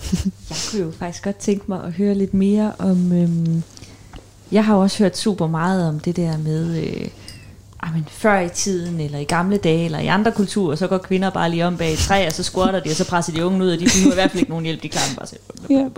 jeg 0.51 0.57
kunne 0.71 0.83
jo 0.83 0.93
faktisk 0.99 1.25
godt 1.25 1.37
tænke 1.37 1.65
mig 1.69 1.85
at 1.85 1.93
høre 1.93 2.15
lidt 2.15 2.35
mere 2.35 2.73
om... 2.79 3.13
Øhm, 3.13 3.63
jeg 4.53 4.65
har 4.65 4.75
jo 4.75 4.81
også 4.81 4.99
hørt 4.99 5.19
super 5.19 5.47
meget 5.47 5.89
om 5.89 6.01
det 6.01 6.17
der 6.17 6.39
med... 6.39 6.77
Øh, 6.77 7.09
men 7.95 8.07
før 8.11 8.41
i 8.41 8.49
tiden, 8.49 9.01
eller 9.01 9.19
i 9.19 9.25
gamle 9.25 9.57
dage, 9.57 9.85
eller 9.85 9.99
i 9.99 10.07
andre 10.07 10.33
kulturer, 10.33 10.77
så 10.77 10.87
går 10.87 10.99
kvinder 10.99 11.31
bare 11.31 11.51
lige 11.51 11.67
om 11.67 11.77
bag 11.77 11.93
et 11.93 11.99
træ, 11.99 12.27
og 12.27 12.33
så 12.33 12.43
squatter 12.43 12.81
de, 12.81 12.91
og 12.91 12.97
så 12.97 13.05
presser 13.05 13.33
de 13.33 13.47
unge 13.47 13.65
ud, 13.65 13.71
og 13.71 13.81
de 13.81 13.89
får 13.89 14.11
i 14.11 14.15
hvert 14.15 14.31
fald 14.31 14.41
ikke 14.41 14.51
nogen 14.51 14.65
hjælp, 14.65 14.83
de 14.83 14.89
klarer 14.89 15.15
bare 15.17 15.27
selv. 15.27 15.41
Yeah. 15.71 15.91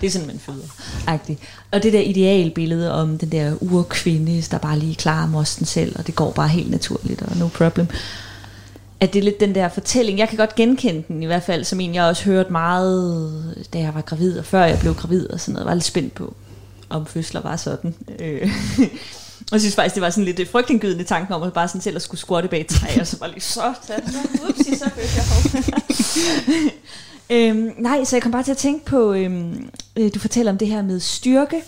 Det 0.00 0.06
er 0.06 0.10
sådan, 0.10 0.26
man 0.26 0.38
føder. 0.38 0.66
Agtigt. 1.06 1.40
Og 1.70 1.82
det 1.82 1.92
der 1.92 2.00
idealbillede 2.00 2.92
om 2.92 3.18
den 3.18 3.32
der 3.32 3.54
urkvinde, 3.60 4.42
der 4.50 4.58
bare 4.58 4.78
lige 4.78 4.94
klarer 4.94 5.26
mosten 5.26 5.66
selv, 5.66 5.98
og 5.98 6.06
det 6.06 6.14
går 6.14 6.32
bare 6.32 6.48
helt 6.48 6.70
naturligt, 6.70 7.22
og 7.22 7.36
no 7.36 7.48
problem 7.48 7.86
at 9.00 9.12
det 9.12 9.18
er 9.18 9.22
lidt 9.22 9.40
den 9.40 9.54
der 9.54 9.68
fortælling. 9.68 10.18
Jeg 10.18 10.28
kan 10.28 10.38
godt 10.38 10.54
genkende 10.54 11.04
den 11.08 11.22
i 11.22 11.26
hvert 11.26 11.42
fald, 11.42 11.64
som 11.64 11.80
en 11.80 11.94
jeg 11.94 12.04
også 12.04 12.24
hørt 12.24 12.50
meget, 12.50 13.66
da 13.72 13.78
jeg 13.78 13.94
var 13.94 14.00
gravid, 14.00 14.38
og 14.38 14.44
før 14.44 14.64
jeg 14.64 14.78
blev 14.78 14.94
gravid 14.94 15.30
og 15.30 15.40
sådan 15.40 15.52
noget. 15.52 15.64
Jeg 15.64 15.68
var 15.68 15.74
lidt 15.74 15.84
spændt 15.84 16.14
på, 16.14 16.34
om 16.88 17.06
fødsler 17.06 17.40
var 17.40 17.56
sådan. 17.56 17.94
Øh. 18.18 18.50
Og 19.40 19.52
jeg 19.52 19.60
synes 19.60 19.74
faktisk, 19.74 19.94
det 19.94 20.02
var 20.02 20.10
sådan 20.10 20.24
lidt 20.24 20.50
frygtindgydende 20.50 21.04
tanken 21.04 21.34
om, 21.34 21.42
at 21.42 21.52
bare 21.52 21.68
sådan 21.68 21.80
selv 21.80 21.96
at 21.96 22.02
skulle 22.02 22.20
squatte 22.20 22.48
bag 22.48 22.60
et 22.60 22.66
træ, 22.66 23.00
og 23.00 23.06
så 23.06 23.16
var 23.20 23.26
lige 23.26 23.40
så 23.40 23.74
tæt. 23.86 24.02
Upsi, 24.48 24.76
så 24.76 24.90
følte 24.90 25.10
jeg 25.16 26.70
øhm, 27.50 27.70
Nej, 27.78 28.04
så 28.04 28.16
jeg 28.16 28.22
kom 28.22 28.32
bare 28.32 28.42
til 28.42 28.50
at 28.50 28.56
tænke 28.56 28.84
på, 28.84 29.12
øhm, 29.12 29.70
øh, 29.96 30.14
du 30.14 30.18
fortæller 30.18 30.52
om 30.52 30.58
det 30.58 30.68
her 30.68 30.82
med 30.82 31.00
styrke, 31.00 31.62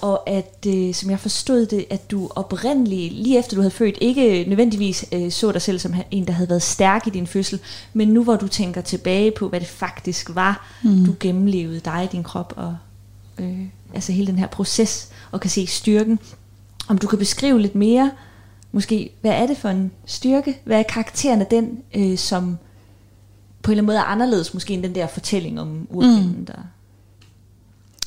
og 0.00 0.30
at, 0.30 0.66
øh, 0.66 0.94
som 0.94 1.10
jeg 1.10 1.20
forstod 1.20 1.66
det, 1.66 1.84
at 1.90 2.10
du 2.10 2.30
oprindeligt, 2.34 3.12
lige 3.12 3.38
efter 3.38 3.56
du 3.56 3.60
havde 3.60 3.70
født, 3.70 3.98
ikke 4.00 4.44
nødvendigvis 4.48 5.04
øh, 5.12 5.30
så 5.30 5.52
dig 5.52 5.62
selv 5.62 5.78
som 5.78 5.94
en, 6.10 6.26
der 6.26 6.32
havde 6.32 6.48
været 6.48 6.62
stærk 6.62 7.06
i 7.06 7.10
din 7.10 7.26
fødsel, 7.26 7.60
men 7.92 8.08
nu 8.08 8.24
hvor 8.24 8.36
du 8.36 8.48
tænker 8.48 8.80
tilbage 8.80 9.30
på, 9.30 9.48
hvad 9.48 9.60
det 9.60 9.68
faktisk 9.68 10.34
var, 10.34 10.68
mm. 10.84 11.04
du 11.04 11.14
gennemlevede 11.20 11.80
dig 11.80 12.04
i 12.04 12.16
din 12.16 12.22
krop, 12.22 12.52
og 12.56 12.76
øh, 13.38 13.62
altså 13.94 14.12
hele 14.12 14.26
den 14.26 14.38
her 14.38 14.46
proces, 14.46 15.08
og 15.30 15.40
kan 15.40 15.50
se 15.50 15.66
styrken. 15.66 16.18
Om 16.88 16.98
du 16.98 17.06
kan 17.06 17.18
beskrive 17.18 17.60
lidt 17.60 17.74
mere, 17.74 18.10
måske, 18.72 19.10
hvad 19.20 19.32
er 19.32 19.46
det 19.46 19.56
for 19.56 19.68
en 19.68 19.90
styrke? 20.06 20.60
Hvad 20.64 20.78
er 20.78 20.82
karakteren 20.82 21.40
af 21.40 21.46
den, 21.46 21.78
øh, 21.94 22.18
som 22.18 22.58
på 23.62 23.70
en 23.70 23.72
eller 23.72 23.82
anden 23.82 23.86
måde 23.86 23.98
er 23.98 24.02
anderledes, 24.02 24.54
måske 24.54 24.74
end 24.74 24.82
den 24.82 24.94
der 24.94 25.06
fortælling 25.06 25.60
om 25.60 25.86
urkvinden, 25.90 26.36
mm. 26.38 26.46
der 26.46 26.58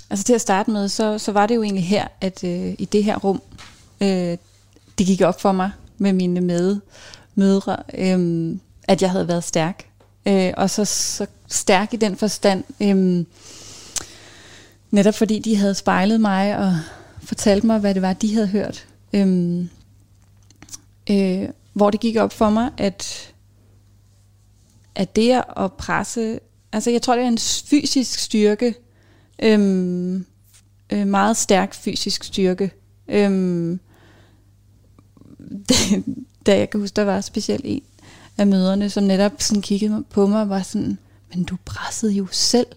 Altså 0.10 0.24
til 0.24 0.34
at 0.34 0.42
starte 0.42 0.72
med, 0.72 0.90
så, 0.90 1.18
så 1.18 1.32
var 1.32 1.46
det 1.46 1.56
jo 1.56 1.64
egentlig 1.64 1.88
her, 1.88 2.08
at 2.22 2.44
øh, 2.44 2.76
i 2.78 2.86
det 2.92 3.04
her 3.04 3.18
rum, 3.18 3.42
øh, 4.02 4.38
det 4.98 5.06
gik 5.08 5.22
op 5.22 5.42
for 5.42 5.52
mig 5.52 5.72
med 5.98 6.14
mine 6.14 6.42
med, 6.42 6.80
mødre, 7.36 7.78
øh, 7.98 8.56
at 8.84 9.02
jeg 9.02 9.12
havde 9.12 9.28
været 9.28 9.44
stærk. 9.44 9.86
Øh, 10.26 10.54
og 10.58 10.70
så, 10.70 10.86
så 10.86 11.26
stærk 11.48 11.94
i 11.94 11.98
den 11.98 12.16
forstand, 12.16 12.64
øh, 12.82 13.26
netop 14.92 15.14
fordi 15.14 15.40
de 15.40 15.56
havde 15.56 15.76
spejlet 15.76 16.22
mig 16.22 16.58
og 16.58 16.80
fortalt 17.24 17.64
mig, 17.64 17.80
hvad 17.80 17.94
det 17.94 18.02
var, 18.02 18.14
de 18.14 18.34
havde 18.34 18.48
hørt. 18.48 18.88
Øh, 19.14 19.66
øh, 21.10 21.50
hvor 21.74 21.90
det 21.90 22.00
gik 22.00 22.16
op 22.16 22.34
for 22.34 22.50
mig, 22.50 22.70
at, 22.78 23.34
at 24.96 25.16
det 25.16 25.44
at 25.58 25.74
presse, 25.74 26.40
altså 26.72 26.92
jeg 26.92 27.02
tror, 27.02 27.16
det 27.16 27.24
er 27.24 27.28
en 27.28 27.38
fysisk 27.66 28.20
styrke, 28.20 28.76
Øhm, 29.44 30.26
øh, 30.90 31.08
meget 31.08 31.38
stærk 31.38 31.74
fysisk 31.74 32.24
styrke. 32.24 32.72
Øhm, 33.08 33.80
da 36.46 36.58
jeg 36.58 36.70
kan 36.70 36.80
huske, 36.80 36.96
der 36.96 37.04
var 37.04 37.22
specielt 37.22 37.62
en 37.66 37.84
af 38.38 38.48
møderne, 38.48 38.90
som 38.90 39.04
netop 39.04 39.32
sådan 39.40 39.62
kiggede 39.62 40.04
på 40.10 40.28
mig 40.28 40.42
og 40.42 40.50
var 40.50 40.62
sådan, 40.62 40.98
men 41.34 41.44
du 41.44 41.58
pressede 41.66 42.12
jo 42.12 42.28
selv 42.32 42.68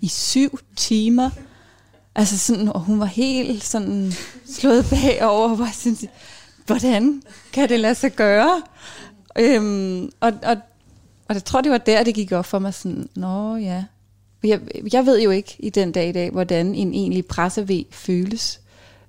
i 0.00 0.08
syv 0.08 0.58
timer. 0.76 1.30
Altså 2.14 2.38
sådan, 2.38 2.68
og 2.68 2.80
hun 2.80 3.00
var 3.00 3.06
helt 3.06 3.64
sådan 3.64 4.12
slået 4.56 4.86
bagover 4.90 5.50
og 5.50 5.58
var 5.58 5.70
sådan, 5.72 5.96
hvordan 6.66 7.22
kan 7.52 7.68
det 7.68 7.80
lade 7.80 7.94
sig 7.94 8.12
gøre? 8.12 8.62
Øhm, 9.38 10.04
og, 10.20 10.32
og, 10.42 10.56
og 11.28 11.34
jeg 11.34 11.44
tror, 11.44 11.60
det 11.60 11.72
var 11.72 11.78
der, 11.78 12.04
det 12.04 12.14
gik 12.14 12.32
op 12.32 12.46
for 12.46 12.58
mig 12.58 12.74
sådan, 12.74 13.08
nå 13.14 13.56
ja, 13.56 13.84
jeg, 14.44 14.60
jeg 14.92 15.06
ved 15.06 15.22
jo 15.22 15.30
ikke 15.30 15.56
i 15.58 15.70
den 15.70 15.92
dag 15.92 16.08
i 16.08 16.12
dag, 16.12 16.30
hvordan 16.30 16.74
en 16.74 16.94
egentlig 16.94 17.26
pressevæg 17.26 17.86
føles. 17.90 18.60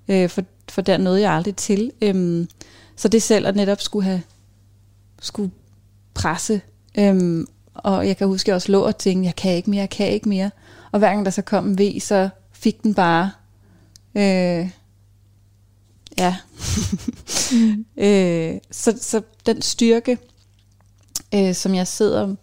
Øh, 0.08 0.30
for, 0.30 0.44
for 0.70 0.82
der 0.82 0.98
nåede 0.98 1.22
jeg 1.22 1.32
aldrig 1.32 1.56
til. 1.56 1.92
Øhm, 2.02 2.48
så 2.96 3.08
det 3.08 3.24
selv 3.24 3.48
at 3.48 3.56
netop 3.56 3.82
skulle 3.82 4.04
have 4.04 4.22
skulle 5.22 5.52
presse. 6.14 6.62
Øhm, 6.98 7.48
og 7.74 8.08
jeg 8.08 8.18
kan 8.18 8.28
huske, 8.28 8.46
at 8.46 8.48
jeg 8.48 8.56
også 8.56 8.72
lå 8.72 8.82
og 8.82 8.98
tænkte, 8.98 9.26
jeg 9.26 9.36
kan 9.36 9.56
ikke 9.56 9.70
mere, 9.70 9.80
jeg 9.80 9.90
kan 9.90 10.10
ikke 10.10 10.30
mere. 10.30 10.52
Og 10.92 11.00
hver 11.00 11.10
gang 11.10 11.26
der 11.26 11.32
så 11.32 11.42
kom 11.42 11.68
en 11.68 11.80
V, 11.80 12.00
så 12.00 12.30
fik 12.52 12.84
den 12.84 12.94
bare... 12.94 13.32
Øh, 14.16 14.70
ja. 16.18 16.36
mm. 17.52 17.86
øh, 18.04 18.58
så, 18.72 18.98
så 19.02 19.22
den 19.46 19.62
styrke, 19.62 20.18
øh, 21.36 21.56
som 21.56 21.76
jeg 21.76 21.88
sidder 21.88 22.36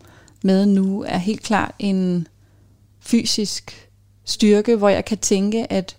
med 0.42 0.66
nu, 0.66 1.04
er 1.08 1.18
helt 1.18 1.42
klart 1.42 1.74
en 1.78 2.28
fysisk 3.08 3.90
styrke, 4.24 4.76
hvor 4.76 4.88
jeg 4.88 5.04
kan 5.04 5.18
tænke, 5.18 5.72
at 5.72 5.96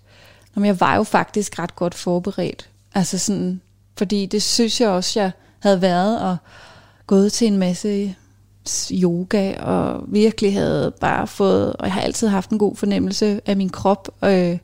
når 0.54 0.64
jeg 0.64 0.80
var 0.80 0.96
jo 0.96 1.02
faktisk 1.02 1.58
ret 1.58 1.76
godt 1.76 1.94
forberedt. 1.94 2.68
Altså 2.94 3.18
sådan, 3.18 3.60
fordi 3.98 4.26
det 4.26 4.42
synes 4.42 4.80
jeg 4.80 4.88
også, 4.88 5.20
jeg 5.20 5.30
havde 5.58 5.82
været 5.82 6.20
og 6.20 6.36
gået 7.06 7.32
til 7.32 7.46
en 7.46 7.58
masse 7.58 8.16
yoga, 8.90 9.60
og 9.60 10.04
virkelig 10.08 10.54
havde 10.54 10.92
bare 11.00 11.26
fået, 11.26 11.72
og 11.72 11.86
jeg 11.86 11.92
har 11.92 12.00
altid 12.00 12.28
haft 12.28 12.50
en 12.50 12.58
god 12.58 12.76
fornemmelse 12.76 13.40
af 13.46 13.56
min 13.56 13.68
krop, 13.68 14.08
øh, 14.24 14.58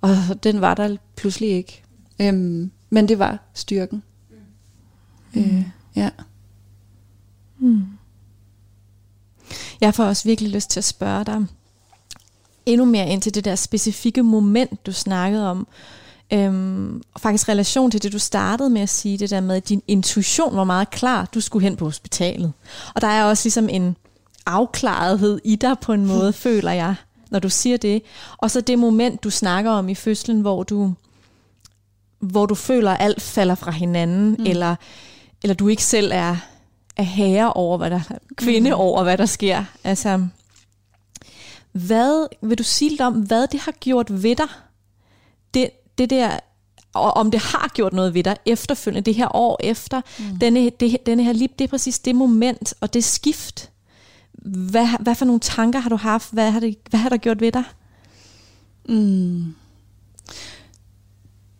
og 0.00 0.16
den 0.42 0.60
var 0.60 0.74
der 0.74 0.96
pludselig 1.16 1.48
ikke. 1.48 1.82
Øhm, 2.20 2.70
men 2.90 3.08
det 3.08 3.18
var 3.18 3.38
styrken. 3.54 4.02
Mm. 5.32 5.40
Øh, 5.40 5.64
ja. 5.96 6.10
Mm. 7.58 7.84
Jeg 9.80 9.94
får 9.94 10.04
også 10.04 10.24
virkelig 10.24 10.50
lyst 10.50 10.70
til 10.70 10.80
at 10.80 10.84
spørge 10.84 11.24
dig 11.24 11.46
endnu 12.68 12.84
mere 12.84 13.08
ind 13.08 13.22
til 13.22 13.34
det 13.34 13.44
der 13.44 13.54
specifikke 13.54 14.22
moment, 14.22 14.86
du 14.86 14.92
snakkede 14.92 15.50
om. 15.50 15.66
Øhm, 16.32 17.02
og 17.14 17.20
faktisk 17.20 17.48
relation 17.48 17.90
til 17.90 18.02
det, 18.02 18.12
du 18.12 18.18
startede 18.18 18.70
med 18.70 18.80
at 18.80 18.88
sige, 18.88 19.18
det 19.18 19.30
der 19.30 19.40
med, 19.40 19.56
at 19.56 19.68
din 19.68 19.82
intuition 19.88 20.56
var 20.56 20.64
meget 20.64 20.90
klar, 20.90 21.28
du 21.34 21.40
skulle 21.40 21.62
hen 21.62 21.76
på 21.76 21.84
hospitalet. 21.84 22.52
Og 22.94 23.00
der 23.00 23.08
er 23.08 23.24
også 23.24 23.46
ligesom 23.46 23.68
en 23.68 23.96
afklarethed 24.46 25.40
i 25.44 25.56
dig 25.56 25.76
på 25.80 25.92
en 25.92 26.06
måde, 26.06 26.32
føler 26.46 26.72
jeg, 26.72 26.94
når 27.30 27.38
du 27.38 27.48
siger 27.48 27.76
det. 27.76 28.02
Og 28.36 28.50
så 28.50 28.60
det 28.60 28.78
moment, 28.78 29.24
du 29.24 29.30
snakker 29.30 29.70
om 29.70 29.88
i 29.88 29.94
fødslen, 29.94 30.40
hvor 30.40 30.62
du, 30.62 30.92
hvor 32.20 32.46
du 32.46 32.54
føler, 32.54 32.90
at 32.90 33.04
alt 33.04 33.22
falder 33.22 33.54
fra 33.54 33.70
hinanden, 33.70 34.36
mm. 34.38 34.46
eller, 34.46 34.76
eller 35.42 35.54
du 35.54 35.68
ikke 35.68 35.84
selv 35.84 36.10
er, 36.14 36.36
er 36.96 37.02
herre 37.02 37.52
over, 37.52 37.78
hvad 37.78 37.90
der, 37.90 38.00
kvinde 38.36 38.70
mm. 38.70 38.76
over, 38.76 39.02
hvad 39.02 39.18
der 39.18 39.26
sker. 39.26 39.64
Altså, 39.84 40.26
hvad 41.72 42.26
vil 42.42 42.58
du 42.58 42.62
sige 42.62 42.90
lidt 42.90 43.00
om, 43.00 43.14
hvad 43.14 43.46
det 43.46 43.60
har 43.60 43.72
gjort 43.72 44.22
ved 44.22 44.36
dig? 44.36 44.48
Det, 45.54 45.70
det 45.98 46.10
der, 46.10 46.38
og 46.94 47.16
om 47.16 47.30
det 47.30 47.40
har 47.40 47.70
gjort 47.74 47.92
noget 47.92 48.14
ved 48.14 48.24
dig 48.24 48.36
efterfølgende, 48.46 49.06
det 49.06 49.14
her 49.14 49.36
år 49.36 49.60
efter, 49.60 50.00
mm. 50.18 50.38
denne, 50.38 50.70
det, 50.70 50.96
denne 51.06 51.24
her 51.24 51.32
lige, 51.32 51.48
det 51.58 51.64
er 51.64 51.68
præcis 51.68 51.98
det 51.98 52.14
moment 52.14 52.74
og 52.80 52.94
det 52.94 53.04
skift. 53.04 53.70
Hvad, 54.42 54.88
hvad 55.00 55.14
for 55.14 55.24
nogle 55.24 55.40
tanker 55.40 55.78
har 55.78 55.90
du 55.90 55.96
haft? 55.96 56.32
Hvad 56.32 56.50
har 56.50 56.60
det, 56.60 56.76
hvad 56.90 57.00
har 57.00 57.08
der 57.08 57.16
gjort 57.16 57.40
ved 57.40 57.52
dig? 57.52 57.64
Mm. 58.88 59.54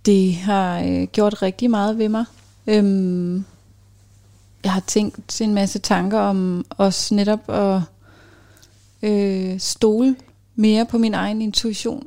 Det 0.06 0.34
har 0.34 0.80
øh, 0.80 1.02
gjort 1.02 1.42
rigtig 1.42 1.70
meget 1.70 1.98
ved 1.98 2.08
mig. 2.08 2.24
Øhm, 2.66 3.44
jeg 4.64 4.72
har 4.72 4.80
tænkt 4.80 5.40
en 5.40 5.54
masse 5.54 5.78
tanker 5.78 6.18
om 6.18 6.64
os 6.78 7.12
netop 7.12 7.50
at 7.50 7.82
øh, 9.02 9.27
stole 9.58 10.16
mere 10.54 10.86
på 10.86 10.98
min 10.98 11.14
egen 11.14 11.42
intuition 11.42 12.06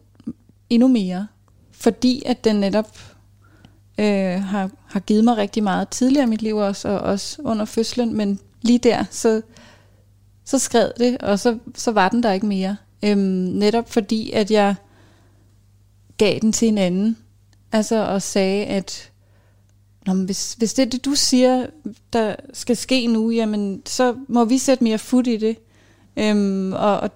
endnu 0.69 0.87
mere. 0.87 1.27
Fordi 1.71 2.23
at 2.25 2.43
den 2.43 2.55
netop 2.55 2.97
øh, 3.99 4.43
har, 4.43 4.69
har 4.87 4.99
givet 4.99 5.23
mig 5.23 5.37
rigtig 5.37 5.63
meget 5.63 5.89
tidligere 5.89 6.23
i 6.23 6.29
mit 6.29 6.41
liv 6.41 6.55
også, 6.55 6.89
og 6.89 6.99
også 6.99 7.41
under 7.41 7.65
fødslen, 7.65 8.17
men 8.17 8.39
lige 8.61 8.79
der, 8.79 9.03
så, 9.11 9.41
så 10.45 10.59
skred 10.59 10.91
det, 10.99 11.17
og 11.17 11.39
så, 11.39 11.57
så 11.75 11.91
var 11.91 12.09
den 12.09 12.23
der 12.23 12.31
ikke 12.31 12.45
mere. 12.45 12.77
Øhm, 13.03 13.19
netop 13.19 13.89
fordi, 13.89 14.31
at 14.31 14.51
jeg 14.51 14.75
gav 16.17 16.39
den 16.39 16.51
til 16.51 16.67
en 16.67 16.77
anden, 16.77 17.17
altså 17.71 17.95
og 17.95 18.21
sagde, 18.21 18.65
at 18.65 19.11
Nå, 20.07 20.13
men 20.13 20.25
hvis, 20.25 20.53
hvis 20.53 20.73
det 20.73 20.85
er 20.85 20.89
det, 20.89 21.05
du 21.05 21.15
siger, 21.15 21.65
der 22.13 22.35
skal 22.53 22.77
ske 22.77 23.07
nu, 23.07 23.29
jamen, 23.29 23.81
så 23.85 24.15
må 24.27 24.45
vi 24.45 24.57
sætte 24.57 24.83
mere 24.83 24.97
fod 24.97 25.27
i 25.27 25.37
det. 25.37 25.57
Øhm, 26.17 26.73
og, 26.73 26.99
og, 26.99 27.09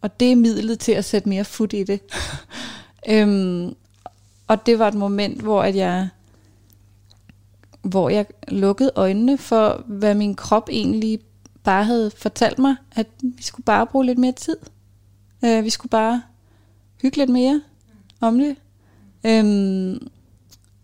og 0.00 0.20
det 0.20 0.32
er 0.32 0.36
midlet 0.36 0.78
til 0.78 0.92
at 0.92 1.04
sætte 1.04 1.28
mere 1.28 1.44
fod 1.44 1.74
i 1.74 1.84
det. 1.84 2.00
øhm, 3.10 3.74
og 4.46 4.66
det 4.66 4.78
var 4.78 4.88
et 4.88 4.94
moment, 4.94 5.40
hvor 5.40 5.62
at 5.62 5.76
jeg 5.76 6.08
hvor 7.82 8.08
jeg 8.08 8.26
lukkede 8.48 8.92
øjnene 8.94 9.38
for, 9.38 9.84
hvad 9.86 10.14
min 10.14 10.34
krop 10.34 10.68
egentlig 10.72 11.20
bare 11.64 11.84
havde 11.84 12.10
fortalt 12.16 12.58
mig, 12.58 12.76
at 12.92 13.06
vi 13.22 13.42
skulle 13.42 13.64
bare 13.64 13.86
bruge 13.86 14.06
lidt 14.06 14.18
mere 14.18 14.32
tid. 14.32 14.56
Øh, 15.44 15.64
vi 15.64 15.70
skulle 15.70 15.90
bare 15.90 16.22
hygge 17.02 17.16
lidt 17.16 17.30
mere 17.30 17.62
om 18.20 18.38
det. 18.38 18.56
Øhm, 19.24 20.08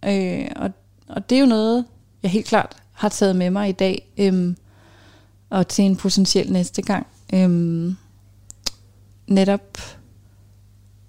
øh, 0.05 0.49
og, 0.57 0.71
og 1.09 1.31
det 1.31 1.37
er 1.37 1.41
jo 1.41 1.47
noget, 1.47 1.85
jeg 2.23 2.31
helt 2.31 2.47
klart 2.47 2.77
har 2.93 3.09
taget 3.09 3.37
med 3.37 3.51
mig 3.51 3.69
i 3.69 3.73
dag, 3.73 4.13
øhm, 4.19 4.57
og 5.51 5.69
til 5.69 5.85
en 5.85 5.97
potentiel 5.97 6.53
næste 6.53 6.83
gang. 6.83 7.07
Øhm, 7.35 7.97
netop 9.27 9.79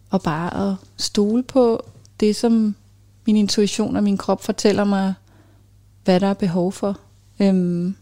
og 0.10 0.22
bare 0.22 0.70
at 0.70 0.76
stole 0.98 1.44
på 1.44 1.86
det, 2.20 2.36
som 2.36 2.76
min 3.28 3.36
intuition 3.36 3.96
og 3.96 4.04
min 4.04 4.18
krop 4.18 4.44
fortæller 4.44 4.84
mig, 4.84 5.14
hvad 6.04 6.20
der 6.20 6.28
er 6.28 6.34
behov 6.34 6.72
for. 6.72 7.00
Øhm, 7.40 7.96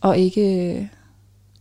og 0.00 0.18
ikke, 0.18 0.90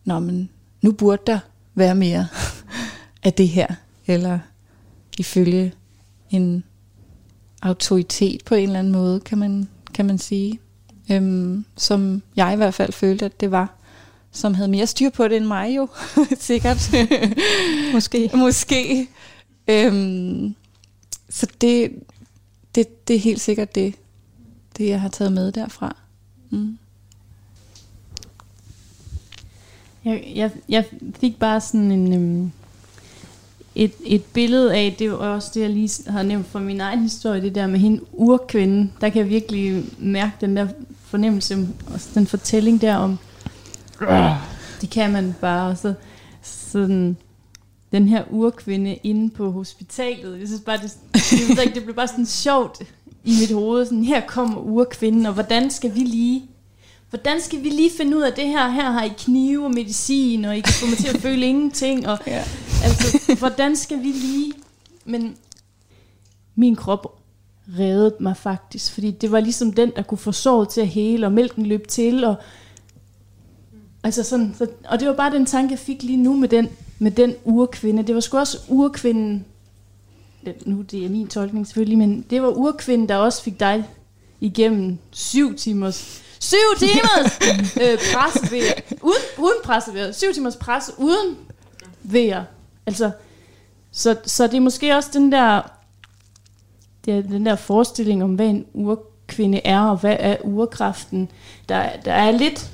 nå, 0.06 0.20
men 0.20 0.50
nu 0.82 0.92
burde 0.92 1.22
der 1.28 1.40
være 1.76 1.96
mere 1.96 2.28
af 3.24 3.34
det 3.34 3.48
her, 3.48 3.68
eller 4.08 4.40
ifølge 5.18 5.74
en 6.30 6.64
autoritet 7.62 8.46
på 8.46 8.56
en 8.56 8.64
eller 8.64 8.80
anden 8.80 8.94
måde, 8.94 9.20
kan 9.20 9.38
man, 9.38 9.68
kan 9.94 10.06
man 10.06 10.18
sige. 10.18 10.60
Øhm, 11.12 11.66
som 11.78 12.22
jeg 12.36 12.54
i 12.54 12.56
hvert 12.56 12.74
fald 12.74 12.92
følte, 12.92 13.26
at 13.26 13.40
det 13.40 13.52
var 13.52 13.76
som 14.34 14.54
havde 14.54 14.70
mere 14.70 14.88
styr 14.88 15.10
på 15.10 15.28
det 15.28 15.38
end 15.38 15.46
mig 15.46 15.76
jo, 15.76 15.88
sikkert. 16.40 16.92
Måske. 17.94 18.30
Måske. 18.34 19.08
Øhm, 19.68 20.56
så 21.30 21.48
det, 21.62 21.92
det, 22.76 23.08
det 23.08 23.16
er 23.16 23.20
helt 23.20 23.42
sikkert 23.42 23.76
det, 23.76 23.96
det, 24.78 24.88
jeg 24.88 25.02
har 25.02 25.10
taget 25.10 25.32
med 25.34 25.52
derfra. 25.52 25.96
Mm. 26.50 26.78
Jeg, 30.06 30.24
jeg, 30.36 30.52
jeg 30.70 30.86
fik 31.20 31.40
bare 31.40 31.62
sådan 31.62 31.92
en, 31.92 32.14
øhm, 32.14 32.52
et, 33.76 33.92
et 34.06 34.24
billede 34.24 34.76
af, 34.76 34.96
det 35.00 35.12
var 35.12 35.18
også 35.18 35.52
det, 35.54 35.62
jeg 35.62 35.70
lige 35.70 36.12
har 36.12 36.24
nævnt 36.24 36.48
fra 36.48 36.60
min 36.60 36.82
egen 36.82 37.02
historie, 37.02 37.42
det 37.42 37.56
der 37.56 37.68
med 37.68 37.80
hende 37.80 38.02
urkvinden. 38.12 38.94
Der 39.02 39.10
kan 39.10 39.22
jeg 39.22 39.30
virkelig 39.30 39.84
mærke 40.00 40.34
den 40.42 40.58
der 40.58 40.68
fornemmelse, 41.02 41.68
og 41.88 42.00
den 42.14 42.28
fortælling 42.28 42.82
der 42.82 42.96
om, 42.96 43.20
det 44.82 44.90
kan 44.90 45.12
man 45.12 45.36
bare. 45.42 45.76
Så, 45.76 45.94
sådan, 46.42 47.18
den 47.92 48.08
her 48.08 48.24
urkvinde 48.30 48.96
inde 48.96 49.30
på 49.30 49.52
hospitalet. 49.52 50.40
Jeg 50.40 50.48
synes 50.48 50.62
bare, 50.66 50.78
det, 50.78 50.98
det, 51.58 51.76
det 51.76 51.84
blev 51.84 51.96
bare 51.96 52.08
sådan 52.08 52.26
sjovt 52.26 52.82
i 53.24 53.36
mit 53.40 53.52
hoved. 53.52 53.86
Sådan, 53.86 54.04
her 54.04 54.22
kommer 54.28 54.58
urkvinden, 54.58 55.26
og 55.26 55.34
hvordan 55.34 55.72
skal 55.72 55.96
vi 55.96 56.00
lige 56.00 56.44
hvordan 57.14 57.42
skal 57.42 57.64
vi 57.64 57.70
lige 57.70 57.92
finde 57.98 58.18
ud 58.18 58.22
af 58.22 58.34
det 58.34 58.48
her? 58.48 58.70
Her 58.70 58.92
har 58.92 59.04
I 59.04 59.12
knive 59.18 59.66
og 59.66 59.72
medicin, 59.72 60.46
og 60.46 60.58
I 60.58 60.60
kan 60.60 60.74
få 60.74 60.86
mig 60.86 60.98
til 60.98 61.08
at 61.08 61.22
føle 61.28 61.46
ingenting. 61.46 62.08
Og, 62.08 62.20
ja. 62.28 62.44
Altså, 62.84 63.36
hvordan 63.40 63.76
skal 63.76 64.00
vi 64.00 64.08
lige... 64.08 64.54
Men 65.06 65.36
min 66.56 66.76
krop 66.76 67.20
reddede 67.80 68.16
mig 68.20 68.38
faktisk, 68.38 68.94
fordi 68.94 69.12
det 69.12 69.32
var 69.32 69.40
ligesom 69.40 69.74
den, 69.74 69.92
der 69.96 70.02
kunne 70.02 70.18
få 70.18 70.32
såret 70.32 70.70
til 70.70 70.82
at 70.82 70.88
hele, 70.88 71.26
og 71.26 71.32
mælken 71.32 71.66
løb 71.66 71.88
til, 71.88 72.24
og 72.24 72.36
Altså 74.04 74.24
sådan, 74.24 74.56
så, 74.58 74.68
og 74.86 75.00
det 75.00 75.08
var 75.08 75.14
bare 75.14 75.32
den 75.32 75.46
tanke, 75.46 75.72
jeg 75.72 75.80
fik 75.80 76.04
lige 76.04 76.18
nu 76.18 76.34
med 76.34 76.50
den, 76.50 76.70
med 77.00 77.12
den 77.12 77.36
urkvinde. 77.44 78.04
Det 78.04 78.16
var 78.16 78.22
sgu 78.22 78.38
også 78.38 78.58
urkvinden, 78.70 79.46
nu 80.66 80.82
det 80.82 81.06
er 81.06 81.10
min 81.10 81.28
tolkning 81.28 81.68
selvfølgelig, 81.68 81.98
men 81.98 82.26
det 82.30 82.42
var 82.42 82.50
urkvinden, 82.50 83.10
der 83.10 83.16
også 83.16 83.44
fik 83.44 83.60
dig 83.60 83.86
igennem 84.42 84.98
syv 85.12 85.56
timers, 85.56 86.24
syv 86.40 86.58
timers 86.80 87.40
øh, 87.82 87.98
pressevejer, 88.14 88.74
uden, 89.02 89.22
uden 89.38 89.58
pressevejer, 89.64 90.12
syv 90.12 90.34
timers 90.34 90.56
presse 90.56 90.92
uden 90.98 91.38
vejer. 92.04 92.44
Altså, 92.86 93.12
så, 93.92 94.16
så 94.26 94.48
det 94.48 94.54
er 94.54 94.62
måske 94.62 94.96
også 94.96 95.10
den 95.14 95.32
der, 95.32 95.62
det 97.06 97.14
er 97.14 97.22
den 97.22 97.46
der 97.46 97.56
forestilling 97.56 98.24
om, 98.24 98.36
hvad 98.36 98.46
en 98.46 98.66
urkvinde 98.74 99.62
er, 99.66 99.82
og 99.82 99.98
hvad 99.98 100.18
er 100.20 100.38
urkraften, 100.44 101.32
der, 101.70 101.90
der 102.06 102.14
er 102.14 102.32
lidt 102.32 102.73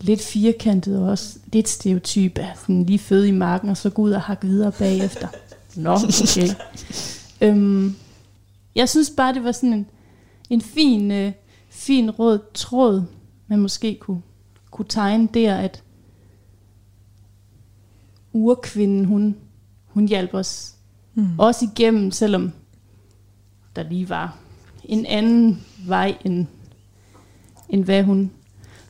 lidt 0.00 0.20
firkantet 0.20 0.98
og 0.98 1.08
også 1.08 1.38
lidt 1.52 1.68
stereotyp 1.68 2.38
af 2.38 2.52
sådan 2.60 2.84
lige 2.84 2.98
føde 2.98 3.28
i 3.28 3.32
marken, 3.32 3.68
og 3.68 3.76
så 3.76 3.90
gå 3.90 4.02
ud 4.02 4.10
og 4.10 4.20
hakke 4.20 4.46
videre 4.46 4.72
bagefter. 4.72 5.28
Nå, 5.76 5.94
okay. 5.94 6.48
øhm, 7.40 7.96
jeg 8.74 8.88
synes 8.88 9.10
bare, 9.16 9.34
det 9.34 9.44
var 9.44 9.52
sådan 9.52 9.72
en, 9.72 9.86
en 10.50 10.60
fin, 10.60 11.10
øh, 11.10 11.32
fin 11.68 12.10
rød 12.10 12.40
tråd, 12.54 13.02
man 13.48 13.58
måske 13.58 13.98
kunne, 14.00 14.22
kunne 14.70 14.86
tegne 14.88 15.28
der, 15.34 15.56
at 15.56 15.82
urkvinden, 18.32 19.04
hun, 19.04 19.36
hun 19.86 20.08
hjalp 20.08 20.34
os 20.34 20.74
mm. 21.14 21.38
også 21.38 21.68
igennem, 21.72 22.10
selvom 22.10 22.52
der 23.76 23.82
lige 23.82 24.08
var 24.08 24.36
en 24.84 25.06
anden 25.06 25.64
vej, 25.86 26.16
end, 26.24 26.46
end 27.68 27.84
hvad 27.84 28.02
hun 28.02 28.30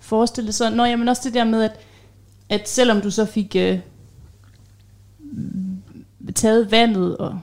forestille 0.07 0.53
sig. 0.53 0.71
Nå, 0.71 0.85
jamen 0.85 1.09
også 1.09 1.23
det 1.25 1.35
der 1.35 1.45
med, 1.45 1.63
at, 1.63 1.81
at 2.49 2.69
selvom 2.69 3.01
du 3.01 3.11
så 3.11 3.25
fik 3.25 3.57
øh, 3.57 3.79
taget 6.35 6.71
vandet, 6.71 7.17
og 7.17 7.41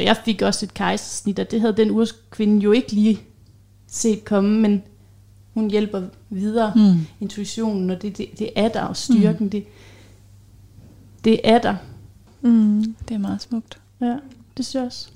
jeg 0.00 0.16
fik 0.24 0.42
også 0.42 0.66
et 0.66 0.74
kejsersnit, 0.74 1.38
og 1.38 1.50
det 1.50 1.60
havde 1.60 1.76
den 1.76 1.90
urskvinde 1.90 2.62
jo 2.62 2.72
ikke 2.72 2.92
lige 2.92 3.20
set 3.86 4.24
komme, 4.24 4.60
men 4.60 4.82
hun 5.54 5.70
hjælper 5.70 6.02
videre 6.30 6.72
mm. 6.76 7.06
intuitionen, 7.20 7.90
og 7.90 8.02
det, 8.02 8.18
det, 8.18 8.38
det 8.38 8.50
er 8.56 8.68
der, 8.68 8.82
og 8.82 8.96
styrken, 8.96 9.44
mm. 9.44 9.50
det, 9.50 9.64
det 11.24 11.40
er 11.44 11.58
der. 11.58 11.76
Mm, 12.40 12.94
det 13.08 13.14
er 13.14 13.18
meget 13.18 13.42
smukt. 13.42 13.78
Ja, 14.00 14.16
det 14.56 14.66
synes 14.66 14.74
jeg 14.74 14.82
også. 14.82 15.08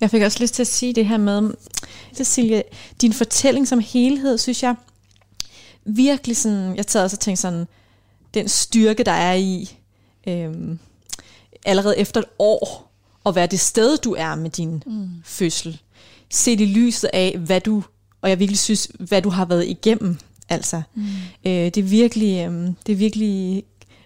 Jeg 0.00 0.10
fik 0.10 0.22
også 0.22 0.38
lyst 0.40 0.54
til 0.54 0.62
at 0.62 0.66
sige 0.66 0.94
det 0.94 1.06
her 1.06 1.16
med, 1.16 1.50
Cecilie, 2.14 2.62
din 3.00 3.12
fortælling 3.12 3.68
som 3.68 3.78
helhed, 3.78 4.38
synes 4.38 4.62
jeg 4.62 4.74
virkelig 5.84 6.36
sådan, 6.36 6.76
jeg 6.76 6.86
tager 6.86 7.02
også 7.02 7.16
og 7.16 7.20
tænkte 7.20 7.42
sådan, 7.42 7.66
den 8.34 8.48
styrke, 8.48 9.04
der 9.04 9.12
er 9.12 9.34
i, 9.34 9.78
øhm, 10.26 10.78
allerede 11.64 11.98
efter 11.98 12.20
et 12.20 12.26
år, 12.38 12.92
at 13.26 13.34
være 13.34 13.46
det 13.46 13.60
sted, 13.60 13.98
du 13.98 14.14
er 14.14 14.34
med 14.34 14.50
din 14.50 14.82
mm. 14.86 15.08
fødsel. 15.24 15.80
Set 16.30 16.60
i 16.60 16.64
lyset 16.64 17.10
af, 17.12 17.38
hvad 17.38 17.60
du, 17.60 17.82
og 18.22 18.30
jeg 18.30 18.38
virkelig 18.38 18.58
synes, 18.58 18.88
hvad 18.98 19.22
du 19.22 19.30
har 19.30 19.44
været 19.44 19.66
igennem. 19.66 20.18
Altså, 20.48 20.82
mm. 20.94 21.02
øh, 21.46 21.52
det 21.52 21.76
er 21.76 21.82
virkelig, 21.82 22.46
øh, 22.46 22.68
det 22.86 22.92
er 22.92 22.96
virkelig 22.96 23.64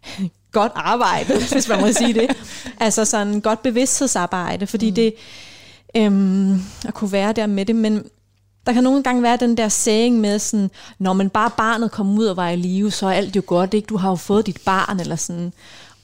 godt 0.52 0.72
arbejde, 0.74 1.34
hvis 1.52 1.68
man 1.68 1.80
må 1.80 1.92
sige 1.92 2.14
det. 2.14 2.30
Altså 2.80 3.04
sådan 3.04 3.40
godt 3.40 3.62
bevidsthedsarbejde, 3.62 4.66
fordi 4.66 4.90
mm. 4.90 4.94
det 4.94 5.14
øhm, 5.94 6.62
at 6.86 6.94
kunne 6.94 7.12
være 7.12 7.32
der 7.32 7.46
med 7.46 7.66
det, 7.66 7.76
men 7.76 8.04
der 8.66 8.72
kan 8.72 8.84
nogle 8.84 9.02
gange 9.02 9.22
være 9.22 9.36
den 9.36 9.56
der 9.56 9.68
saying 9.68 10.20
med 10.20 10.38
sådan, 10.38 10.70
når 10.98 11.12
man 11.12 11.30
bare 11.30 11.50
barnet 11.56 11.90
kommer 11.90 12.18
ud 12.18 12.26
og 12.26 12.36
var 12.36 12.48
i 12.48 12.56
live, 12.56 12.90
så 12.90 13.06
er 13.06 13.12
alt 13.12 13.36
jo 13.36 13.42
godt, 13.46 13.74
ikke? 13.74 13.86
Du 13.86 13.96
har 13.96 14.08
jo 14.08 14.16
fået 14.16 14.46
dit 14.46 14.60
barn, 14.64 15.00
eller 15.00 15.16
sådan. 15.16 15.52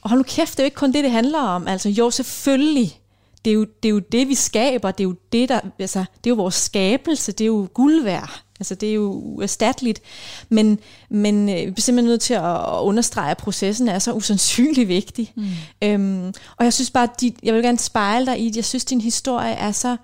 Og 0.02 0.10
hold 0.10 0.18
nu 0.18 0.24
kæft, 0.28 0.52
det 0.52 0.58
er 0.58 0.64
jo 0.64 0.66
ikke 0.66 0.76
kun 0.76 0.92
det, 0.92 1.04
det 1.04 1.12
handler 1.12 1.38
om. 1.38 1.68
Altså 1.68 1.88
jo, 1.88 2.10
selvfølgelig. 2.10 3.00
Det 3.44 3.50
er 3.50 3.54
jo 3.54 3.66
det, 3.82 3.88
er 3.88 3.92
jo 3.92 3.98
det 3.98 4.28
vi 4.28 4.34
skaber. 4.34 4.90
Det 4.90 5.04
er 5.04 5.08
jo 5.08 5.14
det, 5.32 5.48
der, 5.48 5.60
altså, 5.78 5.98
det 5.98 6.30
er 6.30 6.34
jo 6.34 6.34
vores 6.34 6.54
skabelse. 6.54 7.32
Det 7.32 7.44
er 7.44 7.46
jo 7.46 7.68
guld 7.74 8.02
værd. 8.02 8.42
Altså 8.60 8.74
det 8.74 8.90
er 8.90 8.94
jo 8.94 9.12
uerstatteligt. 9.12 10.00
Men, 10.48 10.78
men 11.10 11.48
øh, 11.48 11.54
vi 11.54 11.74
er 11.76 11.80
simpelthen 11.80 12.04
nødt 12.04 12.20
til 12.20 12.34
at 12.34 12.80
understrege, 12.80 13.30
at 13.30 13.36
processen 13.36 13.88
er 13.88 13.98
så 13.98 14.12
usandsynlig 14.12 14.88
vigtig. 14.88 15.32
Mm. 15.36 15.44
Øhm, 15.82 16.34
og 16.56 16.64
jeg 16.64 16.72
synes 16.72 16.90
bare, 16.90 17.04
at 17.04 17.22
jeg 17.42 17.54
vil 17.54 17.62
gerne 17.62 17.78
spejle 17.78 18.26
dig 18.26 18.40
i 18.40 18.48
det. 18.48 18.56
Jeg 18.56 18.64
synes, 18.64 18.84
din 18.84 19.00
historie 19.00 19.52
er 19.52 19.72
så, 19.72 19.96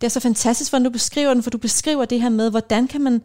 det 0.00 0.06
er 0.06 0.10
så 0.10 0.20
fantastisk, 0.20 0.70
hvordan 0.70 0.84
du 0.84 0.90
beskriver 0.90 1.34
den, 1.34 1.42
for 1.42 1.50
du 1.50 1.58
beskriver 1.58 2.04
det 2.04 2.20
her 2.20 2.28
med, 2.28 2.50
hvordan 2.50 2.88
kan 2.88 3.00
man 3.00 3.22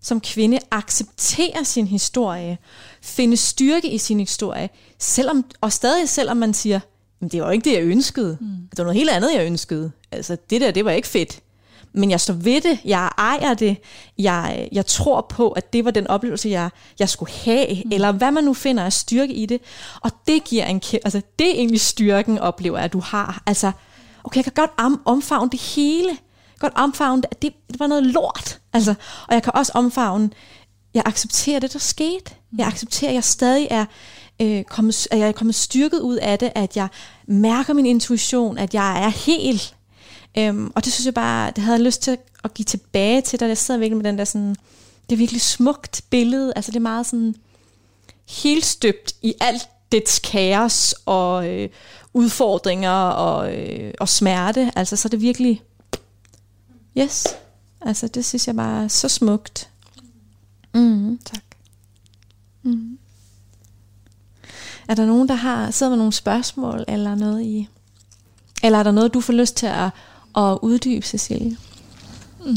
som 0.00 0.20
kvinde 0.20 0.58
acceptere 0.70 1.64
sin 1.64 1.86
historie, 1.86 2.58
finde 3.02 3.36
styrke 3.36 3.90
i 3.90 3.98
sin 3.98 4.20
historie, 4.20 4.68
selvom, 4.98 5.44
og 5.60 5.72
stadig 5.72 6.08
selvom 6.08 6.36
man 6.36 6.54
siger, 6.54 6.80
men 7.20 7.28
det 7.28 7.42
var 7.42 7.50
ikke 7.50 7.70
det, 7.70 7.76
jeg 7.76 7.82
ønskede. 7.82 8.38
Mm. 8.40 8.46
Det 8.70 8.78
var 8.78 8.84
noget 8.84 8.96
helt 8.96 9.10
andet, 9.10 9.34
jeg 9.34 9.46
ønskede. 9.46 9.92
Altså, 10.12 10.36
det 10.50 10.60
der, 10.60 10.70
det 10.70 10.84
var 10.84 10.90
ikke 10.90 11.08
fedt. 11.08 11.40
Men 11.92 12.10
jeg 12.10 12.20
står 12.20 12.34
ved 12.34 12.60
det, 12.60 12.78
jeg 12.84 13.10
ejer 13.18 13.54
det, 13.54 13.76
jeg, 14.18 14.68
jeg 14.72 14.86
tror 14.86 15.26
på, 15.28 15.50
at 15.50 15.72
det 15.72 15.84
var 15.84 15.90
den 15.90 16.06
oplevelse, 16.06 16.48
jeg, 16.48 16.70
jeg 16.98 17.08
skulle 17.08 17.32
have, 17.32 17.82
mm. 17.84 17.92
eller 17.92 18.12
hvad 18.12 18.30
man 18.30 18.44
nu 18.44 18.54
finder 18.54 18.84
af 18.84 18.92
styrke 18.92 19.32
i 19.34 19.46
det. 19.46 19.60
Og 20.00 20.10
det 20.26 20.44
giver 20.44 20.66
en 20.66 20.82
altså 21.04 21.22
det 21.38 21.50
er 21.50 21.54
egentlig 21.54 21.80
styrken, 21.80 22.38
oplever 22.38 22.78
at 22.78 22.92
du 22.92 23.00
har. 23.00 23.42
Altså, 23.46 23.72
okay, 24.24 24.36
jeg 24.36 24.44
kan 24.44 24.52
godt 24.56 24.70
om, 24.78 25.02
omfavne 25.04 25.50
det 25.50 25.60
hele. 25.60 26.18
Godt 26.58 26.72
omfavne, 26.76 27.22
at 27.30 27.42
det, 27.42 27.52
det 27.70 27.80
var 27.80 27.86
noget 27.86 28.06
lort. 28.06 28.60
Altså, 28.72 28.94
og 29.28 29.34
jeg 29.34 29.42
kan 29.42 29.52
også 29.54 29.72
omfavne, 29.74 30.30
jeg 30.94 31.02
accepterer 31.06 31.58
det, 31.60 31.72
der 31.72 31.78
skete. 31.78 32.34
Jeg 32.58 32.66
accepterer, 32.66 33.10
at 33.10 33.14
jeg 33.14 33.24
stadig 33.24 33.68
er, 33.70 33.84
øh, 34.40 34.64
kommet, 34.64 35.06
at 35.10 35.18
jeg 35.18 35.28
er 35.28 35.32
kommet 35.32 35.54
styrket 35.54 36.00
ud 36.00 36.16
af 36.16 36.38
det, 36.38 36.52
at 36.54 36.76
jeg 36.76 36.88
mærker 37.26 37.72
min 37.72 37.86
intuition, 37.86 38.58
at 38.58 38.74
jeg 38.74 39.04
er 39.04 39.08
helt. 39.08 39.74
Øhm, 40.38 40.72
og 40.74 40.84
det 40.84 40.92
synes 40.92 41.06
jeg 41.06 41.14
bare, 41.14 41.50
det 41.50 41.64
havde 41.64 41.76
jeg 41.76 41.84
lyst 41.84 42.02
til 42.02 42.18
at 42.44 42.54
give 42.54 42.64
tilbage 42.64 43.20
til 43.20 43.40
dig. 43.40 43.48
Jeg 43.48 43.58
sidder 43.58 43.80
virkelig 43.80 43.96
med 43.96 44.04
den 44.04 44.18
der 44.18 44.24
sådan, 44.24 44.56
det 45.10 45.12
er 45.12 45.16
virkelig 45.16 45.40
smukt 45.40 46.02
billede. 46.10 46.52
Altså 46.56 46.70
det 46.70 46.76
er 46.76 46.80
meget 46.80 47.06
sådan 47.06 47.34
helt 48.28 48.64
støbt 48.64 49.12
i 49.22 49.34
alt 49.40 49.68
dets 49.92 50.18
kaos 50.18 50.94
og 51.06 51.48
øh, 51.48 51.68
udfordringer 52.14 52.90
og, 52.90 53.56
øh, 53.56 53.94
og 54.00 54.08
smerte. 54.08 54.72
Altså 54.76 54.96
så 54.96 55.08
er 55.08 55.10
det 55.10 55.20
virkelig, 55.20 55.62
yes, 56.98 57.26
altså 57.80 58.08
det 58.08 58.24
synes 58.24 58.46
jeg 58.46 58.56
bare 58.56 58.84
er 58.84 58.88
så 58.88 59.08
smukt. 59.08 59.70
Mm, 60.74 61.18
tak. 61.24 61.42
Mm. 62.62 62.98
Er 64.88 64.94
der 64.94 65.06
nogen, 65.06 65.28
der 65.28 65.34
har 65.34 65.70
sidder 65.70 65.90
med 65.90 65.98
nogle 65.98 66.12
spørgsmål 66.12 66.84
eller 66.88 67.14
noget 67.14 67.42
i? 67.42 67.68
Eller 68.62 68.78
er 68.78 68.82
der 68.82 68.92
noget, 68.92 69.14
du 69.14 69.20
får 69.20 69.32
lyst 69.32 69.56
til 69.56 69.66
at, 69.66 69.90
at 70.36 70.58
uddybe, 70.62 71.06
Cecilie? 71.06 71.56
Mm. 72.46 72.56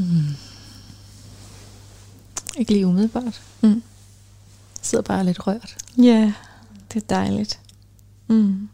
Ikke 2.58 2.72
lige 2.72 2.88
umiddelbart. 2.88 3.41
Mm. 3.62 3.70
Jeg 3.70 3.82
sidder 4.82 5.03
bare 5.03 5.24
lidt 5.24 5.47
rørt. 5.47 5.78
Ja, 5.97 6.03
yeah, 6.03 6.32
det 6.93 7.03
er 7.03 7.08
dejligt. 7.08 7.60
Mm. 8.28 8.70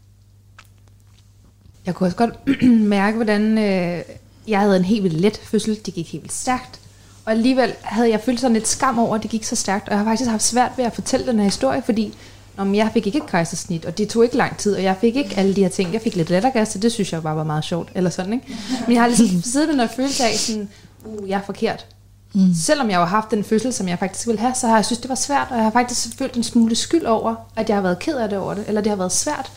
Jeg 1.86 1.94
kunne 1.94 2.06
også 2.06 2.16
godt 2.16 2.62
mærke, 2.96 3.16
hvordan 3.16 3.58
øh, 3.58 4.02
jeg 4.48 4.60
havde 4.60 4.76
en 4.76 4.84
helt 4.84 5.02
vildt 5.02 5.20
let 5.20 5.40
fødsel. 5.44 5.78
Det 5.86 5.94
gik 5.94 6.12
helt 6.12 6.22
vildt 6.22 6.34
stærkt. 6.34 6.80
Og 7.24 7.32
alligevel 7.32 7.72
havde 7.82 8.10
jeg 8.10 8.20
følt 8.20 8.40
sådan 8.40 8.54
lidt 8.54 8.68
skam 8.68 8.98
over, 8.98 9.16
at 9.16 9.22
det 9.22 9.30
gik 9.30 9.44
så 9.44 9.56
stærkt. 9.56 9.88
Og 9.88 9.90
jeg 9.90 9.98
har 9.98 10.04
faktisk 10.04 10.30
haft 10.30 10.42
svært 10.42 10.72
ved 10.76 10.84
at 10.84 10.94
fortælle 10.94 11.26
den 11.26 11.36
her 11.38 11.44
historie, 11.44 11.82
fordi 11.82 12.14
Nå, 12.56 12.64
jeg 12.64 12.90
fik 12.92 13.06
ikke 13.06 13.18
et 13.18 13.26
kejsersnit, 13.26 13.84
og 13.84 13.98
det 13.98 14.08
tog 14.08 14.24
ikke 14.24 14.36
lang 14.36 14.56
tid, 14.56 14.74
og 14.74 14.82
jeg 14.82 14.96
fik 15.00 15.16
ikke 15.16 15.36
alle 15.36 15.56
de 15.56 15.62
her 15.62 15.68
ting. 15.68 15.92
Jeg 15.92 16.00
fik 16.00 16.16
lidt 16.16 16.30
lattergas, 16.30 16.68
så 16.68 16.78
det 16.78 16.92
synes 16.92 17.12
jeg 17.12 17.22
bare 17.22 17.36
var 17.36 17.44
meget 17.44 17.64
sjovt, 17.64 17.88
eller 17.94 18.10
sådan, 18.10 18.32
ikke? 18.32 18.56
Men 18.86 18.94
jeg 18.94 19.02
har 19.02 19.08
ligesom 19.08 19.42
siddet 19.52 19.68
med 19.68 19.76
noget 19.76 19.90
følelse 19.90 20.24
af, 20.24 20.34
sådan, 20.34 20.68
uh, 21.04 21.28
jeg 21.28 21.36
er 21.36 21.42
forkert. 21.42 21.86
Mm. 22.34 22.54
Selvom 22.54 22.90
jeg 22.90 22.98
har 22.98 23.06
haft 23.06 23.30
den 23.30 23.44
fødsel, 23.44 23.72
som 23.72 23.88
jeg 23.88 23.98
faktisk 23.98 24.26
ville 24.26 24.40
have, 24.40 24.54
så 24.54 24.66
har 24.66 24.74
jeg 24.74 24.84
synes, 24.84 24.98
det 24.98 25.08
var 25.08 25.14
svært, 25.14 25.46
og 25.50 25.56
jeg 25.56 25.64
har 25.64 25.70
faktisk 25.70 26.18
følt 26.18 26.36
en 26.36 26.42
smule 26.42 26.74
skyld 26.74 27.04
over, 27.04 27.34
at 27.56 27.68
jeg 27.68 27.76
har 27.76 27.82
været 27.82 27.98
ked 27.98 28.16
af 28.16 28.28
det 28.28 28.38
over 28.38 28.54
det, 28.54 28.64
eller 28.68 28.80
det 28.80 28.90
har 28.90 28.96
været 28.96 29.12
svært. 29.12 29.52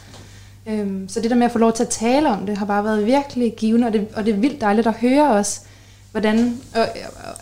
Øhm, 0.69 1.09
så 1.09 1.21
det 1.21 1.29
der 1.29 1.37
med 1.37 1.45
at 1.45 1.51
få 1.51 1.57
lov 1.59 1.73
til 1.73 1.83
at 1.83 1.89
tale 1.89 2.29
om 2.29 2.45
det, 2.45 2.57
har 2.57 2.65
bare 2.65 2.83
været 2.83 3.05
virkelig 3.05 3.53
givende, 3.57 3.87
og 3.87 3.93
det, 3.93 4.07
og 4.15 4.25
det 4.25 4.33
er 4.33 4.37
vildt 4.37 4.61
dejligt 4.61 4.87
at 4.87 4.93
høre 4.93 5.31
også, 5.31 5.61
hvordan, 6.11 6.57
og, 6.75 6.87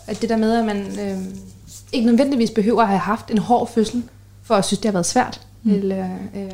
at 0.06 0.22
det 0.22 0.28
der 0.28 0.36
med, 0.36 0.52
at 0.52 0.64
man 0.64 0.98
øhm, 1.00 1.36
ikke 1.92 2.06
nødvendigvis 2.06 2.50
behøver 2.50 2.82
at 2.82 2.88
have 2.88 2.98
haft 2.98 3.30
en 3.30 3.38
hård 3.38 3.68
fødsel, 3.68 4.02
for 4.42 4.54
at 4.54 4.64
synes, 4.64 4.78
det 4.78 4.88
har 4.88 4.92
været 4.92 5.06
svært 5.06 5.40
mm. 5.62 5.74
eller, 5.74 6.08
øh, 6.36 6.50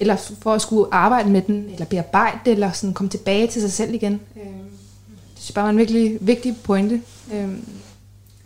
eller 0.00 0.16
for 0.40 0.54
at 0.54 0.62
skulle 0.62 0.94
arbejde 0.94 1.30
med 1.30 1.42
den, 1.42 1.68
eller 1.72 1.84
bearbejde 1.84 2.38
det, 2.44 2.52
eller 2.52 2.72
sådan 2.72 2.94
komme 2.94 3.10
tilbage 3.10 3.46
til 3.46 3.62
sig 3.62 3.72
selv 3.72 3.94
igen. 3.94 4.20
Øh, 4.36 4.42
det 4.42 5.42
synes 5.42 5.50
jeg 5.50 5.54
bare 5.54 5.64
var 5.64 5.70
en 5.70 5.78
virkelig 5.78 6.18
vigtig 6.20 6.56
pointe. 6.64 7.02
Øh, 7.34 7.48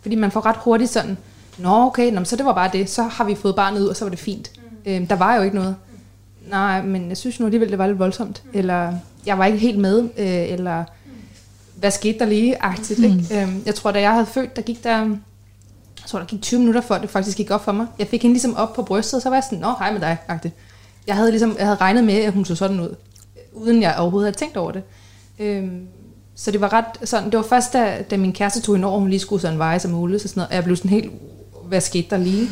fordi 0.01 0.15
man 0.15 0.31
får 0.31 0.45
ret 0.45 0.57
hurtigt 0.57 0.89
sådan, 0.89 1.17
nå 1.57 1.85
okay, 1.85 2.11
nå, 2.11 2.23
så 2.23 2.35
det 2.35 2.45
var 2.45 2.53
bare 2.53 2.69
det, 2.73 2.89
så 2.89 3.03
har 3.03 3.23
vi 3.23 3.35
fået 3.35 3.55
barnet 3.55 3.81
ud, 3.81 3.87
og 3.87 3.95
så 3.95 4.05
var 4.05 4.09
det 4.09 4.19
fint. 4.19 4.51
Mm. 4.55 4.91
Øh, 4.91 5.09
der 5.09 5.15
var 5.15 5.35
jo 5.35 5.41
ikke 5.41 5.55
noget. 5.55 5.75
Nej, 6.51 6.81
men 6.81 7.09
jeg 7.09 7.17
synes 7.17 7.39
nu 7.39 7.45
alligevel, 7.45 7.69
det 7.69 7.77
var 7.77 7.87
lidt 7.87 7.99
voldsomt. 7.99 8.41
Mm. 8.45 8.59
Eller 8.59 8.93
jeg 9.25 9.37
var 9.37 9.45
ikke 9.45 9.57
helt 9.57 9.79
med, 9.79 10.03
øh, 10.17 10.51
eller 10.51 10.83
hvad 11.75 11.91
skete 11.91 12.19
der 12.19 12.25
lige, 12.25 12.63
agtigt. 12.63 12.99
Mm. 12.99 13.05
Ikke? 13.05 13.41
Øh, 13.41 13.49
jeg 13.65 13.75
tror, 13.75 13.91
da 13.91 14.01
jeg 14.01 14.11
havde 14.11 14.25
født, 14.25 14.55
der 14.55 14.61
gik 14.61 14.83
der 14.83 15.17
jeg 16.01 16.07
tror, 16.07 16.19
der 16.19 16.25
gik 16.25 16.41
20 16.41 16.59
minutter 16.59 16.81
før 16.81 16.97
det 16.97 17.09
faktisk 17.09 17.37
gik 17.37 17.51
op 17.51 17.63
for 17.63 17.71
mig. 17.71 17.87
Jeg 17.99 18.07
fik 18.07 18.21
hende 18.21 18.33
ligesom 18.33 18.55
op 18.55 18.73
på 18.73 18.83
brystet, 18.83 19.13
og 19.13 19.21
så 19.21 19.29
var 19.29 19.35
jeg 19.35 19.43
sådan, 19.43 19.59
nå, 19.59 19.73
hej 19.79 19.91
med 19.91 20.01
dig, 20.01 20.17
agtigt. 20.27 20.53
Jeg 21.07 21.15
havde, 21.15 21.31
ligesom, 21.31 21.55
jeg 21.57 21.65
havde 21.65 21.77
regnet 21.81 22.03
med, 22.03 22.13
at 22.13 22.33
hun 22.33 22.45
så 22.45 22.55
sådan 22.55 22.79
ud, 22.79 22.95
uden 23.53 23.81
jeg 23.81 23.95
overhovedet 23.97 24.27
havde 24.27 24.37
tænkt 24.37 24.57
over 24.57 24.71
det. 24.71 24.83
Øhm, 25.39 25.87
så 26.35 26.51
det 26.51 26.61
var 26.61 26.73
ret 26.73 27.09
sådan, 27.09 27.31
det 27.31 27.37
var 27.37 27.43
først, 27.43 27.73
da, 27.73 28.03
da 28.11 28.17
min 28.17 28.33
kæreste 28.33 28.61
tog 28.61 28.75
hende 28.75 28.87
over, 28.87 28.99
hun 28.99 29.09
lige 29.09 29.19
skulle 29.19 29.41
sådan 29.41 29.59
veje 29.59 29.79
som 29.79 29.91
muligt, 29.91 30.21
så 30.21 30.27
sådan 30.27 30.39
noget, 30.39 30.49
og 30.49 30.55
jeg 30.55 30.63
blev 30.63 30.75
sådan 30.75 30.91
helt, 30.91 31.11
hvad 31.71 31.81
skete 31.81 32.07
der 32.09 32.17
lige? 32.17 32.49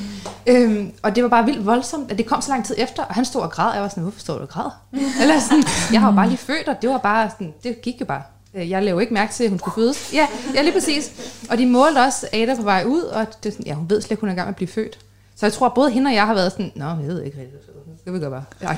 Øhm, 0.47 0.91
og 1.03 1.15
det 1.15 1.23
var 1.23 1.29
bare 1.29 1.45
vildt 1.45 1.65
voldsomt, 1.65 2.11
at 2.11 2.17
det 2.17 2.25
kom 2.25 2.41
så 2.41 2.51
lang 2.51 2.65
tid 2.65 2.75
efter, 2.77 3.03
og 3.03 3.15
han 3.15 3.25
stod 3.25 3.41
og 3.41 3.51
græd, 3.51 3.67
og 3.67 3.73
jeg 3.73 3.81
var 3.81 3.89
sådan, 3.89 4.03
hvorfor 4.03 4.19
står 4.19 4.35
du 4.35 4.41
og 4.41 4.49
græd? 4.49 4.69
Eller 5.21 5.39
sådan, 5.39 5.63
jeg 5.93 6.01
har 6.01 6.09
jo 6.09 6.15
bare 6.15 6.27
lige 6.27 6.37
født, 6.37 6.67
og 6.67 6.81
det 6.81 6.89
var 6.89 6.97
bare 6.97 7.29
sådan, 7.29 7.53
det 7.63 7.81
gik 7.81 8.01
jo 8.01 8.05
bare. 8.05 8.21
Øh, 8.53 8.69
jeg 8.69 8.83
lavede 8.83 9.03
ikke 9.03 9.13
mærke 9.13 9.33
til, 9.33 9.43
at 9.43 9.49
hun 9.49 9.59
skulle 9.59 9.75
fødes. 9.75 10.13
Ja, 10.13 10.27
ja, 10.55 10.61
lige 10.61 10.73
præcis. 10.73 11.11
Og 11.49 11.57
de 11.57 11.65
målte 11.65 11.99
også 11.99 12.27
Ada 12.33 12.55
på 12.55 12.61
vej 12.61 12.83
ud, 12.87 13.01
og 13.01 13.43
det, 13.43 13.53
sådan, 13.53 13.65
ja, 13.65 13.73
hun 13.73 13.89
ved 13.89 14.01
slet 14.01 14.11
ikke, 14.11 14.21
hun 14.21 14.29
er 14.29 14.33
i 14.33 14.35
gang 14.35 14.47
med 14.47 14.53
at 14.53 14.55
blive 14.55 14.67
født. 14.67 14.99
Så 15.35 15.45
jeg 15.45 15.53
tror, 15.53 15.65
at 15.65 15.73
både 15.73 15.91
hende 15.91 16.09
og 16.09 16.13
jeg 16.13 16.25
har 16.25 16.33
været 16.33 16.51
sådan, 16.51 16.71
nå, 16.75 16.85
jeg 16.85 17.07
ved 17.07 17.23
ikke 17.23 17.37
rigtigt, 17.39 17.65
det 18.05 18.13
vil 18.13 18.21
gøre 18.21 18.29
bare. 18.29 18.43
Ja, 18.61 18.77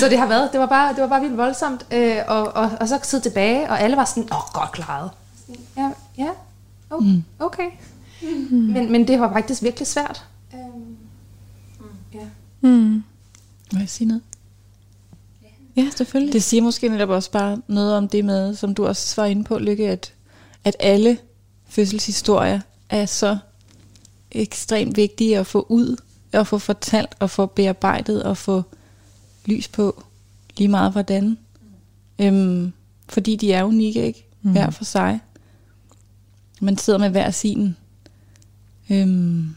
så 0.00 0.08
det 0.08 0.18
har 0.18 0.26
været, 0.26 0.52
det 0.52 0.60
var 0.60 0.66
bare, 0.66 0.94
det 0.94 1.02
var 1.02 1.08
bare 1.08 1.20
vildt 1.20 1.36
voldsomt. 1.36 1.86
Øh, 1.90 2.16
og, 2.28 2.56
og, 2.56 2.70
og, 2.80 2.88
så 2.88 2.98
sidde 3.02 3.24
tilbage, 3.24 3.70
og 3.70 3.80
alle 3.80 3.96
var 3.96 4.04
sådan, 4.04 4.22
åh, 4.22 4.52
godt 4.52 4.72
klaret. 4.72 5.10
Ja, 5.76 5.90
ja, 6.18 6.28
mm. 7.00 7.24
okay. 7.38 7.66
Mm. 8.22 8.56
Men, 8.56 8.92
men 8.92 9.08
det 9.08 9.20
var 9.20 9.32
faktisk 9.32 9.62
virkelig 9.62 9.86
svært. 9.86 10.24
Um, 10.52 10.96
ja. 12.14 12.26
Mm. 12.60 13.02
Må 13.72 13.78
jeg 13.78 13.88
sige 13.88 14.08
noget? 14.08 14.22
Ja, 15.76 15.90
selvfølgelig. 15.96 16.32
Det 16.32 16.42
siger 16.42 16.62
måske 16.62 16.88
netop 16.88 17.08
også 17.08 17.30
bare 17.30 17.62
noget 17.66 17.96
om 17.96 18.08
det 18.08 18.24
med, 18.24 18.54
som 18.54 18.74
du 18.74 18.86
også 18.86 19.20
var 19.20 19.26
inde 19.26 19.44
på, 19.44 19.58
Lykke, 19.58 19.88
at, 19.88 20.12
at 20.64 20.76
alle 20.80 21.18
fødselshistorier 21.66 22.60
er 22.88 23.06
så 23.06 23.38
ekstremt 24.32 24.96
vigtige 24.96 25.38
at 25.38 25.46
få 25.46 25.66
ud, 25.68 25.96
og 26.32 26.46
få 26.46 26.58
fortalt, 26.58 27.14
og 27.18 27.30
få 27.30 27.46
bearbejdet, 27.46 28.22
og 28.22 28.36
få 28.36 28.62
lys 29.46 29.68
på 29.68 30.02
lige 30.56 30.68
meget 30.68 30.92
hvordan. 30.92 31.38
Øhm, 32.18 32.72
fordi 33.08 33.36
de 33.36 33.52
er 33.52 33.64
unikke, 33.64 34.06
ikke? 34.06 34.26
Mhm. 34.42 34.52
Hver 34.52 34.70
for 34.70 34.84
sig. 34.84 35.20
Man 36.60 36.78
sidder 36.78 36.98
med 36.98 37.10
hver 37.10 37.30
sin 37.30 37.76
øhm, 38.90 39.54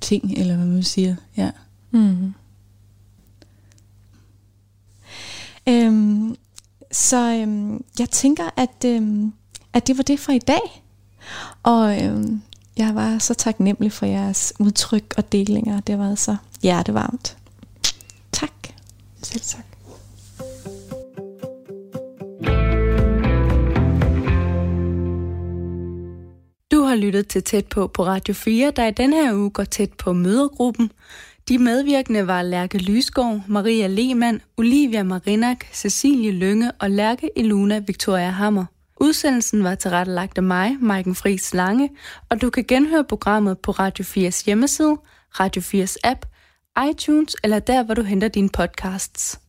ting, 0.00 0.32
eller 0.38 0.56
hvad 0.56 0.66
man 0.66 0.82
siger. 0.82 1.16
Ja. 1.36 1.50
Mm. 1.90 2.34
Øhm, 5.68 6.36
så 6.92 7.34
øhm, 7.34 7.84
jeg 7.98 8.10
tænker, 8.10 8.50
at, 8.56 8.84
øhm, 8.84 9.32
at 9.72 9.86
det 9.86 9.96
var 9.96 10.02
det 10.02 10.20
for 10.20 10.32
i 10.32 10.38
dag. 10.38 10.84
Og 11.62 12.02
øhm, 12.04 12.42
jeg 12.76 12.94
var 12.94 13.18
så 13.18 13.34
taknemmelig 13.34 13.92
for 13.92 14.06
jeres 14.06 14.52
udtryk 14.58 15.14
og 15.16 15.32
delinger. 15.32 15.80
Det 15.80 15.98
været 15.98 16.18
så 16.18 16.36
hjertevarmt. 16.62 17.36
Tak. 18.32 18.68
Selv 19.22 19.42
tak. 19.42 19.67
Har 26.88 26.96
lyttet 26.96 27.28
til 27.28 27.42
Tæt 27.42 27.66
på 27.66 27.86
på 27.86 28.06
Radio 28.06 28.34
4, 28.34 28.70
der 28.70 28.86
i 28.86 28.90
denne 28.90 29.16
her 29.16 29.34
uge 29.34 29.50
går 29.50 29.64
tæt 29.64 29.92
på 29.92 30.12
mødergruppen. 30.12 30.92
De 31.48 31.58
medvirkende 31.58 32.26
var 32.26 32.42
Lærke 32.42 32.78
Lysgaard, 32.78 33.40
Maria 33.46 33.86
Lehmann, 33.86 34.40
Olivia 34.56 35.02
Marinak, 35.02 35.64
Cecilie 35.72 36.32
Lønge 36.32 36.72
og 36.80 36.90
Lærke 36.90 37.30
Eluna 37.36 37.78
Victoria 37.78 38.30
Hammer. 38.30 38.64
Udsendelsen 39.00 39.64
var 39.64 39.74
tilrettelagt 39.74 40.38
af 40.38 40.42
mig, 40.42 40.76
Maiken 40.80 41.14
Friis 41.14 41.54
Lange, 41.54 41.90
og 42.28 42.40
du 42.40 42.50
kan 42.50 42.64
genhøre 42.68 43.04
programmet 43.04 43.58
på 43.58 43.70
Radio 43.70 44.04
4's 44.04 44.44
hjemmeside, 44.44 44.96
Radio 45.40 45.62
4's 45.62 45.96
app, 46.04 46.26
iTunes 46.90 47.36
eller 47.44 47.58
der, 47.58 47.82
hvor 47.82 47.94
du 47.94 48.02
henter 48.02 48.28
dine 48.28 48.48
podcasts. 48.48 49.40